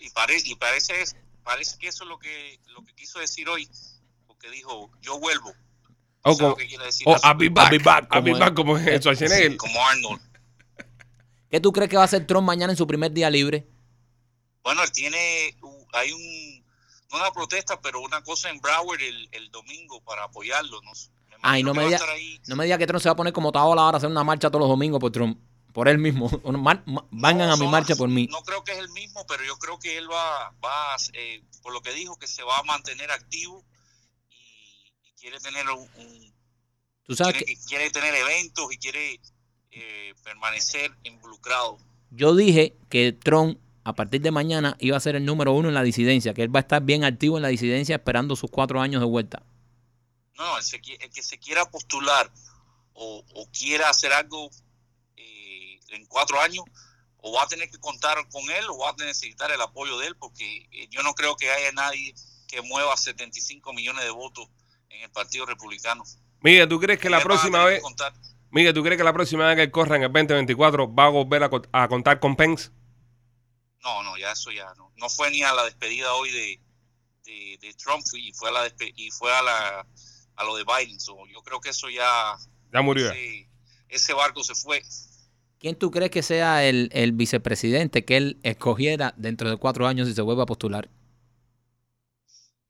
Y, 0.00 0.11
pare, 0.11 0.37
y 0.44 0.57
parece, 0.57 1.05
parece 1.44 1.79
que 1.79 1.87
eso 1.87 2.03
es 2.03 2.11
lo 2.11 2.18
que, 2.18 2.59
lo 2.74 2.85
que 2.85 2.92
quiso 2.94 3.20
decir 3.20 3.48
hoy. 3.48 3.68
Porque 4.26 4.50
dijo, 4.50 4.90
yo 5.00 5.20
vuelvo. 5.20 5.53
O 6.22 6.37
como, 6.37 6.48
lo 6.48 6.57
que 6.57 6.66
quiere 6.66 6.87
decir. 6.87 7.07
o 7.07 7.14
Así, 7.14 7.29
I'll 7.29 7.37
be 7.37 7.48
back, 7.48 7.70
I'll 7.70 7.79
be 7.79 7.85
back, 7.85 8.09
I'll 8.12 8.22
be 8.24 8.55
como 8.57 8.76
es. 8.76 9.00
Schwarzenegger. 9.03 9.57
como 9.57 9.87
Arnold. 9.87 10.20
¿Qué 11.48 11.61
tú 11.61 11.70
crees 11.70 11.88
que 11.88 11.96
va 11.96 12.03
a 12.03 12.07
hacer 12.07 12.26
Trump 12.26 12.44
mañana 12.44 12.72
en 12.72 12.76
su 12.76 12.88
primer 12.88 13.12
día 13.12 13.31
libre? 13.31 13.68
Bueno, 14.64 14.83
él 14.83 14.90
tiene, 14.90 15.57
hay 15.92 16.11
un, 16.12 16.49
no 17.12 17.18
una 17.18 17.30
protesta, 17.32 17.80
pero 17.80 18.00
una 18.00 18.22
cosa 18.22 18.50
en 18.50 18.60
Broward 18.60 19.00
el, 19.00 19.28
el 19.32 19.50
domingo 19.50 20.00
para 20.02 20.24
apoyarlo. 20.24 20.80
¿no? 20.82 20.90
Me 20.92 21.36
Ay, 21.42 21.62
no 21.62 21.72
me 21.74 21.84
diga-. 21.86 22.00
No 22.46 22.56
me 22.56 22.64
diga 22.64 22.76
que 22.78 22.86
Trump 22.86 23.02
se 23.02 23.08
va 23.08 23.12
a 23.14 23.16
poner 23.16 23.32
como 23.32 23.50
Taola 23.52 23.82
ahora 23.82 23.96
a 23.96 23.98
hacer 23.98 24.10
una 24.10 24.24
marcha 24.24 24.48
todos 24.50 24.60
los 24.60 24.68
domingos 24.68 25.00
por 25.00 25.10
Trump. 25.12 25.38
Por 25.72 25.88
él 25.88 25.98
mismo. 25.98 26.28
Vengan 27.10 27.48
No, 27.48 27.52
a 27.52 27.56
mi 27.56 27.68
marcha 27.68 27.94
por 27.96 28.08
mí. 28.08 28.26
No 28.30 28.42
creo 28.42 28.64
que 28.64 28.72
es 28.72 28.78
el 28.78 28.88
mismo, 28.90 29.24
pero 29.26 29.44
yo 29.44 29.56
creo 29.58 29.78
que 29.78 29.96
él 29.96 30.10
va, 30.10 30.52
va 30.64 30.96
eh, 31.12 31.42
por 31.62 31.72
lo 31.72 31.80
que 31.80 31.92
dijo, 31.94 32.16
que 32.18 32.26
se 32.26 32.42
va 32.42 32.58
a 32.58 32.62
mantener 32.64 33.10
activo 33.12 33.64
y, 34.30 34.92
y 35.04 35.12
quiere 35.20 35.38
tener 35.40 35.68
un, 35.68 35.88
un- 35.96 36.34
Tú 37.04 37.14
sabes 37.16 37.34
quiere, 37.34 37.54
que 37.54 37.60
quiere 37.66 37.90
tener 37.90 38.14
eventos 38.14 38.72
y 38.72 38.78
quiere 38.78 39.20
eh, 39.70 40.14
permanecer 40.24 40.92
involucrado. 41.04 41.78
yo 42.10 42.34
dije 42.34 42.76
que 42.88 43.12
Trump 43.12 43.58
a 43.84 43.94
partir 43.94 44.20
de 44.20 44.30
mañana 44.30 44.76
iba 44.78 44.96
a 44.96 45.00
ser 45.00 45.16
el 45.16 45.24
número 45.24 45.52
uno 45.52 45.68
en 45.68 45.74
la 45.74 45.82
disidencia, 45.82 46.34
que 46.34 46.42
él 46.42 46.54
va 46.54 46.60
a 46.60 46.62
estar 46.62 46.82
bien 46.82 47.04
activo 47.04 47.36
en 47.36 47.42
la 47.42 47.48
disidencia 47.48 47.96
esperando 47.96 48.36
sus 48.36 48.50
cuatro 48.50 48.80
años 48.80 49.00
de 49.00 49.06
vuelta. 49.06 49.42
No, 50.36 50.56
el, 50.56 50.62
se 50.62 50.76
el 50.76 51.10
que 51.10 51.22
se 51.22 51.38
quiera 51.38 51.70
postular 51.70 52.30
o, 52.92 53.24
o 53.34 53.50
quiera 53.50 53.88
hacer 53.88 54.12
algo 54.12 54.50
eh, 55.16 55.80
en 55.88 56.06
cuatro 56.06 56.40
años, 56.40 56.64
o 57.22 57.32
va 57.32 57.42
a 57.42 57.46
tener 57.46 57.70
que 57.70 57.78
contar 57.78 58.16
con 58.28 58.42
él 58.50 58.64
o 58.70 58.78
va 58.78 58.90
a 58.90 59.04
necesitar 59.04 59.50
el 59.50 59.60
apoyo 59.60 59.98
de 59.98 60.08
él, 60.08 60.16
porque 60.16 60.68
eh, 60.72 60.88
yo 60.90 61.02
no 61.02 61.14
creo 61.14 61.36
que 61.36 61.50
haya 61.50 61.72
nadie 61.72 62.14
que 62.48 62.62
mueva 62.62 62.96
75 62.96 63.72
millones 63.72 64.04
de 64.04 64.10
votos 64.10 64.48
en 64.88 65.02
el 65.02 65.10
Partido 65.10 65.46
Republicano. 65.46 66.04
Miguel, 66.40 66.68
¿tú 66.68 66.80
crees 66.80 66.98
que 66.98 67.10
la 67.10 67.22
próxima 67.22 67.64
vez, 67.64 67.82
Miguel, 68.50 68.74
¿tú 68.74 68.82
crees 68.82 68.96
que 68.96 69.04
la 69.04 69.12
próxima 69.12 69.46
vez 69.46 69.56
que 69.56 69.62
él 69.62 69.70
corra 69.70 69.96
en 69.96 70.04
el 70.04 70.12
2024 70.12 70.92
va 70.94 71.06
a 71.06 71.08
volver 71.10 71.42
a 71.44 71.88
contar 71.88 72.18
con 72.18 72.34
Pence? 72.34 72.70
No, 73.82 74.02
no, 74.02 74.16
ya 74.18 74.32
eso 74.32 74.50
ya 74.50 74.72
no. 74.76 74.92
No 74.96 75.08
fue 75.08 75.30
ni 75.30 75.42
a 75.42 75.52
la 75.52 75.64
despedida 75.64 76.12
hoy 76.14 76.30
de, 76.30 76.60
de, 77.24 77.58
de 77.60 77.74
Trump 77.74 78.04
y 78.14 78.32
fue 78.32 78.50
a 78.50 78.52
la 78.52 78.68
despe- 78.68 78.92
y 78.96 79.10
fue 79.10 79.32
a 79.34 79.42
la 79.42 79.86
a 80.36 80.44
lo 80.44 80.56
de 80.56 80.64
Biden. 80.64 80.98
So, 81.00 81.26
yo 81.26 81.42
creo 81.42 81.60
que 81.60 81.70
eso 81.70 81.88
ya 81.90 82.36
Ya 82.72 82.82
murió. 82.82 83.10
ese, 83.10 83.48
ese 83.88 84.12
barco 84.14 84.42
se 84.44 84.54
fue. 84.54 84.82
¿Quién 85.58 85.76
tú 85.78 85.90
crees 85.90 86.10
que 86.10 86.22
sea 86.22 86.64
el, 86.64 86.88
el 86.92 87.12
vicepresidente 87.12 88.04
que 88.06 88.16
él 88.16 88.40
escogiera 88.42 89.12
dentro 89.18 89.50
de 89.50 89.56
cuatro 89.58 89.86
años 89.86 90.08
si 90.08 90.14
se 90.14 90.22
vuelve 90.22 90.42
a 90.42 90.46
postular? 90.46 90.88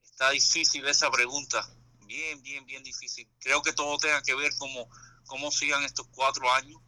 Está 0.03 0.31
difícil 0.31 0.87
esa 0.87 1.11
pregunta. 1.11 1.69
bien, 2.07 2.43
bien, 2.43 2.67
bien 2.67 2.83
difícil. 2.83 3.29
Creo 3.39 3.63
que 3.63 3.73
todo 3.73 3.97
tenga 3.99 4.21
que 4.23 4.35
ver 4.35 4.53
cómo, 4.59 4.89
cómo 5.27 5.51
sigan 5.51 5.83
estos 5.85 6.07
cuatro 6.09 6.53
años. 6.53 6.81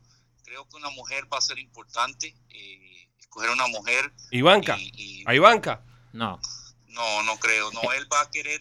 Creo 0.44 0.68
que 0.68 0.76
una 0.76 0.90
mujer 0.90 1.32
va 1.32 1.38
a 1.38 1.40
ser 1.40 1.58
importante, 1.60 2.34
eh, 2.50 3.08
escoger 3.22 3.50
una 3.50 3.66
mujer. 3.68 4.12
Ivanka, 4.30 4.76
y- 4.78 4.92
y- 4.94 5.24
a 5.26 5.34
Ivanka. 5.34 5.82
No. 6.12 6.38
no, 6.88 7.22
no 7.22 7.38
creo. 7.38 7.70
No, 7.72 7.92
él 7.92 8.06
va 8.12 8.20
a 8.20 8.30
querer, 8.30 8.60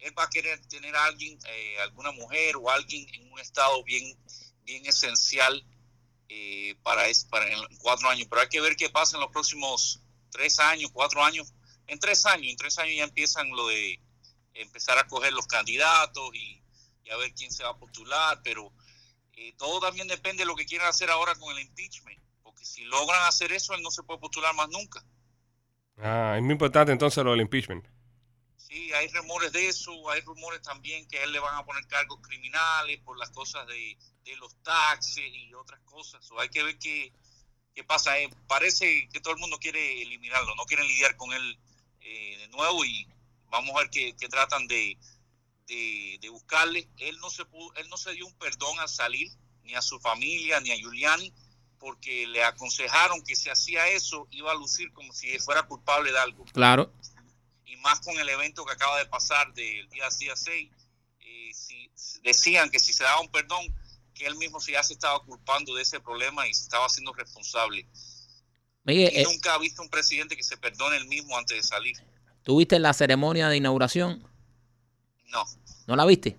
él 0.00 0.18
va 0.18 0.24
a 0.24 0.30
querer 0.30 0.60
tener 0.66 0.94
a 0.94 1.04
alguien, 1.06 1.38
eh, 1.46 1.80
alguna 1.80 2.12
mujer 2.12 2.56
o 2.56 2.70
alguien 2.70 3.06
en 3.14 3.32
un 3.32 3.38
estado 3.40 3.82
bien, 3.84 4.16
bien 4.64 4.84
esencial 4.86 5.64
eh, 6.28 6.76
para, 6.82 7.06
es, 7.08 7.24
para 7.24 7.50
en 7.50 7.76
cuatro 7.78 8.08
años. 8.10 8.26
Pero 8.28 8.42
hay 8.42 8.48
que 8.48 8.60
ver 8.60 8.76
qué 8.76 8.90
pasa 8.90 9.16
en 9.16 9.22
los 9.22 9.30
próximos 9.32 10.00
tres 10.30 10.58
años, 10.58 10.90
cuatro 10.92 11.24
años. 11.24 11.52
En 11.86 11.98
tres 11.98 12.24
años, 12.26 12.48
en 12.50 12.56
tres 12.56 12.78
años 12.78 12.94
ya 12.96 13.04
empiezan 13.04 13.48
lo 13.50 13.66
de 13.68 13.98
empezar 14.54 14.98
a 14.98 15.06
coger 15.08 15.32
los 15.32 15.46
candidatos 15.46 16.30
y, 16.34 16.62
y 17.04 17.10
a 17.10 17.16
ver 17.16 17.32
quién 17.34 17.50
se 17.50 17.64
va 17.64 17.70
a 17.70 17.78
postular. 17.78 18.40
Pero 18.44 18.72
eh, 19.32 19.54
todo 19.56 19.80
también 19.80 20.06
depende 20.06 20.42
de 20.42 20.46
lo 20.46 20.54
que 20.54 20.66
quieran 20.66 20.86
hacer 20.88 21.10
ahora 21.10 21.34
con 21.36 21.56
el 21.56 21.62
impeachment. 21.64 22.20
Porque 22.60 22.74
si 22.74 22.84
logran 22.84 23.26
hacer 23.26 23.52
eso, 23.52 23.72
él 23.72 23.80
no 23.80 23.90
se 23.90 24.02
puede 24.02 24.20
postular 24.20 24.54
más 24.54 24.68
nunca. 24.68 25.02
Ah, 25.96 26.34
es 26.36 26.42
muy 26.42 26.52
importante 26.52 26.92
entonces 26.92 27.24
lo 27.24 27.30
del 27.30 27.40
impeachment. 27.40 27.86
Sí, 28.58 28.92
hay 28.92 29.08
rumores 29.08 29.50
de 29.52 29.66
eso, 29.66 30.10
hay 30.10 30.20
rumores 30.20 30.60
también 30.60 31.08
que 31.08 31.18
a 31.18 31.24
él 31.24 31.32
le 31.32 31.38
van 31.38 31.56
a 31.56 31.64
poner 31.64 31.86
cargos 31.86 32.20
criminales 32.20 33.00
por 33.00 33.16
las 33.18 33.30
cosas 33.30 33.66
de, 33.66 33.96
de 34.24 34.36
los 34.36 34.54
taxes 34.62 35.24
y 35.24 35.54
otras 35.54 35.80
cosas. 35.86 36.30
O 36.32 36.38
hay 36.38 36.50
que 36.50 36.62
ver 36.62 36.78
qué, 36.78 37.10
qué 37.74 37.82
pasa. 37.82 38.18
Eh, 38.18 38.28
parece 38.46 39.08
que 39.10 39.20
todo 39.20 39.32
el 39.32 39.40
mundo 39.40 39.56
quiere 39.58 40.02
eliminarlo, 40.02 40.54
no 40.54 40.64
quieren 40.64 40.86
lidiar 40.86 41.16
con 41.16 41.32
él 41.32 41.58
eh, 42.02 42.36
de 42.40 42.48
nuevo 42.48 42.84
y 42.84 43.08
vamos 43.48 43.74
a 43.74 43.78
ver 43.78 43.90
qué, 43.90 44.14
qué 44.20 44.28
tratan 44.28 44.66
de, 44.68 44.98
de, 45.66 46.18
de 46.20 46.28
buscarle. 46.28 46.90
Él 46.98 47.16
no, 47.20 47.30
se 47.30 47.46
pudo, 47.46 47.74
él 47.76 47.88
no 47.88 47.96
se 47.96 48.12
dio 48.12 48.26
un 48.26 48.34
perdón 48.34 48.78
al 48.80 48.88
salir, 48.90 49.32
ni 49.62 49.74
a 49.74 49.80
su 49.80 49.98
familia, 49.98 50.60
ni 50.60 50.72
a 50.72 50.76
Giuliani, 50.76 51.32
porque 51.80 52.26
le 52.28 52.44
aconsejaron 52.44 53.22
que 53.24 53.34
si 53.34 53.48
hacía 53.48 53.88
eso 53.88 54.28
iba 54.30 54.52
a 54.52 54.54
lucir 54.54 54.92
como 54.92 55.12
si 55.12 55.36
fuera 55.40 55.62
culpable 55.64 56.12
de 56.12 56.18
algo 56.18 56.44
Claro. 56.52 56.92
y 57.64 57.74
más 57.78 58.00
con 58.00 58.16
el 58.18 58.28
evento 58.28 58.64
que 58.64 58.72
acaba 58.72 58.98
de 58.98 59.06
pasar 59.06 59.52
del 59.54 59.88
día, 59.88 60.04
día 60.18 60.36
6, 60.36 60.70
eh, 61.20 61.50
si, 61.54 61.90
decían 62.22 62.70
que 62.70 62.78
si 62.78 62.92
se 62.92 63.02
daba 63.02 63.20
un 63.20 63.30
perdón, 63.30 63.64
que 64.14 64.26
él 64.26 64.36
mismo 64.36 64.60
se 64.60 64.72
ya 64.72 64.82
se 64.82 64.92
estaba 64.92 65.18
culpando 65.24 65.74
de 65.74 65.82
ese 65.82 65.98
problema 66.00 66.46
y 66.46 66.52
se 66.52 66.64
estaba 66.64 66.84
haciendo 66.84 67.12
responsable. 67.14 67.88
Miguel, 68.84 69.10
Y 69.14 69.20
eh, 69.20 69.24
nunca 69.24 69.54
ha 69.54 69.58
visto 69.58 69.80
un 69.82 69.88
presidente 69.88 70.36
que 70.36 70.42
se 70.44 70.56
perdone 70.58 70.96
el 70.96 71.06
mismo 71.06 71.36
antes 71.36 71.56
de 71.56 71.62
salir. 71.62 71.96
¿tú 72.42 72.58
viste 72.58 72.78
la 72.78 72.92
ceremonia 72.92 73.48
de 73.48 73.56
inauguración? 73.56 74.22
No, 75.28 75.44
¿No 75.86 75.96
la 75.96 76.04
viste? 76.04 76.38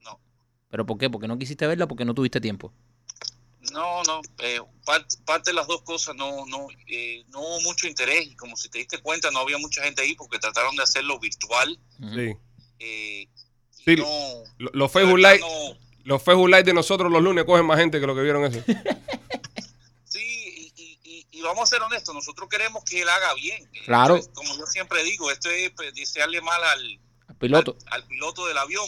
no, 0.00 0.20
¿Pero 0.68 0.84
por 0.84 0.98
qué? 0.98 1.08
Porque 1.08 1.28
no 1.28 1.38
quisiste 1.38 1.66
verla 1.66 1.86
porque 1.86 2.04
no 2.04 2.12
tuviste 2.14 2.40
tiempo. 2.40 2.72
No, 3.72 4.02
no. 4.04 4.20
eh, 4.38 4.60
parte, 4.84 5.16
parte 5.24 5.50
de 5.50 5.54
las 5.54 5.66
dos 5.66 5.82
cosas 5.82 6.14
no, 6.16 6.46
no, 6.46 6.68
eh, 6.88 7.24
no 7.28 7.40
hubo 7.40 7.60
mucho 7.62 7.86
interés 7.86 8.26
y 8.26 8.36
como 8.36 8.56
si 8.56 8.68
te 8.68 8.78
diste 8.78 8.98
cuenta 8.98 9.30
no 9.30 9.40
había 9.40 9.58
mucha 9.58 9.82
gente 9.82 10.02
ahí 10.02 10.14
porque 10.14 10.38
trataron 10.38 10.74
de 10.76 10.82
hacerlo 10.82 11.18
virtual. 11.18 11.78
Sí. 12.14 12.34
eh, 12.78 13.28
Sí, 13.84 13.94
no, 13.96 14.06
Lo- 14.58 14.70
Los 14.72 14.90
Facebook 14.92 15.18
Live, 15.18 15.38
no- 15.40 15.78
los 16.04 16.22
Facebook 16.22 16.48
Live 16.48 16.64
de 16.64 16.72
nosotros 16.74 17.10
los 17.12 17.22
lunes 17.22 17.44
cogen 17.44 17.64
más 17.66 17.78
gente 17.78 18.00
que 18.00 18.06
lo 18.06 18.14
que 18.16 18.22
vieron 18.22 18.44
eso. 18.44 18.60
Sí, 20.04 20.72
y, 20.76 20.82
y- 20.82 20.98
y- 21.04 21.26
y 21.30 21.42
vamos 21.42 21.64
a 21.64 21.66
ser 21.74 21.82
honestos, 21.82 22.14
nosotros 22.14 22.48
queremos 22.48 22.84
que 22.84 23.02
él 23.02 23.08
haga 23.08 23.34
bien. 23.34 23.68
Claro. 23.84 24.20
Como 24.34 24.56
yo 24.56 24.66
siempre 24.66 25.02
digo, 25.04 25.30
esto 25.30 25.50
es 25.50 25.70
pues, 25.72 25.94
desearle 25.94 26.40
mal 26.40 26.62
al, 26.64 27.00
piloto. 27.38 27.76
al, 27.86 28.02
al 28.02 28.08
piloto 28.08 28.46
del 28.46 28.56
avión, 28.58 28.86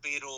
pero 0.00 0.30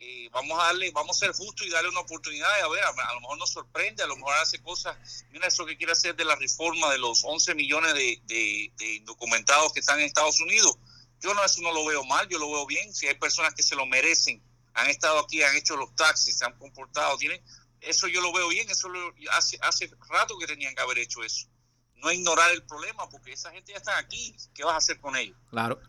eh, 0.00 0.28
vamos 0.32 0.58
a 0.60 0.64
darle, 0.66 0.90
vamos 0.92 1.16
a 1.16 1.26
ser 1.26 1.32
justos 1.34 1.66
y 1.66 1.70
darle 1.70 1.90
una 1.90 2.00
oportunidad 2.00 2.48
y 2.60 2.62
a 2.64 2.68
ver, 2.68 2.84
a, 2.84 3.14
lo 3.14 3.20
mejor 3.20 3.38
nos 3.38 3.50
sorprende, 3.50 4.02
a 4.02 4.06
lo 4.06 4.16
mejor 4.16 4.34
hace 4.36 4.60
cosas, 4.62 4.96
mira 5.30 5.46
eso 5.48 5.66
que 5.66 5.76
quiere 5.76 5.92
hacer 5.92 6.14
de 6.16 6.24
la 6.24 6.36
reforma 6.36 6.90
de 6.92 6.98
los 6.98 7.22
11 7.24 7.54
millones 7.54 7.94
de, 7.94 8.20
de, 8.24 8.72
de 8.76 8.94
indocumentados 8.94 9.72
que 9.72 9.80
están 9.80 9.98
en 9.98 10.06
Estados 10.06 10.40
Unidos. 10.40 10.76
Yo 11.20 11.34
no, 11.34 11.44
eso 11.44 11.60
no 11.62 11.72
lo 11.72 11.84
veo 11.84 12.04
mal, 12.04 12.28
yo 12.28 12.38
lo 12.38 12.48
veo 12.50 12.64
bien, 12.66 12.94
si 12.94 13.06
hay 13.08 13.14
personas 13.14 13.54
que 13.54 13.62
se 13.64 13.74
lo 13.74 13.86
merecen, 13.86 14.40
han 14.74 14.88
estado 14.88 15.18
aquí, 15.18 15.42
han 15.42 15.56
hecho 15.56 15.76
los 15.76 15.92
taxis, 15.96 16.38
se 16.38 16.44
han 16.44 16.56
comportado, 16.58 17.16
tienen, 17.18 17.42
eso 17.80 18.06
yo 18.06 18.20
lo 18.20 18.32
veo 18.32 18.48
bien, 18.48 18.70
eso 18.70 18.88
lo- 18.88 19.12
hace, 19.32 19.58
hace 19.62 19.90
rato 20.08 20.38
que 20.38 20.46
tenían 20.46 20.74
que 20.76 20.80
haber 20.82 20.98
hecho 20.98 21.24
eso. 21.24 21.48
No 21.96 22.12
ignorar 22.12 22.52
el 22.52 22.62
problema, 22.64 23.08
porque 23.08 23.32
esa 23.32 23.50
gente 23.50 23.72
ya 23.72 23.78
está 23.78 23.98
aquí, 23.98 24.36
¿qué 24.54 24.62
vas 24.62 24.74
a 24.74 24.78
hacer 24.78 25.00
con 25.00 25.16
ellos? 25.16 25.36
Claro. 25.50 25.80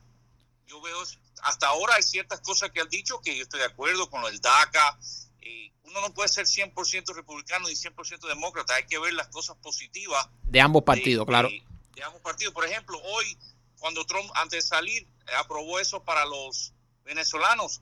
Yo 0.70 0.80
veo, 0.82 1.02
hasta 1.42 1.68
ahora 1.68 1.96
hay 1.96 2.04
ciertas 2.04 2.40
cosas 2.42 2.72
que 2.72 2.80
han 2.82 2.90
dicho 2.90 3.20
que 3.22 3.36
yo 3.36 3.44
estoy 3.44 3.60
de 3.60 3.66
acuerdo 3.66 4.10
con 4.10 4.22
lo 4.22 4.28
del 4.28 4.40
DACA. 4.40 5.00
eh, 5.42 5.72
uno 5.84 6.02
no 6.02 6.14
puede 6.14 6.30
ser 6.30 6.46
100% 6.46 7.14
republicano 7.16 7.68
ni 7.68 7.74
100% 7.76 8.28
demócrata, 8.28 8.76
hay 8.76 8.86
que 8.86 9.00
ver 9.00 9.14
las 9.14 9.28
cosas 9.30 9.58
positivas. 9.58 10.28
De 10.44 10.62
ambos 10.62 10.82
de- 10.82 10.86
partidos, 10.86 11.26
claro. 11.26 11.50
De, 11.50 11.64
de 11.96 12.04
ambos 12.04 12.22
partidos. 12.22 12.54
Por 12.54 12.66
ejemplo, 12.66 13.02
hoy, 13.02 13.38
cuando 13.80 14.06
Trump, 14.06 14.30
antes 14.36 14.64
de 14.64 14.68
salir, 14.70 15.08
aprobó 15.40 15.80
eso 15.80 16.04
para 16.04 16.26
los 16.26 16.74
venezolanos, 17.04 17.82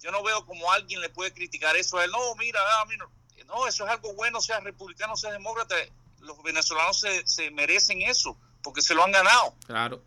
yo 0.00 0.10
no 0.10 0.22
veo 0.24 0.44
como 0.44 0.70
alguien 0.72 1.00
le 1.00 1.08
puede 1.10 1.32
criticar 1.32 1.76
eso 1.76 1.98
a 1.98 2.04
él. 2.04 2.10
No, 2.10 2.34
mira, 2.34 2.60
ah, 2.80 2.84
mira, 2.88 3.06
no, 3.46 3.66
eso 3.68 3.84
es 3.84 3.90
algo 3.90 4.12
bueno, 4.14 4.40
sea 4.40 4.58
republicano, 4.60 5.16
sea 5.16 5.30
demócrata. 5.30 5.76
Los 6.20 6.42
venezolanos 6.42 6.98
se, 6.98 7.26
se 7.28 7.50
merecen 7.52 8.02
eso, 8.02 8.36
porque 8.62 8.80
se 8.82 8.94
lo 8.94 9.04
han 9.04 9.12
ganado 9.12 9.54
Claro. 9.66 10.02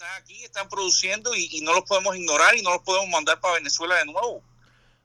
Están 0.00 0.22
aquí, 0.22 0.44
están 0.44 0.68
produciendo 0.68 1.34
y, 1.34 1.48
y 1.52 1.60
no 1.60 1.74
los 1.74 1.84
podemos 1.84 2.16
ignorar 2.16 2.56
y 2.56 2.62
no 2.62 2.70
los 2.70 2.82
podemos 2.82 3.08
mandar 3.10 3.38
para 3.38 3.54
Venezuela 3.54 3.96
de 3.96 4.06
nuevo. 4.06 4.42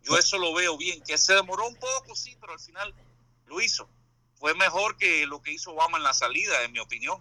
Yo 0.03 0.17
eso 0.17 0.37
lo 0.37 0.53
veo 0.53 0.77
bien, 0.77 1.01
que 1.01 1.17
se 1.17 1.33
demoró 1.33 1.67
un 1.67 1.75
poco, 1.75 2.15
sí, 2.15 2.37
pero 2.39 2.53
al 2.53 2.59
final 2.59 2.93
lo 3.47 3.59
hizo. 3.59 3.89
Fue 4.35 4.53
mejor 4.53 4.95
que 4.97 5.25
lo 5.25 5.41
que 5.41 5.51
hizo 5.51 5.71
Obama 5.71 5.97
en 5.97 6.03
la 6.03 6.13
salida, 6.13 6.63
en 6.63 6.71
mi 6.71 6.79
opinión. 6.79 7.19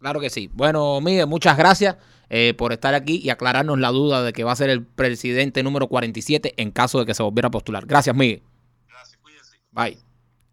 Claro 0.00 0.18
que 0.18 0.30
sí. 0.30 0.50
Bueno, 0.52 1.00
Miguel, 1.00 1.26
muchas 1.26 1.56
gracias 1.56 1.96
eh, 2.28 2.54
por 2.54 2.72
estar 2.72 2.94
aquí 2.94 3.20
y 3.22 3.30
aclararnos 3.30 3.78
la 3.78 3.90
duda 3.90 4.22
de 4.22 4.32
que 4.32 4.42
va 4.42 4.52
a 4.52 4.56
ser 4.56 4.70
el 4.70 4.84
presidente 4.84 5.62
número 5.62 5.86
47 5.86 6.54
en 6.56 6.72
caso 6.72 6.98
de 6.98 7.06
que 7.06 7.14
se 7.14 7.22
volviera 7.22 7.48
a 7.48 7.50
postular. 7.52 7.86
Gracias, 7.86 8.16
Miguel. 8.16 8.42
Gracias, 8.88 9.18
cuídense. 9.18 9.60
Bye. 9.70 10.09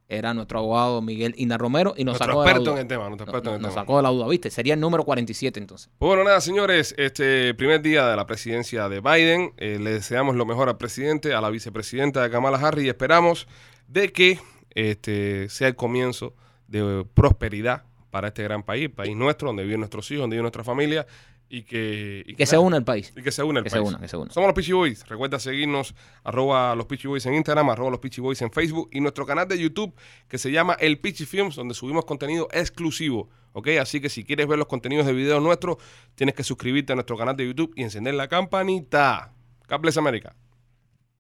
Era 0.10 0.34
nuestro 0.34 0.60
abogado 0.60 1.02
Miguel 1.02 1.34
Ina 1.38 1.58
Romero 1.58 1.94
y 1.98 2.06
nos 2.06 2.14
Nuestro 2.14 2.28
sacó 2.28 2.40
de 2.42 2.46
la 2.46 2.52
experto 2.52 2.72
duda. 2.72 2.80
en 2.80 2.86
el 2.86 2.88
tema, 2.88 3.08
nuestro 3.10 3.26
experto 3.26 3.50
no, 3.50 3.52
en 3.52 3.56
el 3.58 3.62
nos 3.64 3.72
tema. 3.72 3.82
sacó 3.82 3.98
de 3.98 4.04
la 4.04 4.10
duda, 4.10 4.28
¿viste? 4.30 4.50
Sería 4.50 4.74
el 4.74 4.80
número 4.80 5.04
47 5.04 5.60
entonces. 5.60 5.90
Bueno, 6.00 6.24
nada, 6.24 6.40
señores, 6.40 6.96
este 6.98 7.54
primer 7.56 7.82
día 7.82 8.08
de 8.08 8.16
la 8.16 8.26
presidencia 8.26 8.88
de 8.88 9.02
Biden, 9.02 9.54
eh, 9.58 9.80
le 9.82 9.92
deseamos 9.92 10.36
lo 10.36 10.46
mejor 10.46 10.70
al 10.70 10.78
presidente, 10.78 11.34
a 11.34 11.42
la 11.42 11.50
vicepresidenta 11.50 12.24
de 12.24 12.30
Kamala 12.30 12.58
Harris 12.58 12.86
y 12.86 12.90
esperamos 12.90 13.48
de 13.88 14.12
que 14.14 14.40
este 14.76 15.50
sea 15.50 15.68
el 15.68 15.76
comienzo 15.76 16.36
de 16.68 17.06
prosperidad 17.14 17.84
para 18.10 18.30
este 18.30 18.44
gran 18.44 18.64
país, 18.64 18.90
país 18.90 19.16
nuestro, 19.16 19.50
donde 19.50 19.64
viven 19.64 19.80
nuestros 19.82 20.10
hijos, 20.12 20.22
donde 20.22 20.36
vive 20.36 20.44
nuestra 20.44 20.64
familia 20.64 21.06
y 21.50 21.64
que, 21.64 22.24
y 22.28 22.36
Que 22.36 22.46
se 22.46 22.58
una 22.58 22.78
el 22.78 22.84
país. 22.84 23.14
y 23.16 23.22
que 23.22 23.32
se 23.32 23.42
une 23.44 23.60
el 23.60 23.64
Que 23.64 23.70
se 23.70 23.78
país. 23.78 23.88
una, 23.90 24.00
que 24.00 24.08
se 24.08 24.18
una. 24.18 24.32
Somos 24.32 24.48
los 24.48 24.54
Peachy 24.56 24.74
Boys. 24.74 25.08
Recuerda 25.08 25.40
seguirnos, 25.40 25.96
arroba 26.24 26.76
los 26.76 26.86
Peachy 26.88 27.08
Boys 27.08 27.26
en 27.26 27.36
Instagram, 27.36 27.70
arroba 27.70 27.92
los 27.92 28.00
Peachy 28.00 28.20
Boys 28.22 28.42
en 28.42 28.52
Facebook 28.52 28.90
y 28.92 29.00
nuestro 29.00 29.26
canal 29.26 29.48
de 29.48 29.58
YouTube 29.58 29.94
que 30.28 30.38
se 30.38 30.52
llama 30.52 30.74
El 30.80 31.00
Peachy 31.00 31.26
Films, 31.26 31.56
donde 31.56 31.74
subimos 31.74 32.06
contenido 32.06 32.48
exclusivo. 32.52 33.30
¿Ok? 33.54 33.70
Así 33.82 34.00
que 34.02 34.10
si 34.10 34.24
quieres 34.24 34.46
ver 34.48 34.60
los 34.60 34.68
contenidos 34.68 35.06
de 35.08 35.14
videos 35.14 35.42
nuestros, 35.42 35.78
tienes 36.16 36.36
que 36.36 36.44
suscribirte 36.44 36.94
a 36.94 36.96
nuestro 36.96 37.18
canal 37.18 37.36
de 37.36 37.48
YouTube 37.48 37.74
y 37.76 37.84
encender 37.84 38.14
la 38.14 38.28
campanita. 38.28 39.34
God 39.70 39.80
bless 39.80 39.98
America. 39.98 40.36